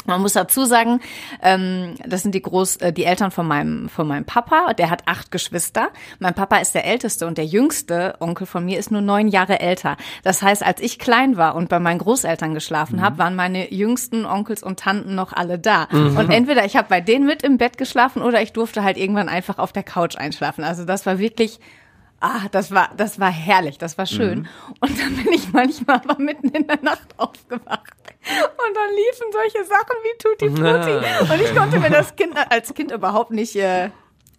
man 0.05 0.21
muss 0.21 0.33
dazu 0.33 0.65
sagen, 0.65 0.99
ähm, 1.41 1.95
das 2.05 2.23
sind 2.23 2.33
die 2.33 2.41
Groß, 2.41 2.77
äh, 2.77 2.93
die 2.93 3.05
Eltern 3.05 3.31
von 3.31 3.47
meinem 3.47 3.89
von 3.89 4.07
meinem 4.07 4.25
Papa. 4.25 4.73
Der 4.73 4.89
hat 4.89 5.03
acht 5.05 5.31
Geschwister. 5.31 5.89
Mein 6.19 6.33
Papa 6.33 6.57
ist 6.57 6.75
der 6.75 6.85
älteste 6.85 7.27
und 7.27 7.37
der 7.37 7.45
jüngste 7.45 8.15
Onkel 8.19 8.47
von 8.47 8.65
mir 8.65 8.79
ist 8.79 8.91
nur 8.91 9.01
neun 9.01 9.27
Jahre 9.27 9.59
älter. 9.59 9.97
Das 10.23 10.41
heißt, 10.41 10.65
als 10.65 10.81
ich 10.81 10.99
klein 10.99 11.37
war 11.37 11.55
und 11.55 11.69
bei 11.69 11.79
meinen 11.79 11.99
Großeltern 11.99 12.53
geschlafen 12.53 13.01
habe, 13.01 13.17
waren 13.17 13.35
meine 13.35 13.73
jüngsten 13.73 14.25
Onkels 14.25 14.63
und 14.63 14.79
Tanten 14.79 15.15
noch 15.15 15.33
alle 15.33 15.59
da. 15.59 15.87
Und 15.91 16.29
entweder 16.31 16.65
ich 16.65 16.75
habe 16.75 16.87
bei 16.89 17.01
denen 17.01 17.25
mit 17.25 17.43
im 17.43 17.57
Bett 17.57 17.77
geschlafen 17.77 18.21
oder 18.21 18.41
ich 18.41 18.53
durfte 18.53 18.83
halt 18.83 18.97
irgendwann 18.97 19.29
einfach 19.29 19.57
auf 19.57 19.71
der 19.71 19.83
Couch 19.83 20.17
einschlafen. 20.17 20.63
Also 20.63 20.85
das 20.85 21.05
war 21.05 21.19
wirklich 21.19 21.59
Ah, 22.21 22.49
das 22.51 22.71
war, 22.71 22.89
das 22.97 23.19
war 23.19 23.31
herrlich, 23.31 23.77
das 23.77 23.97
war 23.97 24.05
schön. 24.05 24.47
Und 24.81 24.99
dann 24.99 25.15
bin 25.15 25.31
ich 25.31 25.53
manchmal 25.53 26.01
aber 26.03 26.21
mitten 26.21 26.49
in 26.49 26.67
der 26.67 26.81
Nacht 26.81 27.07
aufgewacht. 27.17 27.93
Und 28.29 28.75
dann 28.75 28.89
liefen 28.95 29.31
solche 29.31 29.65
Sachen 29.65 29.95
wie 30.03 30.17
Tutti 30.17 30.49
Frutti. 30.49 31.05
Ah, 31.05 31.33
Und 31.33 31.41
ich 31.41 31.55
konnte 31.55 31.79
mir 31.79 31.89
das 31.89 32.15
Kind 32.15 32.33
als 32.49 32.73
Kind 32.73 32.91
überhaupt 32.91 33.31
nicht 33.31 33.55
äh, 33.55 33.89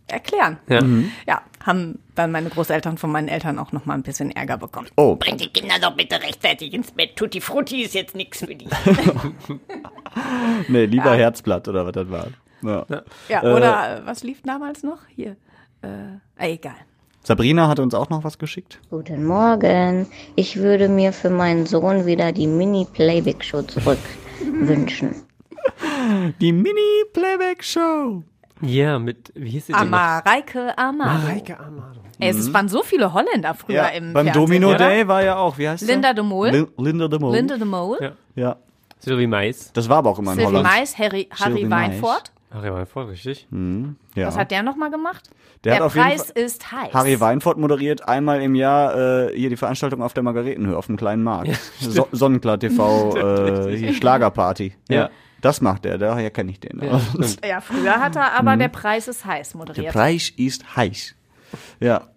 erklären. 0.06 0.58
Ja. 0.68 0.80
Ja, 1.26 1.42
haben 1.64 1.98
dann 2.14 2.30
meine 2.32 2.50
Großeltern 2.50 2.98
von 2.98 3.10
meinen 3.10 3.28
Eltern 3.28 3.58
auch 3.58 3.72
noch 3.72 3.86
mal 3.86 3.94
ein 3.94 4.02
bisschen 4.02 4.30
Ärger 4.30 4.58
bekommen. 4.58 4.88
Oh, 4.96 5.16
Bring 5.16 5.36
die 5.36 5.48
Kinder 5.48 5.74
doch 5.80 5.94
bitte 5.96 6.20
rechtzeitig 6.22 6.72
ins 6.72 6.90
Bett. 6.92 7.16
Tutti 7.16 7.40
Frutti 7.40 7.82
ist 7.82 7.94
jetzt 7.94 8.14
nichts 8.14 8.38
für 8.38 8.54
die. 8.54 8.68
nee, 10.68 10.84
lieber 10.86 11.14
Herzblatt 11.16 11.68
oder 11.68 11.86
was 11.86 11.92
das 11.92 12.10
war. 12.10 12.28
Ja. 12.62 12.86
Ja, 13.28 13.42
oder 13.42 13.98
äh, 13.98 14.06
was 14.06 14.22
lief 14.22 14.42
damals 14.42 14.82
noch? 14.82 14.98
Hier. 15.14 15.36
Äh, 15.82 16.52
egal. 16.52 16.74
Sabrina 17.22 17.68
hat 17.68 17.78
uns 17.78 17.94
auch 17.94 18.08
noch 18.08 18.24
was 18.24 18.38
geschickt. 18.38 18.80
Guten 18.90 19.26
Morgen. 19.26 20.06
Ich 20.36 20.56
würde 20.56 20.88
mir 20.88 21.12
für 21.12 21.30
meinen 21.30 21.66
Sohn 21.66 22.06
wieder 22.06 22.32
die 22.32 22.46
Mini-Playback-Show 22.46 23.62
zurückwünschen. 23.62 25.14
Die 26.40 26.52
Mini-Playback-Show. 26.52 28.22
Ja, 28.62 28.98
mit, 28.98 29.32
wie 29.34 29.50
hieß 29.50 29.66
sie 29.66 29.72
denn? 29.72 29.82
Amareike 29.82 30.76
Amado. 30.76 31.10
Mareike 31.10 31.60
Amado. 31.60 32.00
Ey, 32.18 32.30
es 32.30 32.52
waren 32.52 32.68
so 32.68 32.82
viele 32.82 33.12
Holländer 33.12 33.54
früher 33.54 33.76
Ja, 33.76 33.86
im 33.88 34.12
beim 34.12 34.26
Fernsehen, 34.26 34.46
Domino 34.46 34.68
oder? 34.70 34.78
Day 34.78 35.06
war 35.06 35.22
ja 35.22 35.36
auch, 35.36 35.56
wie 35.58 35.68
heißt? 35.68 35.86
Linda 35.86 36.12
de 36.12 36.24
Mol. 36.24 36.48
Lin 36.50 36.68
Linda 36.78 37.08
de 37.08 37.18
Mol. 37.18 37.34
Linda 37.34 37.56
de 37.56 37.64
Mol. 37.66 37.98
Ja. 38.00 38.12
Ja. 38.34 38.56
Sylvie 38.98 39.26
Mais. 39.26 39.72
Das 39.72 39.88
war 39.88 39.98
aber 39.98 40.10
auch 40.10 40.18
immer 40.18 40.32
in 40.32 40.38
Sylvie 40.38 40.48
Holland. 40.48 40.64
Mais, 40.64 40.98
Harry, 40.98 41.28
Harry 41.30 41.52
Sylvie 41.52 41.64
Mais. 41.66 41.90
Weinfurt. 41.92 42.32
Ja, 42.52 42.72
war 42.72 42.84
voll 42.86 43.04
richtig. 43.06 43.46
Ja. 44.14 44.26
Was 44.26 44.36
hat 44.36 44.50
der 44.50 44.62
nochmal 44.62 44.90
gemacht? 44.90 45.30
Der 45.64 45.76
hat 45.76 45.82
auf 45.82 45.94
jeden 45.94 46.06
Preis 46.08 46.32
Fall- 46.32 46.42
ist 46.42 46.72
heiß. 46.72 46.92
Harry 46.94 47.20
Weinfurt 47.20 47.58
moderiert 47.58 48.08
einmal 48.08 48.40
im 48.42 48.54
Jahr 48.54 49.28
äh, 49.28 49.36
hier 49.36 49.50
die 49.50 49.56
Veranstaltung 49.56 50.02
auf 50.02 50.14
der 50.14 50.22
Margaretenhöhe 50.22 50.76
auf 50.76 50.86
dem 50.86 50.96
kleinen 50.96 51.22
Markt. 51.22 51.50
so 51.80 52.08
Sonnenklar 52.12 52.58
TV, 52.58 53.16
äh, 53.68 53.76
hier 53.76 53.94
Schlagerparty. 53.94 54.74
Ja. 54.88 55.10
Das 55.40 55.60
macht 55.60 55.86
er, 55.86 55.96
daher 55.96 56.30
kenne 56.30 56.50
ich 56.50 56.60
den. 56.60 56.80
Ja. 56.82 57.00
Ja, 57.48 57.60
früher 57.60 57.98
hat 58.00 58.16
er 58.16 58.32
aber 58.34 58.56
Der 58.56 58.68
Preis 58.68 59.08
ist 59.08 59.24
heiß 59.24 59.50
der 59.50 59.58
moderiert. 59.58 59.92
Preis 59.92 60.30
ist 60.36 60.76
heiß. 60.76 61.14
Ja. 61.78 62.08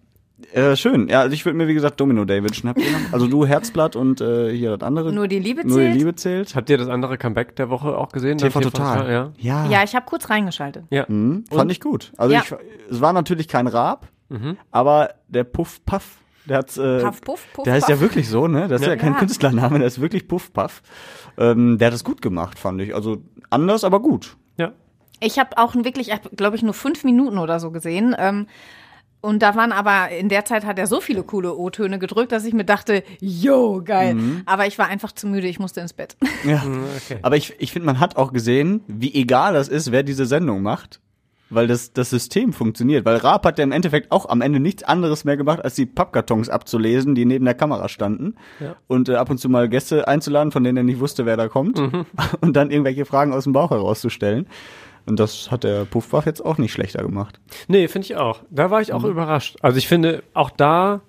Äh, 0.52 0.76
schön. 0.76 1.08
Ja, 1.08 1.20
also 1.22 1.34
ich 1.34 1.44
würde 1.44 1.56
mir, 1.56 1.66
wie 1.68 1.74
gesagt, 1.74 2.00
Domino 2.00 2.24
Day 2.24 2.42
wünschen. 2.42 2.68
Habt 2.68 2.78
ihr 2.80 2.90
noch? 2.90 3.12
Also 3.12 3.26
du 3.26 3.46
Herzblatt 3.46 3.96
und 3.96 4.20
äh, 4.20 4.54
hier 4.54 4.76
das 4.76 4.86
andere. 4.86 5.12
Nur 5.12 5.28
die 5.28 5.38
Liebe 5.38 5.66
Nur 5.66 5.78
die 5.78 5.84
zählt? 5.86 5.94
Liebe 5.96 6.14
zählt. 6.14 6.54
Habt 6.56 6.70
ihr 6.70 6.78
das 6.78 6.88
andere 6.88 7.18
Comeback 7.18 7.56
der 7.56 7.70
Woche 7.70 7.96
auch 7.96 8.10
gesehen? 8.10 8.38
TV 8.38 8.60
Das 8.60 8.72
Total. 8.72 9.10
Ja. 9.10 9.32
Ja. 9.38 9.66
Ja, 9.70 9.82
ich 9.84 9.94
habe 9.94 10.04
kurz 10.06 10.28
reingeschaltet. 10.30 10.84
ja. 10.90 11.04
Mhm, 11.08 11.44
fand 11.50 11.70
ich 11.72 11.80
gut. 11.80 12.12
Also 12.16 12.34
Ja. 12.34 12.42
ich, 12.44 12.54
es 12.90 13.00
war 13.00 13.12
natürlich 13.12 13.48
kein 13.48 13.66
Raab, 13.66 14.08
Mhm. 14.28 14.56
aber 14.70 15.10
der 15.28 15.44
Puff 15.44 15.84
Puff, 15.84 16.16
der 16.46 16.58
hat 16.58 16.76
äh, 16.78 17.00
Puff, 17.00 17.20
Puff, 17.20 17.46
Puff, 17.52 17.64
der 17.64 17.74
heißt 17.74 17.88
ja 17.88 17.94
Puff. 17.96 18.02
wirklich 18.02 18.28
so, 18.28 18.48
ne? 18.48 18.68
Das 18.68 18.80
ist 18.80 18.86
ja, 18.86 18.94
Ja. 18.94 18.98
kein 18.98 19.12
Ja. 19.12 19.18
Künstlername, 19.18 19.78
der 19.78 19.86
ist 19.86 20.00
wirklich 20.00 20.26
Puff 20.28 20.52
Puff. 20.52 20.82
Ähm, 21.36 21.78
der 21.78 21.88
hat 21.88 21.94
es 21.94 22.04
gut 22.04 22.22
gemacht, 22.22 22.58
fand 22.58 22.80
ich. 22.80 22.94
Also 22.94 23.18
anders, 23.50 23.84
aber 23.84 24.00
gut. 24.00 24.36
ja. 24.56 24.72
Ich 25.20 25.38
habe 25.38 25.56
auch 25.58 25.74
wirklich, 25.74 26.10
glaube 26.36 26.56
ich, 26.56 26.62
nur 26.62 26.74
fünf 26.74 27.04
Minuten 27.04 27.38
oder 27.38 27.58
so 27.60 27.70
gesehen. 27.70 28.14
Ähm, 28.18 28.46
und 29.24 29.42
da 29.42 29.56
waren 29.56 29.72
aber, 29.72 30.10
in 30.10 30.28
der 30.28 30.44
Zeit 30.44 30.66
hat 30.66 30.78
er 30.78 30.86
so 30.86 31.00
viele 31.00 31.22
coole 31.22 31.56
O-Töne 31.56 31.98
gedrückt, 31.98 32.30
dass 32.30 32.44
ich 32.44 32.52
mir 32.52 32.66
dachte, 32.66 33.02
yo, 33.20 33.80
geil. 33.82 34.16
Aber 34.44 34.66
ich 34.66 34.78
war 34.78 34.86
einfach 34.88 35.12
zu 35.12 35.26
müde, 35.26 35.48
ich 35.48 35.58
musste 35.58 35.80
ins 35.80 35.94
Bett. 35.94 36.18
Ja. 36.44 36.62
okay. 36.96 37.20
Aber 37.22 37.34
ich, 37.34 37.54
ich 37.58 37.72
finde, 37.72 37.86
man 37.86 38.00
hat 38.00 38.16
auch 38.16 38.34
gesehen, 38.34 38.82
wie 38.86 39.14
egal 39.14 39.54
das 39.54 39.68
ist, 39.68 39.92
wer 39.92 40.02
diese 40.02 40.26
Sendung 40.26 40.60
macht. 40.60 41.00
Weil 41.48 41.66
das, 41.68 41.94
das 41.94 42.10
System 42.10 42.52
funktioniert. 42.52 43.06
Weil 43.06 43.16
Raab 43.16 43.46
hat 43.46 43.58
ja 43.58 43.64
im 43.64 43.72
Endeffekt 43.72 44.12
auch 44.12 44.28
am 44.28 44.42
Ende 44.42 44.60
nichts 44.60 44.82
anderes 44.82 45.24
mehr 45.24 45.38
gemacht, 45.38 45.64
als 45.64 45.74
die 45.74 45.86
Pappkartons 45.86 46.50
abzulesen, 46.50 47.14
die 47.14 47.24
neben 47.24 47.46
der 47.46 47.54
Kamera 47.54 47.88
standen. 47.88 48.34
Und 48.88 49.08
äh, 49.08 49.14
ab 49.14 49.30
und 49.30 49.38
zu 49.38 49.48
mal 49.48 49.70
Gäste 49.70 50.06
einzuladen, 50.06 50.52
von 50.52 50.64
denen 50.64 50.76
er 50.76 50.84
nicht 50.84 51.00
wusste, 51.00 51.24
wer 51.24 51.38
da 51.38 51.48
kommt. 51.48 51.78
Und 52.40 52.56
dann 52.56 52.70
irgendwelche 52.70 53.06
Fragen 53.06 53.32
aus 53.32 53.44
dem 53.44 53.54
Bauch 53.54 53.70
herauszustellen. 53.70 54.48
Und 55.06 55.20
das 55.20 55.50
hat 55.50 55.64
der 55.64 55.84
Puffwaff 55.84 56.24
jetzt 56.26 56.44
auch 56.44 56.56
nicht 56.58 56.72
schlechter 56.72 57.02
gemacht. 57.02 57.38
Nee, 57.68 57.88
finde 57.88 58.06
ich 58.06 58.16
auch. 58.16 58.40
Da 58.50 58.70
war 58.70 58.80
ich 58.80 58.88
Mhm. 58.88 58.94
auch 58.94 59.04
überrascht. 59.04 59.56
Also 59.60 59.76
ich 59.78 59.86
finde, 59.88 60.22
auch 60.32 60.50
da, 60.50 61.00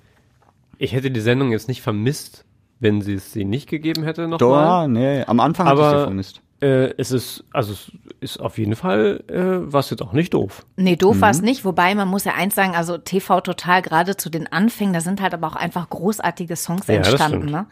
ich 0.78 0.94
hätte 0.94 1.12
die 1.12 1.22
Sendung 1.22 1.52
jetzt 1.52 1.68
nicht 1.68 1.82
vermisst, 1.82 2.44
wenn 2.80 3.02
sie 3.02 3.14
es 3.14 3.32
sie 3.32 3.46
nicht 3.46 3.70
gegeben 3.70 4.04
hätte 4.04 4.28
noch 4.28 4.40
mal. 4.40 4.48
Da, 4.84 4.88
nee, 4.88 5.24
am 5.24 5.40
Anfang 5.40 5.66
hatte 5.68 5.80
ich 5.80 5.86
Aber 5.88 5.98
sie 6.00 6.04
vermisst. 6.04 6.42
äh, 6.62 6.94
es 6.98 7.12
ist, 7.12 7.46
also 7.52 7.72
es 7.72 7.92
ist 8.20 8.40
auf 8.42 8.58
jeden 8.58 8.76
Fall, 8.76 9.24
äh, 9.28 9.72
war 9.72 9.80
es 9.80 9.90
jetzt 9.90 10.02
auch 10.02 10.12
nicht 10.12 10.34
doof. 10.34 10.66
Nee, 10.76 10.98
doof 10.98 11.22
war 11.22 11.30
es 11.30 11.40
Mhm. 11.40 11.46
nicht. 11.46 11.64
Wobei, 11.64 11.96
man 11.96 12.10
muss 12.10 12.26
ja 12.26 12.34
eins 12.34 12.54
sagen, 12.56 12.76
also 12.76 12.98
TV 12.98 13.40
Total, 13.40 13.82
gerade 13.82 14.18
zu 14.18 14.30
den 14.30 14.52
Anfängen, 14.52 14.94
da 14.94 15.00
sind 15.00 15.22
halt 15.22 15.34
aber 15.34 15.48
auch 15.48 15.56
einfach 15.56 15.90
großartige 15.90 16.58
Songs 16.58 16.88
Ja, 16.88 16.96
entstanden. 16.96 17.46
ne? 17.50 17.66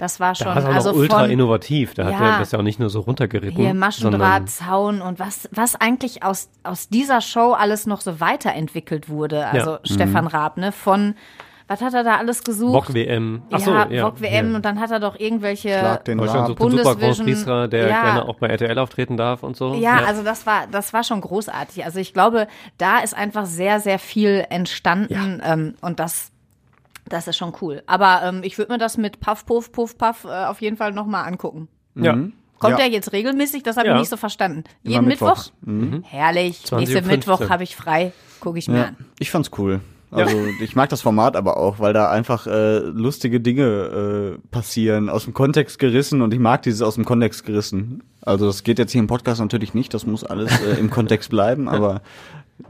Das 0.00 0.18
war 0.18 0.34
schon, 0.34 0.46
Da 0.46 0.56
war 0.64 0.70
auch 0.70 0.74
also 0.76 0.92
ultra 0.94 1.20
von 1.20 1.30
innovativ. 1.30 1.92
Da 1.92 2.06
hat 2.06 2.12
Ja. 2.12 2.32
er 2.32 2.38
das 2.38 2.52
ja 2.52 2.58
auch 2.58 2.62
nicht 2.62 2.80
nur 2.80 2.88
so 2.88 3.00
runtergeritten. 3.00 3.60
hier 3.62 3.74
Maschendraht, 3.74 4.48
Zaun 4.48 5.02
und 5.02 5.18
was, 5.18 5.46
was 5.52 5.76
eigentlich 5.76 6.22
aus, 6.22 6.48
aus 6.62 6.88
dieser 6.88 7.20
Show 7.20 7.52
alles 7.52 7.86
noch 7.86 8.00
so 8.00 8.18
weiterentwickelt 8.18 9.10
wurde. 9.10 9.46
Also 9.48 9.72
Ja. 9.72 9.80
Stefan 9.84 10.26
Raab, 10.26 10.56
ne? 10.56 10.72
Von, 10.72 11.16
was 11.68 11.82
hat 11.82 11.92
er 11.92 12.02
da 12.02 12.16
alles 12.16 12.42
gesucht? 12.44 12.72
Bock 12.72 12.94
WM. 12.94 13.42
Ach 13.52 13.60
so, 13.60 13.72
ja, 13.72 13.88
ja. 13.90 14.04
Bock 14.08 14.22
WM 14.22 14.50
Ja. 14.52 14.56
und 14.56 14.64
dann 14.64 14.80
hat 14.80 14.90
er 14.90 15.00
doch 15.00 15.20
irgendwelche. 15.20 15.68
Schlag 15.68 16.04
den 16.06 16.16
Deutschland 16.16 16.46
sucht 16.48 16.58
Super 16.72 16.94
Prixer, 16.94 17.68
der 17.68 17.88
ja. 17.88 18.02
gerne 18.02 18.28
auch 18.28 18.36
bei 18.36 18.46
RTL 18.46 18.78
auftreten 18.78 19.18
darf 19.18 19.42
und 19.42 19.54
so. 19.54 19.74
Ja, 19.74 19.96
also 20.06 20.22
das 20.22 20.46
war, 20.46 20.62
das 20.72 20.94
war 20.94 21.04
schon 21.04 21.20
großartig. 21.20 21.84
Also 21.84 22.00
ich 22.00 22.14
glaube, 22.14 22.46
da 22.78 23.00
ist 23.00 23.14
einfach 23.14 23.44
sehr, 23.44 23.80
sehr 23.80 23.98
viel 23.98 24.46
entstanden 24.48 25.42
ähm, 25.44 25.74
und 25.82 26.00
das, 26.00 26.32
das 27.10 27.28
ist 27.28 27.36
schon 27.36 27.52
cool. 27.60 27.82
Aber 27.86 28.22
ähm, 28.24 28.40
ich 28.42 28.56
würde 28.56 28.72
mir 28.72 28.78
das 28.78 28.96
mit 28.96 29.20
Puff, 29.20 29.44
Puff, 29.44 29.70
Puff, 29.72 29.98
Puff 29.98 30.24
äh, 30.24 30.46
auf 30.46 30.60
jeden 30.62 30.76
Fall 30.78 30.92
nochmal 30.92 31.26
angucken. 31.26 31.68
ja. 31.94 32.16
Kommt 32.58 32.72
Ja. 32.72 32.76
der 32.84 32.88
jetzt 32.90 33.12
regelmäßig? 33.12 33.62
Das 33.62 33.78
habe 33.78 33.88
Ja. 33.88 33.94
ich 33.94 34.00
nicht 34.00 34.10
so 34.10 34.18
verstanden. 34.18 34.64
Immer 34.82 34.92
Jeden 34.96 35.08
Mittwoch? 35.08 35.28
mittwochs. 35.28 35.52
Mhm. 35.62 36.02
Herrlich. 36.06 36.58
20.15 36.66 36.76
Nächste 36.76 37.02
Mittwoch 37.02 37.48
habe 37.48 37.62
ich 37.62 37.74
frei. 37.74 38.12
Gucke 38.40 38.58
ich 38.58 38.68
mir 38.68 38.76
Ja, 38.78 38.84
an. 38.88 38.96
ich 39.18 39.30
fand's 39.30 39.50
cool. 39.56 39.80
Also 40.10 40.36
ich 40.60 40.76
mag 40.76 40.90
das 40.90 41.00
Format 41.00 41.36
aber 41.36 41.56
auch, 41.56 41.78
weil 41.78 41.94
da 41.94 42.10
einfach 42.10 42.46
äh, 42.46 42.78
lustige 42.80 43.40
Dinge 43.40 43.62
äh, 44.42 44.48
passieren, 44.50 45.08
aus 45.08 45.24
dem 45.24 45.32
Kontext 45.32 45.78
gerissen 45.78 46.20
und 46.20 46.34
ich 46.34 46.40
mag 46.40 46.60
dieses 46.62 46.82
aus 46.82 46.96
dem 46.96 47.06
Kontext 47.06 47.46
gerissen. 47.46 48.02
Also 48.20 48.44
das 48.46 48.62
geht 48.62 48.78
jetzt 48.78 48.92
hier 48.92 49.00
im 49.00 49.06
Podcast 49.06 49.40
natürlich 49.40 49.72
nicht, 49.72 49.94
das 49.94 50.04
muss 50.04 50.22
alles 50.24 50.50
äh, 50.60 50.78
im 50.78 50.90
Kontext 50.90 51.30
bleiben, 51.30 51.66
aber 51.68 52.02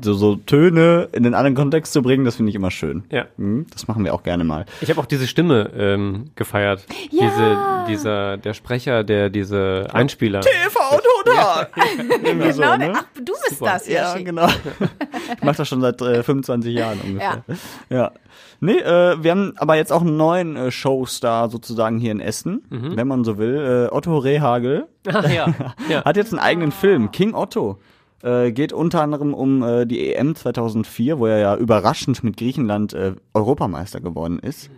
so, 0.01 0.15
so 0.15 0.37
Töne 0.37 1.09
in 1.13 1.23
den 1.23 1.35
anderen 1.35 1.55
Kontext 1.55 1.93
zu 1.93 2.03
bringen, 2.03 2.25
das 2.25 2.37
finde 2.37 2.51
ich 2.51 2.57
immer 2.57 2.71
schön. 2.71 3.05
Ja. 3.11 3.27
Mhm, 3.37 3.67
Das 3.73 3.89
machen 3.89 4.05
wir 4.05 4.15
auch 4.15 4.23
gerne 4.23 4.45
mal. 4.45 4.65
Ich 4.81 4.91
habe 4.91 5.01
auch 5.01 5.07
diese 5.07 5.27
Stimme 5.27 5.71
ähm, 5.77 6.31
gefeiert. 6.37 6.85
Ja. 7.11 7.25
Diese, 7.25 7.57
dieser, 7.89 8.37
der 8.37 8.55
Sprecher, 8.55 9.05
der 9.05 9.31
diese 9.31 9.89
Einspieler. 9.93 10.41
TV 10.41 10.81
Total! 11.25 11.69
Genau, 12.23 12.51
so, 12.51 12.61
der, 12.63 12.79
ne? 12.79 12.93
ach, 12.95 13.05
du 13.15 13.33
bist 13.33 13.59
Super. 13.59 13.73
das, 13.73 13.89
Ja, 13.89 14.13
Yoshi. 14.13 14.25
genau. 14.25 14.47
Ich 15.37 15.43
mache 15.43 15.57
das 15.59 15.69
schon 15.69 15.81
seit 15.81 16.01
äh, 16.03 16.23
25 16.23 16.75
Jahren 16.75 16.99
ungefähr. 17.01 17.45
Ja. 17.89 18.13
Nee, 18.61 18.79
äh, 18.79 19.23
wir 19.23 19.31
haben 19.31 19.53
aber 19.57 19.77
jetzt 19.77 19.93
auch 19.93 20.01
einen 20.03 20.17
neuen 20.17 20.57
äh, 20.57 20.71
Showstar 20.71 21.49
sozusagen 21.51 21.99
hier 21.99 22.13
in 22.13 22.21
Essen, 22.21 22.63
wenn 22.69 23.09
man 23.09 23.25
so 23.25 23.39
will. 23.39 23.89
Äh, 23.91 23.95
Otto 23.95 24.19
Rehagel 24.19 24.87
Ach 25.09 25.29
ja. 25.29 25.55
ja. 25.89 26.05
hat 26.05 26.17
jetzt 26.17 26.33
einen 26.33 26.41
eigenen 26.41 26.73
Film, 26.73 27.11
King 27.11 27.35
Otto. 27.35 27.79
Äh, 28.23 28.53
geht 28.53 28.73
unter 28.75 29.01
anderem 29.01 29.33
um 29.33 29.63
äh, 29.63 29.87
die 29.87 30.13
EM 30.15 30.35
2004, 30.35 31.19
wo 31.19 31.27
er 31.27 31.39
ja 31.39 31.57
überraschend 31.57 32.23
mit 32.23 32.37
Griechenland 32.37 32.93
äh, 32.93 33.15
Europameister 33.33 34.01
geworden 34.01 34.39
ist. 34.39 34.71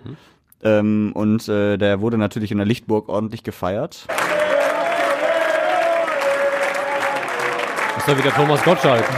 Ähm, 0.63 1.11
und 1.15 1.49
äh, 1.49 1.77
der 1.77 2.01
wurde 2.01 2.19
natürlich 2.19 2.53
in 2.53 2.59
der 2.59 2.67
Lichtburg 2.67 3.09
ordentlich 3.09 3.43
gefeiert. 3.43 4.07
Das 7.97 8.09
war 8.09 8.19
wieder 8.19 8.33
Thomas 8.33 8.63
Gottschalk. 8.63 9.05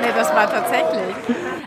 Nee, 0.00 0.14
das 0.14 0.32
war 0.34 0.48
tatsächlich. 0.48 1.14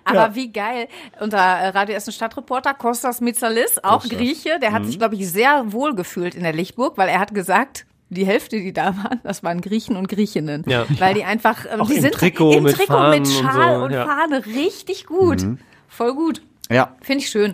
Aber 0.06 0.34
wie 0.36 0.52
geil. 0.52 0.88
Unser 1.20 1.38
äh, 1.38 1.68
Radio 1.70 1.96
Essen 1.96 2.12
Stadtreporter 2.14 2.74
Kostas 2.74 3.20
Mitsalis, 3.22 3.78
auch. 3.84 4.04
Grieche, 4.04 4.58
der 4.60 4.72
Mhm. 4.72 4.74
hat 4.76 4.86
sich, 4.86 4.98
glaube 4.98 5.16
ich, 5.16 5.30
sehr 5.30 5.72
wohl 5.74 5.94
gefühlt 5.94 6.34
in 6.34 6.44
der 6.44 6.54
Lichtburg, 6.54 6.98
weil 6.98 7.10
er 7.10 7.20
hat 7.20 7.34
gesagt, 7.36 7.86
die 8.12 8.26
Hälfte, 8.26 8.60
die 8.60 8.74
da 8.74 8.96
waren, 8.98 9.20
das 9.24 9.44
waren 9.44 9.62
Griechen 9.62 9.96
und 9.96 10.08
Griechinnen. 10.08 10.64
Ja. 10.68 10.86
Weil 11.00 11.14
die 11.14 11.24
einfach, 11.24 11.66
ähm, 11.72 11.82
Auch 11.82 11.88
die 11.88 11.96
im 11.96 12.02
sind 12.02 12.14
Trikot 12.14 12.54
im 12.54 12.64
mit 12.64 12.76
Trikot 12.76 12.94
Fahnen 12.94 13.22
mit 13.22 13.30
und 13.30 13.34
Schal 13.34 13.78
so, 13.78 13.86
und, 13.86 13.92
ja. 13.92 14.06
Fahne 14.06 14.46
richtig 14.46 15.06
gut. 15.06 15.46
Voll 15.88 16.14
gut. 16.14 16.42
Ja, 16.70 16.96
Finde 17.02 17.24
ich 17.24 17.30
schön. 17.30 17.54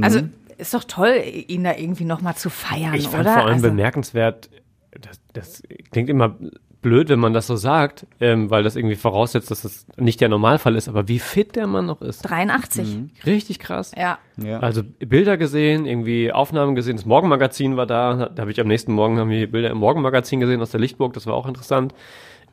Also, 0.00 0.20
ist 0.56 0.74
doch 0.74 0.84
toll, 0.84 1.22
ihn 1.24 1.64
da 1.64 1.76
irgendwie 1.76 2.04
nochmal 2.04 2.36
zu 2.36 2.50
feiern, 2.50 2.94
Ich 2.94 3.08
fand 3.08 3.24
oder? 3.24 3.34
vor 3.34 3.42
allem 3.44 3.54
also, 3.54 3.68
bemerkenswert, 3.68 4.50
das, 4.90 5.20
das 5.32 5.62
klingt 5.90 6.08
immer 6.08 6.36
blöd, 6.80 7.08
wenn 7.08 7.18
man 7.18 7.32
das 7.32 7.46
so 7.48 7.56
sagt, 7.56 8.06
ähm, 8.20 8.50
weil 8.50 8.62
das 8.62 8.76
irgendwie 8.76 8.94
voraussetzt, 8.94 9.50
dass 9.50 9.62
das 9.62 9.86
nicht 9.96 10.20
der 10.20 10.28
Normalfall 10.28 10.76
ist, 10.76 10.88
aber 10.88 11.08
wie 11.08 11.18
fit 11.18 11.56
der 11.56 11.66
Mann 11.66 11.86
noch 11.86 12.00
ist. 12.02 12.22
83. 12.22 12.98
Richtig 13.26 13.58
krass. 13.58 13.92
Ja. 13.96 14.18
ja. 14.36 14.60
Also 14.60 14.82
Bilder 14.84 15.36
gesehen, 15.36 15.86
irgendwie 15.86 16.30
Aufnahmen 16.32 16.74
gesehen, 16.74 16.96
das 16.96 17.04
Morgenmagazin 17.06 17.76
war 17.76 17.86
da, 17.86 18.28
da 18.34 18.42
habe 18.42 18.50
ich 18.52 18.60
am 18.60 18.68
nächsten 18.68 18.92
Morgen 18.92 19.18
haben 19.18 19.30
wir 19.30 19.50
Bilder 19.50 19.70
im 19.70 19.78
Morgenmagazin 19.78 20.38
gesehen 20.40 20.60
aus 20.62 20.70
der 20.70 20.80
Lichtburg, 20.80 21.12
das 21.14 21.26
war 21.26 21.34
auch 21.34 21.46
interessant. 21.48 21.94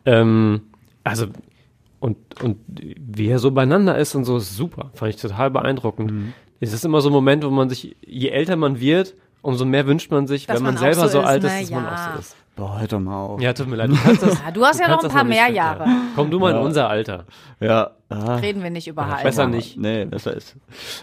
Ähm, 0.05 0.61
also 1.03 1.27
und, 1.99 2.17
und 2.43 2.57
wie 2.67 3.27
er 3.29 3.39
so 3.39 3.51
beieinander 3.51 3.97
ist 3.97 4.15
und 4.15 4.25
so, 4.25 4.37
ist 4.37 4.55
super. 4.55 4.91
Fand 4.93 5.15
ich 5.15 5.21
total 5.21 5.49
beeindruckend. 5.51 6.11
Mhm. 6.11 6.33
Es 6.59 6.73
ist 6.73 6.85
immer 6.85 7.01
so 7.01 7.09
ein 7.09 7.13
Moment, 7.13 7.43
wo 7.43 7.49
man 7.49 7.69
sich, 7.69 7.95
je 8.05 8.29
älter 8.29 8.55
man 8.55 8.79
wird, 8.79 9.15
umso 9.41 9.65
mehr 9.65 9.85
wünscht 9.87 10.11
man 10.11 10.27
sich, 10.27 10.47
Dass 10.47 10.57
wenn 10.57 10.63
man, 10.63 10.73
man 10.75 10.81
selber 10.81 11.07
so 11.07 11.19
so 11.19 11.19
ist, 11.21 11.25
alt 11.25 11.43
ne? 11.43 11.49
ist, 11.49 11.61
dass 11.63 11.71
man 11.71 11.83
Ja. 11.83 11.93
auch 11.93 12.13
so 12.13 12.19
ist. 12.19 12.35
Boah, 12.55 12.79
hört 12.79 12.93
doch 12.93 12.99
mal 13.01 13.17
auf. 13.17 13.41
Ja, 13.41 13.51
tut 13.51 13.67
mir 13.67 13.75
leid. 13.75 13.89
Du, 13.89 13.95
kannst 14.01 14.23
das, 14.23 14.39
Ja, 14.45 14.51
du 14.51 14.63
hast 14.65 14.79
ja 14.79 14.85
kannst 14.85 15.03
noch 15.03 15.09
ein 15.09 15.13
paar 15.15 15.23
nicht 15.25 15.35
mehr 15.37 15.49
Jahre. 15.51 15.83
Ja. 15.83 15.97
Komm 16.15 16.31
du 16.31 16.39
mal 16.39 16.51
in 16.51 16.55
Ja. 16.57 16.61
unser 16.61 16.89
Alter. 16.89 17.25
Ja. 17.59 17.91
Ah. 18.07 18.35
Reden 18.35 18.63
wir 18.63 18.69
nicht 18.69 18.87
über 18.87 19.03
Alter. 19.05 19.23
Besser 19.23 19.47
nicht. 19.47 19.77
Nee, 19.77 20.05
besser 20.05 20.33
ist. 20.33 20.55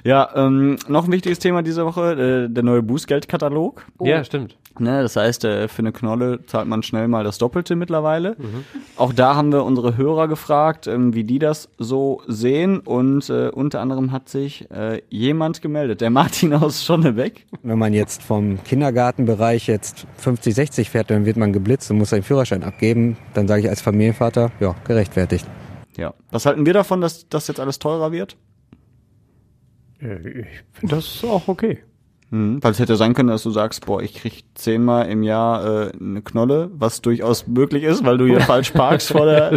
Ja, 0.02 0.30
ähm, 0.34 0.78
noch 0.88 1.04
ein 1.04 1.12
wichtiges 1.12 1.40
Thema 1.40 1.62
diese 1.62 1.84
Woche, 1.84 2.46
äh, 2.48 2.48
der 2.52 2.62
neue 2.62 2.82
Bußgeldkatalog. 2.82 3.84
Ja, 4.00 4.24
stimmt. 4.24 4.56
Ne, 4.78 5.02
das 5.02 5.16
heißt, 5.16 5.44
äh, 5.44 5.68
für 5.68 5.80
eine 5.80 5.92
Knolle 5.92 6.44
zahlt 6.46 6.66
man 6.66 6.82
schnell 6.82 7.06
mal 7.06 7.24
das 7.24 7.38
Doppelte 7.38 7.76
mittlerweile. 7.76 8.36
Mhm. 8.38 8.64
Auch 8.96 9.12
da 9.12 9.34
haben 9.34 9.52
wir 9.52 9.64
unsere 9.64 9.96
Hörer 9.96 10.28
gefragt, 10.28 10.86
ähm, 10.86 11.14
wie 11.14 11.24
die 11.24 11.38
das 11.38 11.68
so 11.78 12.22
sehen. 12.26 12.80
Und 12.80 13.28
äh, 13.28 13.48
unter 13.48 13.80
anderem 13.80 14.12
hat 14.12 14.28
sich 14.28 14.70
äh, 14.70 15.02
jemand 15.10 15.60
gemeldet, 15.60 16.00
der 16.00 16.10
Martin 16.22 16.54
aus 16.54 16.84
Schonnebeck. 16.84 17.46
Wenn 17.62 17.78
man 17.78 17.92
jetzt 17.92 18.22
vom 18.22 18.62
Kindergartenbereich 18.64 19.66
jetzt 19.66 20.06
50, 20.16 20.54
60 20.54 20.90
fährt, 20.90 21.10
dann 21.10 21.26
wird 21.26 21.36
man 21.36 21.52
geblitzt 21.52 21.90
und 21.90 21.98
muss 21.98 22.10
seinen 22.10 22.22
Führerschein 22.22 22.62
abgeben. 22.62 23.16
Dann 23.34 23.48
sage 23.48 23.62
ich 23.62 23.68
als 23.68 23.82
Familienvater, 23.82 24.50
ja, 24.60 24.74
gerechtfertigt. 24.84 25.46
Ja. 25.96 26.14
Was 26.30 26.46
halten 26.46 26.64
wir 26.64 26.72
davon, 26.72 27.00
dass 27.02 27.28
das 27.28 27.46
jetzt 27.48 27.60
alles 27.60 27.78
teurer 27.78 28.12
wird? 28.12 28.36
Ich 30.00 30.08
finde 30.72 30.96
das 30.96 31.22
auch 31.24 31.46
okay. 31.46 31.78
Mhm, 32.32 32.64
weil 32.64 32.72
es 32.72 32.78
hätte 32.78 32.96
sein 32.96 33.12
können, 33.12 33.28
dass 33.28 33.42
du 33.42 33.50
sagst, 33.50 33.84
boah, 33.84 34.00
ich 34.00 34.14
krieg 34.14 34.42
zehnmal 34.54 35.06
im 35.10 35.22
Jahr 35.22 35.88
äh, 35.88 35.92
eine 36.00 36.22
Knolle, 36.22 36.70
was 36.72 37.02
durchaus 37.02 37.46
möglich 37.46 37.82
ist, 37.84 38.06
weil 38.06 38.16
du 38.16 38.24
hier 38.24 38.40
falsch 38.52 38.70
parkst 38.70 39.12
vor 39.12 39.26
der 39.26 39.52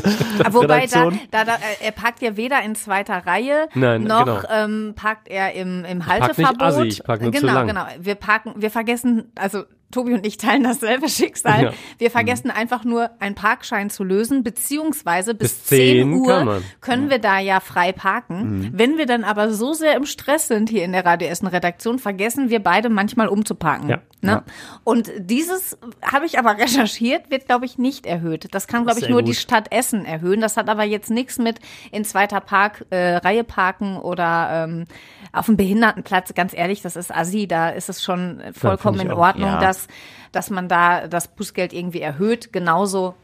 Wobei 0.51 0.85
da, 0.85 1.09
da, 1.31 1.45
da, 1.45 1.53
äh, 1.53 1.85
er 1.85 1.91
parkt 1.93 2.21
ja 2.21 2.35
weder 2.35 2.61
in 2.63 2.75
zweiter 2.75 3.25
Reihe 3.25 3.69
Nein, 3.75 4.03
noch 4.03 4.25
genau. 4.25 4.41
ähm, 4.51 4.93
parkt 4.93 5.29
er 5.29 5.53
im, 5.53 5.85
im 5.85 5.99
park 5.99 6.37
nicht 6.37 6.47
Halteverbot. 6.47 6.61
assi, 6.61 6.87
ich 6.87 7.03
park 7.03 7.21
nur 7.21 7.31
zu 7.31 7.39
genau, 7.39 7.53
lang. 7.53 7.67
genau. 7.67 7.85
Wir 7.97 8.15
parken, 8.15 8.55
wir 8.57 8.69
vergessen, 8.69 9.31
also 9.35 9.63
Tobi 9.95 10.13
und 10.13 10.25
ich 10.25 10.37
teilen 10.37 10.63
dasselbe 10.63 11.07
Schicksal. 11.15 11.63
Ja. 11.63 11.73
Wir 11.97 12.11
vergessen 12.11 12.51
einfach 12.51 12.83
nur 12.83 13.09
einen 13.19 13.35
Parkschein 13.35 13.89
zu 13.89 14.03
lösen, 14.03 14.43
beziehungsweise 14.43 15.33
bis, 15.33 15.53
Bis 15.53 15.65
10 15.65 15.85
10 15.95 16.13
Uhr 16.13 16.61
können 16.81 17.09
wir 17.09 17.19
da 17.19 17.39
ja 17.39 17.59
frei 17.61 17.93
parken. 17.93 18.71
Wenn 18.73 18.97
wir 18.97 19.05
dann 19.05 19.23
aber 19.23 19.53
so 19.53 19.73
sehr 19.73 19.95
im 19.95 20.05
Stress 20.05 20.47
sind 20.47 20.69
hier 20.69 20.83
in 20.83 20.91
der 20.91 21.05
Radio 21.05 21.29
Essen 21.29 21.47
Redaktion, 21.47 21.97
vergessen 21.99 22.49
wir 22.49 22.61
beide 22.61 22.89
manchmal 22.89 23.29
umzuparken. 23.29 23.89
Ja. 23.89 24.01
Ne? 24.21 24.43
Und 24.83 25.11
dieses 25.17 25.77
habe 26.01 26.25
ich 26.25 26.37
aber 26.39 26.57
recherchiert, 26.57 27.29
wird 27.29 27.45
glaube 27.45 27.65
ich 27.65 27.77
nicht 27.77 28.05
erhöht. 28.05 28.53
Das 28.53 28.67
kann 28.67 28.83
glaube 28.83 28.99
ich 28.99 29.09
nur 29.09 29.21
gut. 29.21 29.29
die 29.29 29.35
Stadt 29.35 29.71
Essen 29.71 30.05
erhöhen. 30.05 30.41
Das 30.41 30.57
hat 30.57 30.69
aber 30.69 30.83
jetzt 30.83 31.09
nichts 31.09 31.37
mit 31.37 31.59
in 31.91 32.03
zweiter 32.03 32.41
Park 32.41 32.85
äh, 32.89 33.17
Reihe 33.17 33.43
parken 33.43 33.97
oder 33.97 34.65
ähm, 34.65 34.85
auf 35.31 35.45
dem 35.45 35.57
Behindertenplatz. 35.57 36.33
Ganz 36.33 36.53
ehrlich, 36.53 36.81
das 36.81 36.95
ist 36.95 37.13
Assi. 37.13 37.47
Da 37.47 37.69
ist 37.69 37.89
es 37.89 38.03
schon 38.03 38.41
vollkommen 38.53 38.99
in 38.99 39.07
ich 39.07 39.13
auch, 39.13 39.19
Ordnung, 39.19 39.59
ja. 39.87 39.93
dass 40.31 40.49
man 40.49 40.67
da 40.67 41.07
das 41.07 41.27
Bußgeld 41.27 41.73
irgendwie 41.73 42.01
erhöht. 42.01 42.51
Genauso 42.53 43.15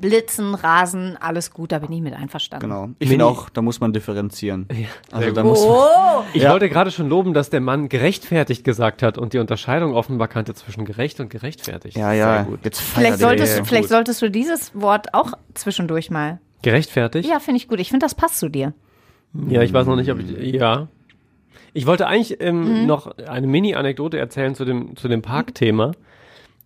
Blitzen, 0.00 0.54
Rasen, 0.54 1.18
alles 1.20 1.50
gut. 1.52 1.72
Da 1.72 1.78
bin 1.80 1.92
ich 1.92 2.00
mit 2.00 2.14
einverstanden. 2.14 2.68
Genau. 2.68 2.88
Ich 2.98 3.08
finde 3.08 3.26
auch, 3.26 3.50
da 3.50 3.60
muss 3.60 3.80
man 3.80 3.92
differenzieren. 3.92 4.66
also 5.10 5.24
sehr 5.24 5.32
da 5.34 5.42
gut. 5.42 5.50
muss 5.50 5.60
Oh, 5.62 6.22
Ich 6.32 6.42
Ja. 6.42 6.52
wollte 6.52 6.68
gerade 6.70 6.90
schon 6.90 7.08
loben, 7.08 7.34
dass 7.34 7.50
der 7.50 7.60
Mann 7.60 7.88
gerechtfertigt 7.88 8.64
gesagt 8.64 9.02
hat 9.02 9.18
und 9.18 9.32
die 9.34 9.38
Unterscheidung 9.38 9.94
offenbar 9.94 10.28
kannte 10.28 10.54
zwischen 10.54 10.84
gerecht 10.84 11.20
und 11.20 11.28
gerechtfertigt. 11.28 11.96
ja, 11.96 12.12
ja, 12.12 12.34
Sehr 12.36 12.44
gut. 12.44 12.60
jetzt 12.64 12.80
vielleicht 12.80 13.18
solltest, 13.18 13.58
du, 13.58 13.64
vielleicht 13.64 13.88
solltest 13.88 14.22
du 14.22 14.30
dieses 14.30 14.72
Wort 14.74 15.12
auch 15.12 15.32
zwischendurch 15.54 16.10
mal. 16.10 16.40
Gerechtfertigt? 16.62 17.28
Ja, 17.28 17.38
finde 17.40 17.58
ich 17.58 17.68
gut. 17.68 17.80
Ich 17.80 17.88
finde, 17.90 18.04
das 18.04 18.14
passt 18.14 18.38
zu 18.38 18.48
dir. 18.48 18.72
Ja, 19.48 19.62
ich 19.62 19.72
weiß 19.72 19.86
noch 19.86 19.96
nicht, 19.96 20.10
ob 20.10 20.18
ich. 20.20 20.54
Ja. 20.54 20.88
Ich 21.72 21.86
wollte 21.86 22.06
eigentlich 22.06 22.40
ähm, 22.40 22.80
Mhm. 22.82 22.86
noch 22.86 23.16
eine 23.18 23.46
Mini-Anekdote 23.46 24.18
erzählen 24.18 24.54
zu 24.54 24.64
dem, 24.64 24.96
zu 24.96 25.08
dem 25.08 25.22
Parkthema. 25.22 25.92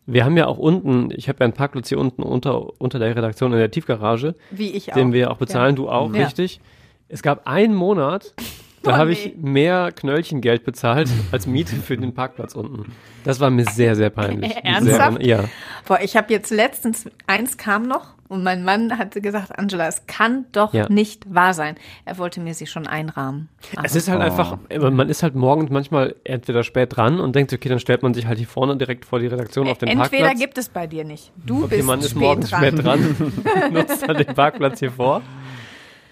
Wir 0.06 0.24
haben 0.24 0.36
ja 0.36 0.46
auch 0.46 0.58
unten, 0.58 1.10
ich 1.14 1.28
habe 1.28 1.38
ja 1.40 1.44
einen 1.44 1.54
Parkplatz 1.54 1.88
hier 1.88 1.98
unten 1.98 2.22
unter, 2.22 2.78
unter 2.80 2.98
der 2.98 3.14
Redaktion 3.16 3.52
in 3.52 3.58
der 3.58 3.70
Tiefgarage, 3.70 4.34
Wie 4.50 4.70
ich 4.70 4.90
auch. 4.92 4.96
den 4.96 5.12
wir 5.12 5.30
auch 5.30 5.38
bezahlen, 5.38 5.76
Ja. 5.76 5.82
du 5.82 5.88
auch, 5.88 6.14
Ja. 6.14 6.24
richtig. 6.24 6.60
Es 7.08 7.22
gab 7.22 7.46
einen 7.46 7.74
Monat, 7.74 8.34
da 8.82 8.90
Oh, 8.94 8.96
habe 8.96 9.10
nee. 9.10 9.16
ich 9.16 9.36
mehr 9.36 9.92
Knöllchengeld 9.92 10.64
bezahlt 10.64 11.08
als 11.32 11.46
Miete 11.46 11.76
für 11.76 11.96
den 11.96 12.12
Parkplatz 12.14 12.54
unten. 12.54 12.92
Das 13.24 13.40
war 13.40 13.48
mir 13.50 13.64
sehr, 13.64 13.94
sehr 13.96 14.10
peinlich. 14.10 14.54
Ernsthaft? 14.62 15.18
Sehr, 15.22 15.26
ja. 15.26 15.44
Boah, 15.86 16.00
ich 16.02 16.16
habe 16.16 16.32
jetzt 16.32 16.50
letztens, 16.50 17.08
eins 17.26 17.56
kam 17.56 17.84
noch 17.88 18.13
und 18.28 18.42
mein 18.42 18.64
Mann 18.64 18.98
hatte 18.98 19.20
gesagt, 19.20 19.58
Angela, 19.58 19.86
es 19.86 20.06
kann 20.06 20.46
doch 20.52 20.72
Ja. 20.74 20.88
nicht 20.88 21.32
wahr 21.32 21.54
sein. 21.54 21.76
Er 22.04 22.18
wollte 22.18 22.40
mir 22.40 22.54
sie 22.54 22.66
schon 22.66 22.86
einrahmen. 22.86 23.48
Es 23.82 23.94
ist 23.94 24.08
halt 24.08 24.20
einfach, 24.20 24.58
man 24.78 25.08
ist 25.08 25.22
halt 25.22 25.34
morgens 25.34 25.70
manchmal 25.70 26.14
entweder 26.24 26.62
spät 26.62 26.96
dran 26.96 27.20
und 27.20 27.34
denkt, 27.36 27.52
okay, 27.52 27.68
dann 27.68 27.78
stellt 27.80 28.02
man 28.02 28.14
sich 28.14 28.26
halt 28.26 28.38
hier 28.38 28.46
vorne 28.46 28.76
direkt 28.76 29.04
vor 29.04 29.18
die 29.20 29.26
Redaktion 29.26 29.68
auf 29.68 29.78
den 29.78 29.88
Entweder 29.88 30.08
Parkplatz. 30.24 30.38
gibt 30.40 30.58
es 30.58 30.68
bei 30.68 30.86
dir 30.86 31.04
nicht. 31.04 31.32
Du 31.36 31.64
Okay, 31.64 31.76
bist 31.76 31.86
man 31.86 32.00
ist 32.00 32.10
spät 32.10 32.20
morgens 32.22 32.50
dran. 32.50 32.62
spät 32.64 32.84
dran, 32.84 33.16
nutzt 33.72 34.08
dann 34.08 34.16
den 34.16 34.34
Parkplatz 34.34 34.80
hier 34.80 34.90
vor, 34.90 35.22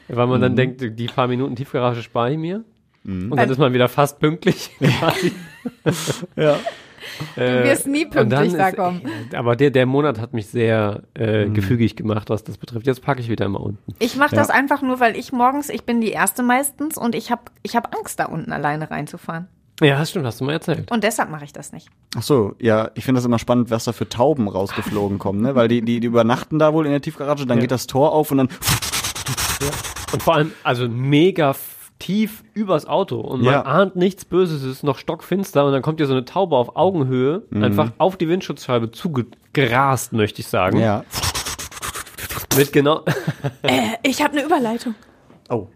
weil 0.09 0.27
man 0.27 0.39
Mhm. 0.39 0.43
dann 0.43 0.57
denkt, 0.57 0.83
die 0.99 1.07
paar 1.07 1.29
Minuten 1.29 1.57
Tiefgarage 1.57 2.03
spare 2.03 2.33
ich 2.33 2.39
mir. 2.39 2.65
Mhm. 3.05 3.33
Und 3.33 3.37
dann 3.39 3.51
ist 3.51 3.59
man 3.59 3.73
wieder 3.73 3.89
fast 3.89 4.21
pünktlich. 4.21 4.71
quasi. 4.79 5.33
Ja. 6.37 6.59
Du 7.37 7.41
wirst 7.65 7.87
nie 7.87 8.07
pünktlich 8.07 8.53
da 8.55 8.73
kommen. 8.73 9.03
Aber 9.35 9.57
der, 9.57 9.71
der 9.71 9.87
Monat 9.87 10.21
hat 10.21 10.33
mich 10.33 10.47
sehr 10.49 11.03
äh, 11.15 11.47
Mhm. 11.47 11.55
gefügig 11.55 11.97
gemacht, 11.97 12.31
was 12.31 12.45
das 12.45 12.59
betrifft. 12.59 12.87
Jetzt 12.87 13.03
packe 13.03 13.21
ich 13.21 13.29
wieder 13.29 13.49
mal 13.49 13.59
unten. 13.59 13.95
Ich 13.99 14.17
mache 14.17 14.35
das 14.37 14.51
einfach 14.51 14.83
nur, 14.83 15.01
weil 15.01 15.17
ich 15.17 15.33
morgens, 15.33 15.69
ich 15.69 15.85
bin 15.85 16.01
die 16.01 16.11
Erste 16.11 16.43
meistens 16.43 16.97
und 16.99 17.15
ich 17.15 17.31
habe 17.31 17.43
ich 17.63 17.77
hab 17.77 17.95
Angst, 17.97 18.19
da 18.21 18.27
unten 18.27 18.53
alleine 18.53 18.91
reinzufahren. 18.91 19.49
Ja, 19.81 19.99
das 19.99 20.11
stimmt, 20.11 20.27
hast 20.27 20.41
du 20.41 20.45
mal 20.45 20.53
erzählt. 20.53 20.91
Und 20.93 21.03
deshalb 21.03 21.31
mache 21.31 21.45
ich 21.45 21.53
das 21.53 21.73
nicht. 21.73 21.89
Ach 22.17 22.23
so, 22.23 22.55
ja, 22.61 22.91
ich 22.95 23.05
finde 23.05 23.19
das 23.19 23.25
immer 23.25 23.39
spannend, 23.39 23.71
was 23.71 23.85
da 23.85 23.93
für 23.93 24.09
Tauben 24.09 24.47
rausgeflogen 24.49 25.19
kommen, 25.19 25.41
ne? 25.41 25.55
Weil 25.55 25.67
die, 25.69 25.83
die, 25.83 25.99
die 25.99 26.07
übernachten 26.07 26.59
da 26.59 26.73
wohl 26.73 26.85
in 26.87 26.93
der 26.93 27.01
Tiefgarage, 27.01 27.47
dann 27.47 27.59
Ja. 27.59 27.63
geht 27.63 27.71
das 27.73 27.87
Tor 27.87 28.13
auf 28.13 28.31
und 28.31 28.37
dann 28.39 28.49
Und 30.13 30.23
vor 30.23 30.35
allem, 30.35 30.53
also 30.63 30.89
mega 30.89 31.55
tief 32.03 32.43
übers 32.55 32.87
Auto 32.87 33.21
und 33.21 33.43
man 33.43 33.53
Ja. 33.55 33.63
ahnt 33.63 33.95
nichts 33.97 34.25
Böses, 34.25 34.63
es 34.63 34.69
ist 34.79 34.83
noch 34.83 34.99
stockfinster 34.99 35.65
und 35.65 35.73
dann 35.73 35.83
kommt 35.83 36.01
dir 36.01 36.07
so 36.07 36.13
eine 36.15 36.25
Taube 36.25 36.57
auf 36.57 36.75
Augenhöhe 36.77 37.43
Mhm. 37.51 37.63
einfach 37.63 37.93
auf 37.99 38.17
die 38.17 38.29
Windschutzscheibe 38.29 38.91
zugerast, 38.91 40.13
möchte 40.13 40.41
ich 40.41 40.49
sagen. 40.49 40.81
ja. 40.81 41.05
Mit 42.57 42.73
genau. 42.73 43.03
Äh, 43.63 43.97
ich 44.03 44.23
habe 44.23 44.33
eine 44.37 44.45
Überleitung. 44.45 44.95
Oh. 45.49 45.69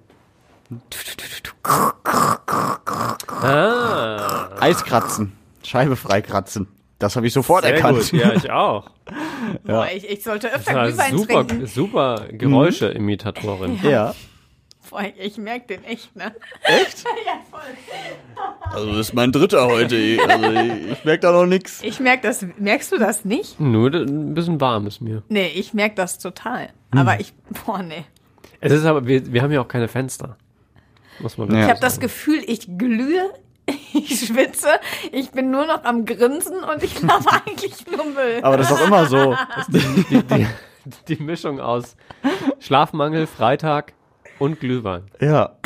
ah, 3.42 4.48
Eiskratzen. 4.60 5.32
Scheibe 5.62 5.96
freikratzen. 5.96 6.68
Das 6.98 7.16
habe 7.16 7.26
ich 7.26 7.32
sofort 7.32 7.64
sehr 7.64 7.74
erkannt. 7.74 7.98
gut. 7.98 8.12
Ja, 8.12 8.32
ich 8.32 8.50
auch. 8.50 8.90
Boah, 9.64 9.86
ich, 9.94 10.08
ich 10.08 10.22
sollte 10.22 10.48
Das 10.48 10.56
öfter 10.60 10.74
war 10.74 10.86
Glühwein 10.88 11.18
super, 11.18 11.46
trinken. 11.46 11.66
super 11.66 12.22
Geräusche-Imitatorin. 12.32 13.78
Ja. 13.82 14.14
Boah, 14.91 15.03
ich, 15.18 15.37
merke 15.37 15.66
den 15.66 15.84
echt, 15.84 16.14
ne? 16.16 16.34
Also 18.72 18.89
das 18.89 19.09
ist 19.09 19.14
mein 19.14 19.32
dritter 19.32 19.66
heute. 19.66 20.18
Also 20.28 20.51
ich, 20.53 20.91
ich 20.93 21.05
merke 21.05 21.20
da 21.20 21.32
noch 21.32 21.47
nix. 21.47 21.82
Ich 21.82 22.01
merke 22.01 22.22
das. 22.22 22.45
Merkst 22.59 22.93
du 22.93 22.99
das 22.99 23.24
nicht? 23.24 23.59
Nur 23.59 23.93
ein 23.93 24.34
bisschen 24.34 24.61
warm 24.61 24.87
ist 24.87 25.01
mir. 25.01 25.22
Nee, 25.28 25.49
ich 25.49 25.72
merke 25.74 25.95
das 25.95 26.18
total. 26.18 26.68
Hm. 26.93 27.01
Aber 27.01 27.20
ich, 27.20 27.32
boah, 27.64 27.82
nee. 27.82 28.05
Es 28.61 28.72
ist 28.72 28.84
aber, 28.84 29.07
wir, 29.07 29.32
wir 29.32 29.43
haben 29.43 29.53
ja 29.53 29.61
auch 29.61 29.68
keine 29.68 29.89
Fenster. 29.89 30.37
Muss 31.20 31.39
man 31.39 31.51
Ja. 31.53 31.64
Ich 31.64 31.70
habe 31.70 31.80
das. 31.80 32.01
Gefühl, 32.01 32.43
ich 32.47 32.66
glühe, 32.78 33.30
ich 33.95 34.26
schwitze, 34.26 34.68
ich 35.12 35.30
bin 35.30 35.51
nur 35.51 35.66
noch 35.66 35.84
am 35.84 36.05
Grinsen 36.05 36.62
und 36.62 36.82
ich 36.82 36.95
glaube 36.95 37.24
eigentlich 37.47 37.87
nur 37.87 38.05
Müll. 38.05 38.41
Aber 38.43 38.57
das 38.57 38.70
ist 38.70 38.78
doch 38.78 38.87
immer 38.87 39.07
so. 39.07 39.37
die, 39.68 40.22
die, 40.22 40.47
die 41.09 41.22
Mischung 41.22 41.61
aus 41.61 41.97
Schlafmangel, 42.61 43.26
Freitag 43.26 43.95
und 44.39 44.61
Glühwein. 44.61 45.05
Ja. 45.20 45.57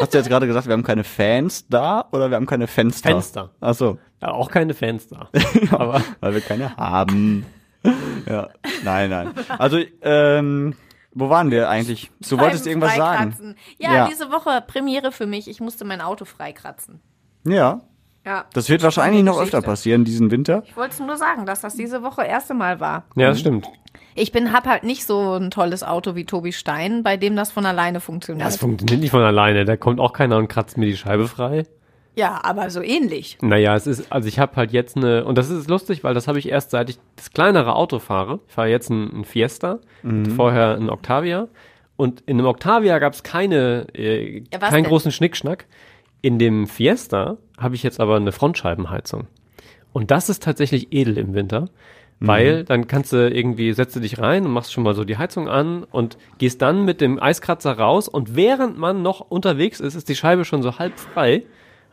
Hast 0.00 0.14
du 0.14 0.18
jetzt 0.18 0.28
gerade 0.28 0.46
gesagt, 0.46 0.66
wir 0.66 0.72
haben 0.72 0.82
keine 0.82 1.04
Fans 1.04 1.66
da 1.68 2.06
oder 2.10 2.28
wir 2.30 2.36
haben 2.36 2.46
keine 2.46 2.66
Fenster? 2.66 3.10
Fenster. 3.10 3.50
Ach 3.60 3.74
so. 3.74 3.98
Ja, 4.20 4.32
auch 4.32 4.50
keine 4.50 4.74
Fenster. 4.74 5.28
Aber 5.70 6.02
Weil 6.20 6.34
wir 6.34 6.40
keine 6.40 6.76
haben. 6.76 7.46
Ja. 8.28 8.48
Nein, 8.84 9.10
nein. 9.10 9.30
Also, 9.58 9.78
ähm, 10.02 10.74
wo 11.14 11.28
waren 11.28 11.50
wir 11.50 11.68
eigentlich? 11.68 12.10
Du 12.28 12.38
wolltest 12.38 12.66
irgendwas 12.66 12.96
sagen. 12.96 13.56
Ja, 13.78 13.94
Ja. 13.94 14.08
diese 14.08 14.30
Woche 14.30 14.62
Premiere 14.66 15.12
für 15.12 15.26
mich. 15.26 15.48
Ich 15.48 15.60
musste 15.60 15.84
mein 15.84 16.00
Auto 16.00 16.24
freikratzen. 16.24 17.00
Ja. 17.44 17.80
Ja. 18.24 18.44
Das 18.52 18.68
wird 18.68 18.82
wahrscheinlich 18.82 19.22
noch 19.24 19.40
öfter 19.40 19.62
passieren 19.62 20.04
diesen 20.04 20.30
Winter. 20.30 20.62
Ich 20.66 20.76
wollte 20.76 21.02
nur 21.04 21.16
sagen, 21.16 21.44
dass 21.46 21.60
das 21.60 21.74
diese 21.74 22.02
Woche 22.02 22.22
erste 22.24 22.54
Mal 22.54 22.78
war. 22.80 23.04
ja, 23.16 23.28
das 23.30 23.40
stimmt. 23.40 23.66
Ich 24.14 24.30
bin 24.30 24.52
hab 24.52 24.66
halt 24.66 24.84
nicht 24.84 25.06
so 25.06 25.34
ein 25.36 25.50
tolles 25.50 25.82
Auto 25.82 26.14
wie 26.14 26.24
Tobi 26.24 26.52
Stein, 26.52 27.02
bei 27.02 27.16
dem 27.16 27.34
das 27.34 27.50
von 27.50 27.64
alleine 27.66 27.98
funktioniert. 28.00 28.46
Das 28.46 28.56
funktioniert 28.58 29.00
nicht 29.00 29.10
von 29.10 29.22
alleine. 29.22 29.64
Da 29.64 29.76
kommt 29.76 30.00
auch 30.00 30.12
keiner 30.12 30.36
und 30.36 30.48
kratzt 30.48 30.76
mir 30.76 30.86
die 30.86 30.96
Scheibe 30.96 31.28
frei. 31.28 31.64
ja, 32.14 32.38
aber 32.44 32.68
so 32.70 32.82
ähnlich. 32.82 33.38
Naja, 33.40 33.74
es 33.74 33.86
ist, 33.86 34.12
also 34.12 34.28
ich 34.28 34.38
habe 34.38 34.54
halt 34.56 34.70
jetzt 34.70 34.96
eine, 34.98 35.24
und 35.24 35.38
das 35.38 35.48
ist 35.48 35.68
lustig, 35.70 36.04
weil 36.04 36.12
das 36.14 36.28
habe 36.28 36.38
ich 36.38 36.48
erst 36.50 36.70
seit 36.72 36.90
ich 36.90 36.98
das 37.16 37.30
kleinere 37.32 37.74
Auto 37.74 37.98
fahre. 38.00 38.40
Ich 38.48 38.52
fahre 38.54 38.68
jetzt 38.68 38.90
ein, 38.90 39.20
ein 39.20 39.24
Fiesta, 39.24 39.78
Mhm. 40.02 40.26
vorher 40.32 40.76
ein 40.76 40.90
Octavia. 40.90 41.48
Und 41.96 42.20
in 42.22 42.38
einem 42.38 42.46
Octavia 42.48 42.98
gab 42.98 43.14
es 43.14 43.22
keine, 43.22 43.86
äh, 43.94 44.42
Ja, 44.52 44.58
keinen 44.58 44.74
denn? 44.74 44.84
großen 44.84 45.10
Schnickschnack. 45.12 45.66
In 46.22 46.38
dem 46.38 46.66
Fiesta 46.66 47.36
habe 47.58 47.74
ich 47.74 47.82
jetzt 47.82 48.00
aber 48.00 48.16
eine 48.16 48.32
Frontscheibenheizung. 48.32 49.26
Und 49.92 50.10
das 50.10 50.28
ist 50.28 50.42
tatsächlich 50.42 50.92
edel 50.92 51.18
im 51.18 51.34
Winter, 51.34 51.68
weil 52.20 52.64
dann 52.64 52.86
kannst 52.86 53.12
du 53.12 53.28
irgendwie, 53.28 53.72
setzt 53.72 53.96
du 53.96 54.00
dich 54.00 54.20
rein 54.20 54.46
und 54.46 54.52
machst 54.52 54.72
schon 54.72 54.84
mal 54.84 54.94
so 54.94 55.04
die 55.04 55.18
Heizung 55.18 55.48
an 55.48 55.82
und 55.82 56.16
gehst 56.38 56.62
dann 56.62 56.84
mit 56.84 57.00
dem 57.00 57.20
Eiskratzer 57.20 57.72
raus 57.72 58.06
und 58.06 58.36
während 58.36 58.78
man 58.78 59.02
noch 59.02 59.20
unterwegs 59.20 59.80
ist, 59.80 59.96
ist 59.96 60.08
die 60.08 60.14
Scheibe 60.14 60.44
schon 60.44 60.62
so 60.62 60.78
halb 60.78 60.98
frei 60.98 61.42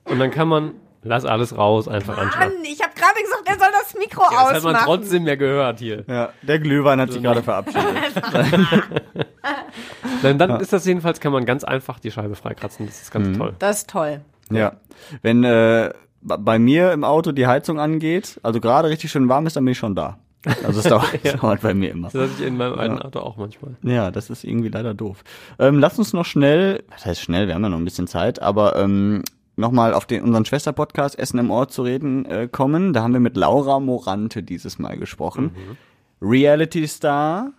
und 0.06 0.20
dann 0.20 0.30
kann 0.30 0.48
man, 0.48 0.74
lass 1.04 1.26
alles 1.26 1.58
raus, 1.58 1.88
einfach 1.88 2.18
Mann, 2.18 2.28
anschauen. 2.28 2.52
ich 2.64 2.82
habe 2.82 2.94
gerade 2.96 3.22
gesagt, 3.22 3.44
er 3.46 3.58
soll 3.60 3.70
das 3.72 3.94
Mikro 3.98 4.24
Ja, 4.32 4.46
das 4.46 4.56
hat 4.58 4.64
man 4.64 4.76
ausmachen. 4.76 4.86
trotzdem 4.86 5.28
ja 5.28 5.36
gehört 5.36 5.80
hier. 5.80 6.04
Ja, 6.08 6.30
der 6.42 6.60
Glühwein 6.60 7.00
hat 7.02 7.12
sich 7.12 7.22
gerade 7.22 7.42
verabschiedet. 7.44 7.86
Dann, 10.22 10.38
dann 10.38 10.60
ist 10.60 10.74
das 10.74 10.86
jedenfalls, 10.86 11.20
kann 11.20 11.32
man 11.32 11.46
ganz 11.46 11.64
einfach 11.64 12.00
die 12.00 12.12
Scheibe 12.12 12.36
freikratzen. 12.36 12.86
Das 12.86 13.02
ist 13.02 13.12
ganz 13.12 13.38
toll. 13.38 13.54
Das 13.60 13.78
ist 13.80 13.90
toll. 13.90 14.22
Ja. 14.52 14.74
Wenn 15.22 15.44
äh, 15.44 15.94
bei 16.22 16.60
mir 16.60 16.92
im 16.92 17.04
Auto 17.06 17.32
die 17.32 17.48
Heizung 17.48 17.80
angeht, 17.80 18.40
also 18.44 18.60
gerade 18.60 18.90
richtig 18.90 19.12
schön 19.12 19.30
warm 19.30 19.48
ist, 19.48 19.56
dann 19.56 19.64
bin 19.64 19.72
ich 19.72 19.78
schon 19.78 19.96
da. 19.96 20.18
Also 20.66 20.80
es 20.80 20.86
dauert, 20.86 21.20
es 21.24 21.34
dauert 21.40 21.62
bei 21.62 21.74
mir 21.74 21.92
immer. 21.92 22.10
Das 22.10 22.22
hatte 22.22 22.32
ich 22.40 22.46
in 22.46 22.58
meinem 22.58 22.78
alten 22.80 23.00
Auto 23.02 23.20
auch 23.20 23.38
manchmal. 23.38 23.76
Ja, 23.84 24.12
das 24.12 24.30
ist 24.30 24.44
irgendwie 24.44 24.70
leider 24.70 24.94
doof. 24.94 25.24
Ähm, 25.58 25.80
lass 25.80 25.98
uns 25.98 26.12
noch 26.14 26.26
schnell, 26.26 26.84
was 26.90 27.06
heißt 27.06 27.22
schnell, 27.22 27.48
wir 27.48 27.56
haben 27.56 27.64
ja 27.64 27.70
noch 27.70 27.78
ein 27.78 27.86
bisschen 27.86 28.08
Zeit, 28.08 28.42
aber 28.42 28.76
ähm, 28.78 29.24
nochmal 29.60 29.94
auf 29.94 30.06
den 30.06 30.24
unseren 30.24 30.46
Schwesterpodcast 30.46 31.18
Essen 31.20 31.38
im 31.40 31.52
Ort 31.52 31.72
zu 31.72 31.84
reden 31.84 32.26
äh, 32.26 32.48
kommen. 32.52 32.94
Da 32.94 33.04
haben 33.04 33.14
wir 33.14 33.20
mit 33.20 33.38
Laura 33.38 33.80
Morante 33.80 34.42
dieses 34.44 34.80
Mal 34.80 34.98
gesprochen. 34.98 35.52
Reality 36.22 36.88
Star, 36.88 37.52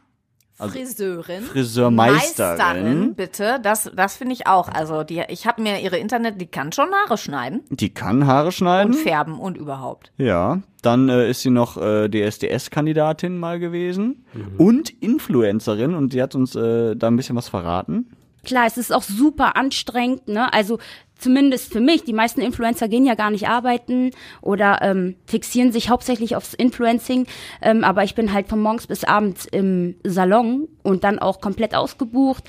Also 0.58 0.74
Friseurin. 0.78 1.42
Friseurmeisterin. 1.42 2.58
Meisterin, 2.58 3.14
bitte. 3.14 3.58
Das, 3.62 3.90
das 3.94 4.16
finde 4.16 4.34
ich 4.34 4.46
auch. 4.46 4.68
Also 4.68 5.02
die, 5.04 5.22
ich 5.28 5.46
habe 5.46 5.62
mir 5.62 5.80
ihre 5.80 5.96
Internet, 5.96 6.40
die 6.40 6.46
kann 6.46 6.72
schon 6.72 6.88
Haare 6.92 7.16
schneiden 7.16 7.62
die 7.70 7.88
kann 7.94 8.26
Haare 8.26 8.52
schneiden. 8.52 8.92
und 8.94 8.98
färben 9.00 9.38
und 9.38 9.56
überhaupt. 9.56 10.12
Ja, 10.18 10.60
dann 10.82 11.08
äh, 11.08 11.30
ist 11.30 11.40
sie 11.42 11.50
noch 11.50 11.76
äh, 11.78 12.08
DSDS-Kandidatin 12.08 13.38
mal 13.38 13.58
gewesen 13.58 14.24
und 14.58 14.90
Influencerin 15.02 15.94
und 15.94 16.12
sie 16.12 16.22
hat 16.22 16.34
uns 16.34 16.54
äh, 16.54 16.96
da 16.96 17.06
ein 17.08 17.16
bisschen 17.16 17.36
was 17.36 17.48
verraten. 17.48 18.10
Klar, 18.44 18.64
es 18.66 18.78
ist 18.78 18.90
auch 18.92 19.02
super 19.02 19.54
anstrengend, 19.56 20.26
ne? 20.28 20.50
Also 20.54 20.78
zumindest 21.20 21.72
für 21.72 21.80
mich, 21.80 22.04
die 22.04 22.12
meisten 22.12 22.40
Influencer 22.40 22.88
gehen 22.88 23.06
ja 23.06 23.14
gar 23.14 23.30
nicht 23.30 23.48
arbeiten 23.48 24.10
oder 24.40 24.80
ähm, 24.82 25.16
fixieren 25.26 25.72
sich 25.72 25.90
hauptsächlich 25.90 26.36
aufs 26.36 26.54
Influencing, 26.54 27.26
ähm, 27.62 27.84
aber 27.84 28.04
ich 28.04 28.14
bin 28.14 28.32
halt 28.32 28.48
von 28.48 28.60
morgens 28.60 28.86
bis 28.86 29.04
abends 29.04 29.46
im 29.46 29.96
Salon 30.04 30.68
und 30.82 31.04
dann 31.04 31.18
auch 31.18 31.40
komplett 31.40 31.74
ausgebucht. 31.74 32.44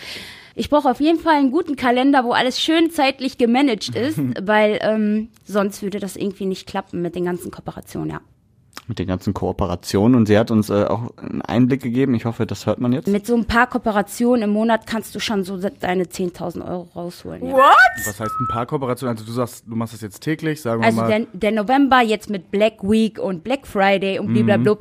Ich 0.56 0.70
brauche 0.70 0.90
auf 0.90 1.00
jeden 1.00 1.20
Fall 1.20 1.36
einen 1.36 1.52
guten 1.52 1.76
Kalender, 1.76 2.26
wo 2.26 2.34
alles 2.34 2.60
schön 2.60 2.92
zeitlich 2.92 3.38
gemanagt 3.38 3.96
ist, 3.96 4.20
weil 4.42 4.80
ähm, 4.82 5.30
sonst 5.46 5.82
würde 5.82 6.00
das 6.00 6.16
irgendwie 6.16 6.46
nicht 6.46 6.68
klappen 6.68 7.02
mit 7.02 7.16
den 7.16 7.26
ganzen 7.26 7.52
Kooperationen, 7.52 8.10
ja. 8.10 8.22
Mit 8.92 9.00
den 9.00 9.08
ganzen 9.08 9.34
Kooperationen 9.34 10.16
und 10.18 10.26
sie 10.26 10.38
hat 10.38 10.52
uns 10.52 10.70
äh, 10.70 10.84
auch 10.84 11.16
einen 11.16 11.42
Einblick 11.42 11.82
gegeben. 11.82 12.14
Ich 12.14 12.26
hoffe, 12.26 12.46
das 12.46 12.66
hört 12.66 12.82
man 12.82 12.92
jetzt. 12.92 13.08
Mit 13.08 13.26
so 13.26 13.38
ein 13.38 13.46
paar 13.46 13.68
Kooperationen 13.68 14.42
im 14.44 14.50
Monat 14.50 14.86
kannst 14.86 15.16
du 15.16 15.22
schon 15.22 15.46
so 15.46 15.58
deine 15.58 16.04
10.000 16.04 16.68
Euro 16.68 16.90
rausholen. 16.94 17.48
Ja. 17.48 17.72
Was 18.06 18.20
heißt 18.20 18.34
ein 18.42 18.48
paar 18.50 18.66
Kooperationen? 18.66 19.16
Also 19.16 19.24
du 19.26 19.32
sagst, 19.32 19.64
du 19.66 19.78
machst 19.78 19.94
das 19.94 20.02
jetzt 20.02 20.20
täglich, 20.20 20.62
sagen 20.62 20.82
wir 20.82 20.88
Also 20.88 21.00
mal. 21.00 21.08
der, 21.08 21.20
der 21.32 21.52
November 21.54 22.02
jetzt 22.02 22.30
mit 22.30 22.52
Black 22.52 22.84
Week 22.84 23.18
und 23.18 23.46
Black 23.46 23.66
Friday 23.66 24.20
und 24.20 24.34
blablabla. 24.34 24.76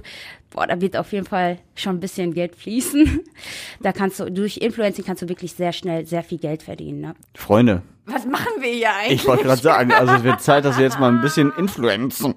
Boah, 0.51 0.67
da 0.67 0.81
wird 0.81 0.97
auf 0.97 1.13
jeden 1.13 1.27
Fall 1.27 1.59
schon 1.77 1.95
ein 1.99 2.01
bisschen 2.01 2.35
Geld 2.35 2.57
fließen. 2.57 3.21
Da 3.81 3.93
kannst 3.93 4.19
du, 4.19 4.29
durch 4.29 4.57
Influencing 4.57 5.05
kannst 5.05 5.23
du 5.23 5.29
wirklich 5.29 5.53
sehr 5.53 5.73
schnell 5.73 6.05
sehr 6.05 6.25
viel 6.25 6.39
Geld 6.39 6.65
verdienen. 6.65 7.01
Ne? 7.01 7.15
Freunde, 7.37 7.83
Was 8.07 8.27
machen 8.27 8.49
wir 8.59 8.71
hier 8.73 8.89
eigentlich? 8.93 9.21
ich 9.23 9.29
wollte 9.29 9.45
gerade 9.45 9.63
sagen, 9.63 9.93
also 9.93 10.15
es 10.15 10.25
wird 10.25 10.41
Zeit, 10.43 10.65
dass 10.65 10.79
wir 10.79 10.85
jetzt 10.85 10.99
mal 10.99 11.13
ein 11.13 11.21
bisschen 11.21 11.53
influenzen. 11.57 12.35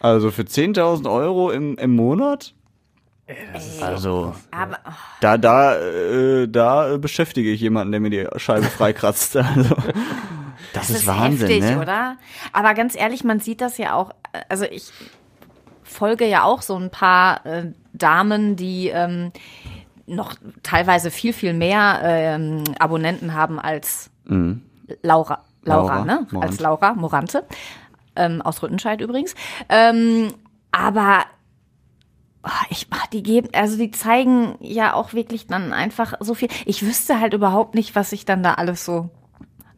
Also 0.00 0.30
für 0.30 0.42
10.000 0.42 1.10
Euro 1.10 1.50
im, 1.50 1.76
im 1.76 1.94
Monat? 1.96 2.54
Also, 3.82 4.34
Aber 4.50 4.78
oh, 4.86 4.90
da, 5.20 5.36
da, 5.36 5.76
äh, 5.76 6.48
da 6.48 6.94
äh, 6.94 6.98
beschäftige 6.98 7.50
ich 7.50 7.60
jemanden, 7.60 7.92
der 7.92 8.00
mir 8.00 8.10
die 8.10 8.26
Scheibe 8.36 8.64
freikratzt. 8.66 9.38
Also, 9.54 9.74
das, 10.74 10.90
ist, 10.90 11.06
Wahnsinn, 11.06 11.48
heftig, 11.48 11.60
ne? 11.62 11.80
oder? 11.80 12.16
Aber 12.52 12.74
ganz 12.74 12.94
ehrlich, 12.94 13.24
man 13.24 13.40
sieht 13.40 13.60
das 13.60 13.78
ja 13.78 13.94
auch. 13.94 14.12
Also 14.48 14.64
ich 14.64 14.90
folge 15.82 16.26
ja 16.26 16.44
auch 16.44 16.62
so 16.62 16.76
ein 16.76 16.90
paar 16.90 17.46
äh, 17.46 17.72
Damen, 17.94 18.56
die 18.56 18.88
ähm, 18.88 19.32
noch 20.06 20.34
teilweise 20.62 21.10
viel, 21.10 21.32
viel 21.32 21.54
mehr 21.54 22.00
ähm, 22.02 22.64
Abonnenten 22.78 23.34
haben 23.34 23.58
als 23.58 24.10
Mhm. 24.28 24.62
Laura. 25.02 25.42
Laura, 25.62 25.96
Laura 25.96 26.04
ne? 26.04 26.26
Morant. 26.30 26.50
Als 26.50 26.60
Laura 26.60 26.94
Morante. 26.94 27.44
Ähm, 28.18 28.42
aus 28.42 28.62
Rüttenscheid 28.62 29.00
übrigens. 29.00 29.34
Ähm, 29.70 30.34
aber 30.70 31.24
ich, 32.70 32.86
die 33.12 33.22
geben, 33.22 33.48
also 33.52 33.76
die 33.76 33.90
zeigen 33.90 34.56
ja 34.60 34.94
auch 34.94 35.12
wirklich 35.12 35.46
dann 35.46 35.72
einfach 35.72 36.14
so 36.20 36.34
viel. 36.34 36.48
Ich 36.66 36.84
wüsste 36.84 37.20
halt 37.20 37.34
überhaupt 37.34 37.74
nicht, 37.74 37.94
was 37.94 38.12
ich 38.12 38.24
dann 38.24 38.42
da 38.42 38.54
alles 38.54 38.84
so 38.84 39.10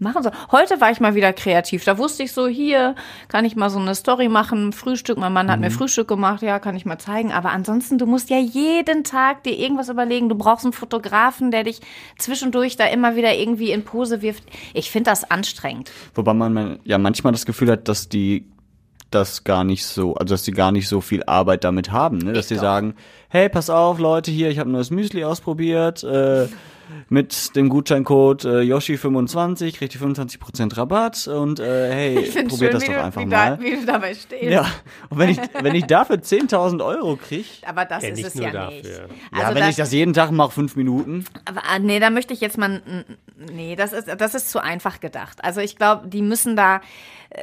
machen 0.01 0.23
soll. 0.23 0.33
Heute 0.51 0.81
war 0.81 0.91
ich 0.91 1.01
mal 1.01 1.15
wieder 1.15 1.33
kreativ. 1.33 1.85
Da 1.85 1.99
wusste 1.99 2.23
ich 2.23 2.33
so, 2.33 2.47
hier 2.49 2.95
kann 3.29 3.45
ich 3.45 3.57
mal 3.57 3.71
so 3.71 3.79
eine 3.79 3.95
Story 3.95 4.29
machen, 4.29 4.73
Frühstück. 4.73 5.19
Mein 5.19 5.33
Mann 5.33 5.51
hat 5.51 5.59
Mhm. 5.59 5.67
mir 5.67 5.71
Frühstück 5.71 6.09
gemacht, 6.09 6.43
ja, 6.43 6.59
kann 6.59 6.75
ich 6.77 6.85
mal 6.87 6.99
zeigen. 6.99 7.33
Aber 7.33 7.51
ansonsten, 7.51 7.99
du 7.99 8.07
musst 8.07 8.31
ja 8.31 8.39
jeden 8.39 9.05
Tag 9.05 9.43
dir 9.45 9.57
irgendwas 9.59 9.89
überlegen. 9.89 10.29
Du 10.29 10.35
brauchst 10.35 10.65
einen 10.65 10.73
Fotografen, 10.73 11.51
der 11.51 11.65
dich 11.65 11.81
zwischendurch 12.19 12.77
da 12.77 12.87
immer 12.87 13.17
wieder 13.17 13.35
irgendwie 13.35 13.73
in 13.73 13.85
Pose 13.85 14.23
wirft. 14.23 14.45
Ich 14.75 14.91
finde 14.91 15.11
das 15.11 15.31
anstrengend. 15.31 15.91
Wobei 16.15 16.35
man 16.35 16.79
ja 16.85 16.99
manchmal 16.99 17.33
das 17.33 17.47
Gefühl 17.47 17.71
hat, 17.71 17.89
dass 17.89 18.09
die 18.09 18.47
das 19.11 19.43
gar 19.43 19.65
nicht 19.65 19.85
so, 19.85 20.15
also 20.15 20.35
dass 20.35 20.45
die 20.45 20.53
gar 20.53 20.71
nicht 20.71 20.87
so 20.89 21.01
viel 21.01 21.25
Arbeit 21.25 21.65
damit 21.65 21.91
haben, 21.91 22.19
ne? 22.19 22.33
dass 22.33 22.47
sie 22.47 22.55
sagen, 22.57 22.95
hey, 23.29 23.49
pass 23.49 23.69
auf, 23.69 23.99
Leute, 23.99 24.31
hier, 24.31 24.51
ich 24.51 24.61
habe 24.61 24.71
ein 24.71 24.73
neues 24.73 24.91
Müsli 24.93 25.25
ausprobiert, 25.25 26.05
äh, 26.05 26.47
mit 27.09 27.55
dem 27.57 27.69
Gutscheincode 27.69 28.45
äh, 28.45 28.49
Yoshi25 28.61 29.77
kriegt 29.77 29.95
ihr 29.95 30.01
25% 30.01 30.77
Rabatt 30.77 31.27
und 31.29 31.61
äh, 31.61 31.93
hey, 31.93 32.15
probiert 32.49 32.59
schön, 32.59 32.71
das 32.73 32.83
wie 32.83 32.87
doch 32.87 32.95
du, 32.95 33.03
einfach 33.03 33.21
wie, 33.23 33.27
mal. 33.27 33.57
Da, 33.57 33.63
wie 33.63 33.71
du 33.77 33.85
dabei 33.87 34.15
stehst. 34.15 34.43
ja, 34.45 34.67
und 35.09 35.19
wenn 35.19 35.31
ich, 35.31 35.39
wenn 35.63 35.75
ich 35.75 35.85
dafür 35.87 36.17
10.000 36.17 36.85
Euro 36.85 37.17
kriege, 37.17 37.45
Aber 37.67 37.85
das 37.85 38.03
Ja, 38.03 38.09
ist 38.11 38.17
nicht 38.17 38.27
es 38.27 38.35
nur 38.35 38.47
ja 38.47 38.53
dafür. 38.53 38.77
nicht. 38.77 38.87
ja, 38.87 39.01
Also 39.43 39.55
wenn 39.55 39.63
da- 39.63 39.69
ich 39.69 39.77
das 39.77 39.93
jeden 39.93 40.15
Tag 40.15 40.31
mache, 40.31 40.53
fünf 40.53 40.77
Minuten, 40.77 41.25
Aber 41.45 41.63
ah, 41.69 41.79
nee, 41.79 42.01
da 42.01 42.11
möchte 42.11 42.35
ich 42.35 42.41
jetzt 42.41 42.59
mal, 42.59 42.83
nee, 43.53 43.77
das 43.77 43.93
ist, 43.93 44.09
das 44.19 44.35
ist 44.35 44.51
zu 44.51 44.63
einfach 44.63 45.01
gedacht. 45.01 45.43
Also 45.45 45.61
ich 45.61 45.77
glaube, 45.77 46.09
die 46.09 46.23
müssen 46.23 46.57
da, 46.57 46.81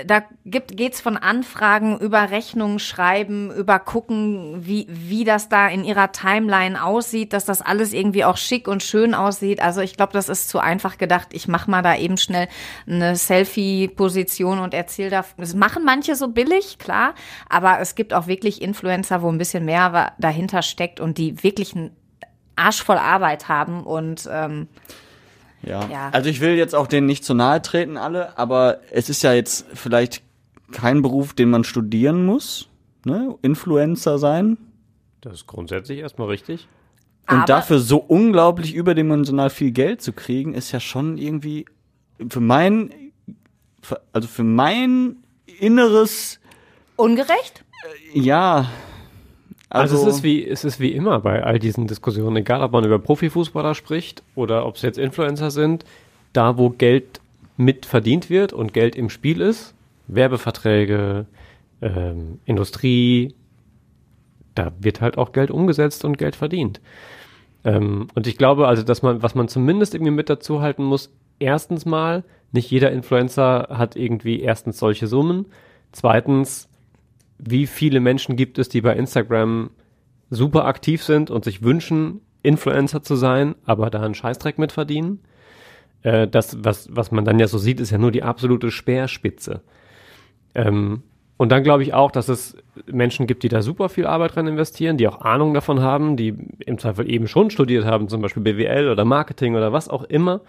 da 0.06 0.24
gibt, 0.46 0.76
geht's 0.76 1.00
von 1.00 1.16
Anfragen 1.16 1.98
über 2.00 2.30
Rechnungen 2.30 2.80
schreiben, 2.80 3.52
über 3.54 3.80
gucken, 3.80 4.66
wie, 4.66 4.86
wie 4.90 5.24
das 5.24 5.48
da 5.48 5.68
in 5.70 5.86
ihrer 5.86 6.12
Timeline 6.12 6.84
aussieht, 6.84 7.32
dass 7.32 7.46
das 7.46 7.62
alles 7.62 7.94
irgendwie 7.94 8.26
auch 8.26 8.36
schick 8.38 8.68
und 8.68 8.84
schön 8.84 9.14
aussieht. 9.14 9.37
Also 9.62 9.82
ich 9.82 9.96
glaube, 9.96 10.14
das 10.14 10.30
ist 10.30 10.50
zu 10.50 10.60
einfach 10.60 10.98
gedacht. 10.98 11.30
Ich 11.32 11.48
mache 11.48 11.70
mal 11.70 11.82
da 11.82 11.96
eben 11.96 12.18
schnell 12.18 12.48
eine 12.86 13.16
Selfie-Position 13.16 14.60
und 14.60 14.74
erzähle 14.74 15.10
da. 15.10 15.26
Das 15.38 15.54
machen 15.54 15.84
manche 15.86 16.16
so 16.16 16.28
billig, 16.30 16.78
klar, 16.78 17.14
aber 17.50 17.80
es 17.80 17.96
gibt 17.96 18.14
auch 18.14 18.28
wirklich 18.28 18.62
Influencer, 18.62 19.22
wo 19.22 19.30
ein 19.30 19.38
bisschen 19.38 19.66
mehr 19.66 20.14
dahinter 20.18 20.62
steckt 20.62 21.00
und 21.00 21.18
die 21.18 21.44
wirklich 21.44 21.76
einen 21.76 21.92
Arsch 22.56 22.84
voll 22.84 22.98
Arbeit 22.98 23.48
haben 23.48 23.84
und 23.84 24.28
ähm, 24.32 24.68
Ja. 25.62 25.88
Ja. 25.88 26.10
Also 26.12 26.30
ich 26.30 26.40
will 26.40 26.56
jetzt 26.56 26.76
auch 26.76 26.88
denen 26.88 27.08
nicht 27.08 27.24
zu 27.26 27.34
nahe 27.34 27.62
treten, 27.62 27.98
alle, 27.98 28.38
aber 28.38 28.80
es 28.92 29.10
ist 29.10 29.24
ja 29.24 29.34
jetzt 29.34 29.66
vielleicht 29.74 30.24
kein 30.72 31.02
Beruf, 31.02 31.34
den 31.34 31.50
man 31.50 31.64
studieren 31.64 32.26
muss, 32.26 32.70
ne? 33.06 33.36
Influencer 33.42 34.18
sein. 34.20 34.58
Das 35.22 35.34
ist 35.34 35.48
grundsätzlich 35.48 36.00
erstmal 36.00 36.28
richtig. 36.28 36.68
Und 37.30 37.38
Aber- 37.38 37.46
dafür 37.46 37.80
so 37.80 37.98
unglaublich 37.98 38.74
überdimensional 38.74 39.50
viel 39.50 39.72
Geld 39.72 40.02
zu 40.02 40.14
kriegen, 40.14 40.54
ist 40.54 40.72
ja 40.72 40.80
schon 40.80 41.18
irgendwie 41.18 41.66
für 42.30 42.40
mein, 42.40 42.92
also 44.14 44.28
für 44.28 44.44
mein 44.44 45.18
inneres, 45.60 46.40
ungerecht. 46.96 47.64
ja. 48.14 48.70
Also, 49.70 49.98
es 49.98 50.16
ist 50.16 50.24
wie 50.24 50.48
es 50.48 50.64
ist 50.64 50.80
wie 50.80 50.94
immer 50.94 51.20
bei 51.20 51.44
all 51.44 51.60
diesen 51.60 51.88
Diskussionen, 51.88 52.38
egal 52.38 52.64
ob 52.64 52.72
man 52.72 52.86
über 52.86 53.00
Profifußballer 53.00 53.76
spricht 53.76 54.24
oder 54.34 54.66
ob 54.66 54.78
es 54.78 54.82
jetzt 54.82 54.98
Influencer 54.98 55.52
sind, 55.52 55.84
da 56.32 56.58
wo 56.58 56.70
Geld 56.70 57.20
mit 57.58 57.86
verdient 57.86 58.30
wird 58.30 58.54
und 58.54 58.74
Geld 58.74 58.96
im 58.96 59.10
Spiel 59.10 59.42
ist, 59.42 59.74
Werbeverträge, 60.08 61.26
ähm, 61.82 62.40
Industrie, 62.46 63.34
da 64.56 64.72
wird 64.80 65.02
halt 65.02 65.18
auch 65.18 65.34
Geld 65.34 65.52
umgesetzt 65.52 66.06
und 66.06 66.18
Geld 66.18 66.38
verdient. 66.38 66.80
Ähm, 67.68 68.08
und 68.16 68.28
ich 68.28 68.38
glaube 68.38 68.66
also, 68.68 68.82
dass 68.82 69.02
man, 69.02 69.22
was 69.22 69.36
man 69.36 69.50
zumindest 69.50 69.94
irgendwie 69.94 70.14
mit 70.14 70.30
dazu 70.30 70.62
halten 70.62 70.86
muss, 70.86 71.14
erstens 71.38 71.86
mal, 71.86 72.24
nicht 72.54 72.72
jeder 72.72 72.92
Influencer 72.92 73.68
hat 73.70 73.98
irgendwie 73.98 74.40
erstens 74.40 74.80
solche 74.80 75.06
Summen, 75.06 75.48
zweitens, 75.92 76.70
wie 77.38 77.68
viele 77.68 78.00
Menschen 78.00 78.38
gibt 78.38 78.58
es, 78.58 78.70
die 78.70 78.80
bei 78.80 78.96
Instagram 78.96 79.70
super 80.30 80.64
aktiv 80.64 81.04
sind 81.04 81.30
und 81.30 81.44
sich 81.44 81.62
wünschen, 81.62 82.22
Influencer 82.42 83.04
zu 83.04 83.18
sein, 83.18 83.56
aber 83.66 83.90
da 83.90 84.02
einen 84.02 84.16
Scheißdreck 84.16 84.58
mit 84.58 84.72
verdienen. 84.72 85.20
Äh, 86.04 86.30
das, 86.30 86.64
was, 86.64 86.88
was 86.96 87.12
man 87.12 87.26
dann 87.26 87.38
ja 87.38 87.50
so 87.50 87.58
sieht, 87.58 87.82
ist 87.82 87.92
ja 87.92 87.98
nur 87.98 88.12
die 88.12 88.24
absolute 88.24 88.72
Speerspitze. 88.72 89.62
Ähm, 90.56 91.04
und 91.38 91.52
dann 91.52 91.64
glaube 91.64 91.84
ich 91.84 91.94
auch, 91.94 92.12
dass 92.12 92.30
es 92.30 92.58
Menschen 92.88 93.28
gibt, 93.28 93.44
die 93.44 93.50
da 93.50 93.62
super 93.62 93.90
viel 93.90 94.08
Arbeit 94.08 94.36
rein 94.36 94.48
investieren, 94.48 94.98
die 94.98 95.08
auch 95.08 95.22
Ahnung 95.22 95.54
davon 95.54 95.82
haben, 95.82 96.18
die 96.18 96.36
im 96.66 96.80
Zweifel 96.80 97.10
eben 97.10 97.28
schon 97.28 97.52
studiert 97.52 97.86
haben, 97.86 98.10
zum 98.10 98.22
Beispiel 98.22 98.42
BWL 98.44 98.90
oder 98.90 99.06
Marketing 99.06 99.56
oder 99.56 99.72
was 99.72 99.88
auch 99.88 100.04
immer. 100.04 100.42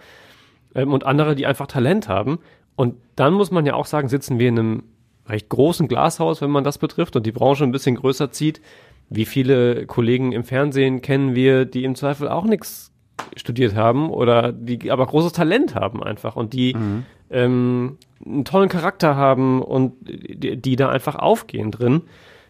Ähm, 0.73 0.91
und 0.91 1.05
andere, 1.05 1.35
die 1.35 1.45
einfach 1.45 1.67
Talent 1.67 2.09
haben. 2.09 2.39
Und 2.75 2.95
dann 3.15 3.33
muss 3.33 3.51
man 3.51 3.65
ja 3.65 3.75
auch 3.75 3.85
sagen, 3.85 4.09
sitzen 4.09 4.39
wir 4.39 4.49
in 4.49 4.59
einem 4.59 4.83
recht 5.27 5.49
großen 5.49 5.87
Glashaus, 5.87 6.41
wenn 6.41 6.49
man 6.49 6.63
das 6.63 6.79
betrifft 6.79 7.15
und 7.15 7.25
die 7.25 7.31
Branche 7.31 7.63
ein 7.63 7.71
bisschen 7.71 7.95
größer 7.95 8.31
zieht. 8.31 8.61
Wie 9.09 9.25
viele 9.25 9.85
Kollegen 9.85 10.31
im 10.31 10.43
Fernsehen 10.43 11.01
kennen 11.01 11.35
wir, 11.35 11.65
die 11.65 11.83
im 11.83 11.95
Zweifel 11.95 12.27
auch 12.27 12.45
nichts 12.45 12.91
studiert 13.35 13.75
haben 13.75 14.09
oder 14.09 14.51
die 14.51 14.89
aber 14.89 15.05
großes 15.05 15.33
Talent 15.33 15.75
haben 15.75 16.01
einfach 16.01 16.35
und 16.35 16.53
die 16.53 16.73
Mhm. 16.73 17.05
Ähm, 17.31 17.97
einen 18.25 18.45
tollen 18.45 18.69
Charakter 18.69 19.15
haben 19.15 19.61
und 19.61 19.93
die, 20.01 20.57
die 20.57 20.75
da 20.75 20.89
einfach 20.89 21.15
aufgehen 21.15 21.71
drin 21.71 22.01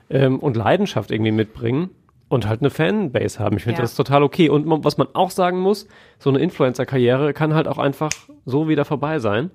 ähm, 0.10 0.40
und 0.40 0.56
Leidenschaft 0.58 1.12
irgendwie 1.12 1.32
mitbringen 1.32 1.90
und 2.28 2.48
halt 2.48 2.62
eine 2.62 2.70
Fanbase 2.70 3.40
haben. 3.40 3.58
Ich 3.58 3.64
finde 3.64 3.78
Ja. 3.80 3.82
das 3.82 3.96
total 3.96 4.24
okay. 4.24 4.50
Und 4.50 4.66
man, 4.66 4.84
was 4.84 4.98
man 4.98 5.08
auch 5.14 5.32
sagen 5.32 5.60
muss, 5.60 5.88
so 6.20 6.30
eine 6.30 6.40
Influencer-Karriere 6.40 7.34
kann 7.34 7.54
halt 7.54 7.68
auch 7.68 7.78
einfach 7.78 8.12
so 8.46 8.68
wieder 8.68 8.86
vorbei 8.86 9.20
sein. 9.20 9.52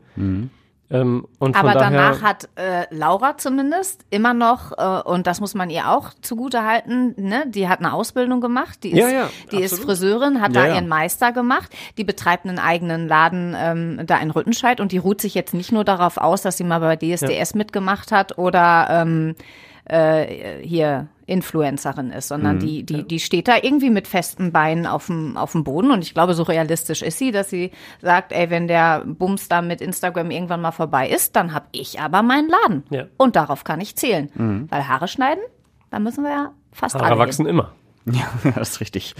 Ähm, 0.94 1.26
Aber 1.40 1.74
danach 1.74 2.22
hat 2.22 2.48
äh, 2.54 2.86
Laura 2.94 3.36
zumindest 3.36 4.04
immer 4.10 4.32
noch, 4.32 4.70
äh, 4.78 5.02
und 5.02 5.26
das 5.26 5.40
muss 5.40 5.54
man 5.54 5.68
ihr 5.68 5.90
auch 5.90 6.10
zugute 6.22 6.62
halten, 6.64 7.14
ne, 7.16 7.44
die 7.48 7.68
hat 7.68 7.80
eine 7.80 7.92
Ausbildung 7.92 8.40
gemacht, 8.40 8.84
die 8.84 8.92
ist, 8.92 8.98
Ja, 8.98 9.08
ja, 9.08 9.30
die 9.50 9.60
ist. 9.60 9.82
Friseurin, 9.82 10.40
hat 10.40 10.54
Ja, 10.54 10.66
da 10.66 10.74
ihren 10.74 10.86
Meister 10.86 11.32
gemacht, 11.32 11.74
die 11.98 12.04
betreibt 12.04 12.46
einen 12.46 12.60
eigenen 12.60 13.08
Laden 13.08 13.56
ähm, 13.58 14.06
da 14.06 14.18
in 14.18 14.30
Rüttenscheid 14.30 14.80
und 14.80 14.92
die 14.92 14.98
ruht 14.98 15.20
sich 15.20 15.34
jetzt 15.34 15.52
nicht 15.52 15.72
nur 15.72 15.84
darauf 15.84 16.16
aus, 16.16 16.42
dass 16.42 16.56
sie 16.58 16.64
mal 16.64 16.78
bei 16.78 16.94
DSDS 16.94 17.54
mitgemacht 17.54 18.12
hat 18.12 18.38
oder 18.38 18.86
ähm, 18.90 19.34
äh, 19.86 20.62
hier 20.62 21.08
Influencerin 21.26 22.10
ist, 22.10 22.30
Mhm. 22.30 22.34
sondern 22.34 22.58
die, 22.58 22.84
die, 22.84 23.02
die 23.06 23.20
steht 23.20 23.48
da 23.48 23.54
irgendwie 23.62 23.90
mit 23.90 24.06
festen 24.08 24.52
Beinen 24.52 24.86
auf 24.86 25.06
dem, 25.06 25.36
auf 25.36 25.52
dem 25.52 25.64
Boden 25.64 25.90
und 25.90 26.02
ich 26.02 26.14
glaube, 26.14 26.34
so 26.34 26.42
realistisch 26.42 27.02
ist 27.02 27.18
sie, 27.18 27.30
dass 27.32 27.50
sie 27.50 27.70
sagt, 28.02 28.32
ey, 28.32 28.50
wenn 28.50 28.68
der 28.68 29.04
Bums 29.06 29.48
da 29.48 29.62
mit 29.62 29.80
Instagram 29.80 30.30
irgendwann 30.30 30.60
mal 30.60 30.72
vorbei 30.72 31.08
ist, 31.08 31.36
dann 31.36 31.54
hab 31.54 31.68
ich 31.72 32.00
aber 32.00 32.22
meinen 32.22 32.48
Laden. 32.48 32.82
Ja. 32.90 33.04
Und 33.16 33.36
darauf 33.36 33.64
kann 33.64 33.80
ich 33.80 33.96
zählen. 33.96 34.66
Weil 34.70 34.88
Haare 34.88 35.08
schneiden, 35.08 35.42
da 35.90 35.98
müssen 35.98 36.24
wir 36.24 36.30
ja 36.30 36.50
fast 36.72 36.94
Haare 36.96 37.06
alle 37.06 37.18
wachsen 37.18 37.46
immer. 37.46 37.72
Ja, 38.06 38.52
das 38.54 38.72
ist 38.72 38.80
richtig. 38.80 39.14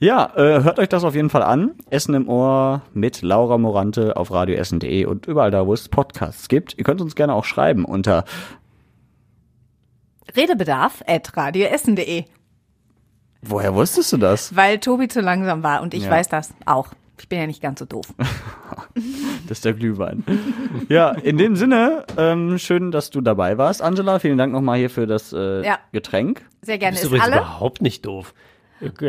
Ja, 0.00 0.30
äh, 0.34 0.62
hört 0.64 0.78
euch 0.78 0.88
das 0.88 1.04
auf 1.04 1.14
jeden 1.14 1.28
Fall 1.28 1.42
an. 1.42 1.72
Essen 1.90 2.14
im 2.14 2.26
Ohr 2.26 2.80
mit 2.94 3.20
Laura 3.20 3.58
Morante 3.58 4.16
auf 4.16 4.30
radioessen.de 4.32 5.04
und 5.04 5.26
überall 5.26 5.50
da, 5.50 5.66
wo 5.66 5.74
es 5.74 5.90
Podcasts 5.90 6.48
gibt. 6.48 6.78
Ihr 6.78 6.84
könnt 6.84 7.02
uns 7.02 7.14
gerne 7.16 7.34
auch 7.34 7.44
schreiben 7.44 7.84
unter 7.84 8.24
Redebedarf 10.36 11.02
at 11.06 11.36
radioessen.de, 11.36 12.24
Woher 13.42 13.74
wusstest 13.74 14.12
du 14.12 14.16
das? 14.16 14.56
weil 14.56 14.78
Tobi 14.78 15.08
zu 15.08 15.20
langsam 15.20 15.62
war 15.62 15.82
und 15.82 15.94
ich 15.94 16.04
Ja. 16.04 16.10
weiß 16.10 16.28
das 16.28 16.52
auch. 16.66 16.88
Ich 17.20 17.28
bin 17.28 17.38
ja 17.38 17.46
nicht 17.46 17.62
ganz 17.62 17.78
so 17.78 17.84
doof. 17.86 18.06
Das 19.48 19.58
ist 19.58 19.64
der 19.64 19.74
Glühwein. 19.74 20.24
ja, 20.88 21.10
in 21.10 21.36
dem 21.36 21.56
Sinne, 21.56 22.04
ähm, 22.16 22.58
schön, 22.58 22.90
dass 22.92 23.10
du 23.10 23.20
dabei 23.20 23.58
warst, 23.58 23.82
Angela. 23.82 24.18
Vielen 24.18 24.38
Dank 24.38 24.52
nochmal 24.52 24.78
hier 24.78 24.88
für 24.88 25.06
das 25.06 25.32
äh, 25.32 25.64
Ja. 25.66 25.78
Getränk. 25.92 26.42
Sehr 26.62 26.76
Du 26.76 26.80
gerne. 26.80 26.92
bist 26.92 27.02
Ist 27.04 27.08
übrigens 27.08 27.26
alle? 27.26 27.36
überhaupt 27.42 27.82
nicht 27.82 28.06
doof. 28.06 28.32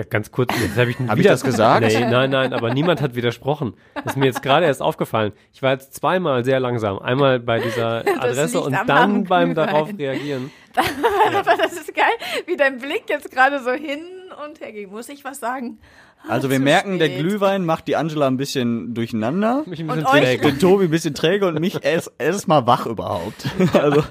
Ganz 0.09 0.31
kurz, 0.31 0.53
jetzt 0.59 0.77
habe 0.77 0.91
ich, 0.91 0.97
Hab 1.07 1.17
ich 1.17 1.25
das 1.25 1.43
gesagt? 1.43 1.85
Nee, 1.85 2.05
nein, 2.05 2.29
nein, 2.29 2.53
aber 2.53 2.73
niemand 2.73 3.01
hat 3.01 3.15
widersprochen. 3.15 3.75
Das 3.93 4.05
ist 4.05 4.17
mir 4.17 4.25
jetzt 4.25 4.41
gerade 4.41 4.65
erst 4.65 4.81
aufgefallen. 4.81 5.33
Ich 5.53 5.61
war 5.61 5.71
jetzt 5.71 5.93
zweimal 5.93 6.43
sehr 6.45 6.59
langsam. 6.59 6.99
Einmal 6.99 7.39
bei 7.39 7.59
dieser 7.59 7.99
Adresse 8.19 8.61
und 8.61 8.77
dann 8.87 9.23
beim 9.25 9.55
darauf 9.55 9.89
reagieren. 9.97 10.51
Aber 11.27 11.55
das 11.57 11.73
ist 11.73 11.93
geil, 11.95 12.05
wie 12.47 12.57
dein 12.57 12.79
Blick 12.79 13.03
jetzt 13.07 13.31
gerade 13.31 13.63
so 13.63 13.71
hin 13.71 14.01
und 14.45 14.59
her 14.59 14.71
ging. 14.73 14.89
Muss 14.89 15.07
ich 15.09 15.23
was 15.23 15.39
sagen? 15.39 15.79
Also 16.27 16.49
wir 16.49 16.57
zu 16.57 16.63
merken, 16.63 16.99
der 16.99 17.07
spät. 17.07 17.19
Glühwein 17.19 17.65
macht 17.65 17.87
die 17.87 17.95
Angela 17.95 18.27
ein 18.27 18.37
bisschen 18.37 18.93
durcheinander. 18.93 19.63
Mich 19.67 19.79
ein 19.79 19.89
Und 19.89 19.99
bisschen 19.99 20.13
euch? 20.13 20.23
träge. 20.23 20.47
Den 20.47 20.59
Tobi 20.59 20.83
ein 20.85 20.89
bisschen 20.89 21.13
träge 21.13 21.47
und 21.47 21.59
mich 21.59 21.77
erst, 21.83 22.11
erst 22.17 22.47
mal 22.47 22.65
wach 22.67 22.85
überhaupt. 22.85 23.45
Also 23.73 24.03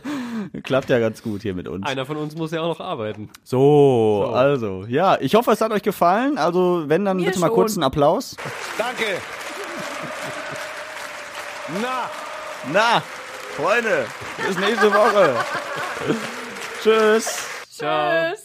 klappt 0.62 0.88
ja 0.90 0.99
ganz 0.99 1.22
gut 1.22 1.42
hier 1.42 1.55
mit 1.55 1.68
uns. 1.68 1.86
Einer 1.86 2.07
von 2.07 2.16
uns 2.16 2.34
muss 2.36 2.51
ja 2.51 2.61
auch 2.62 2.78
noch 2.78 2.80
arbeiten. 2.84 3.30
So, 3.42 4.30
also, 4.34 4.84
ja, 4.88 5.18
ich 5.20 5.34
hoffe, 5.34 5.53
es 5.53 5.61
hat 5.61 5.72
euch 5.72 5.82
gefallen. 5.82 6.38
Also, 6.38 6.84
wenn, 6.88 7.05
dann 7.05 7.16
Mir 7.18 7.26
bitte 7.26 7.40
mal 7.40 7.47
schon. 7.49 7.55
kurz 7.55 7.76
einen 7.76 7.84
Applaus. 7.84 8.36
Danke. 8.78 9.05
Na, 11.80 12.11
Na, 12.72 13.03
Freunde, 13.57 14.07
bis 14.47 14.59
nächste 14.59 14.92
Woche. 14.92 15.34
Tschüss. 16.82 17.47
Ciao. 17.70 18.30
Tschüss. 18.30 18.42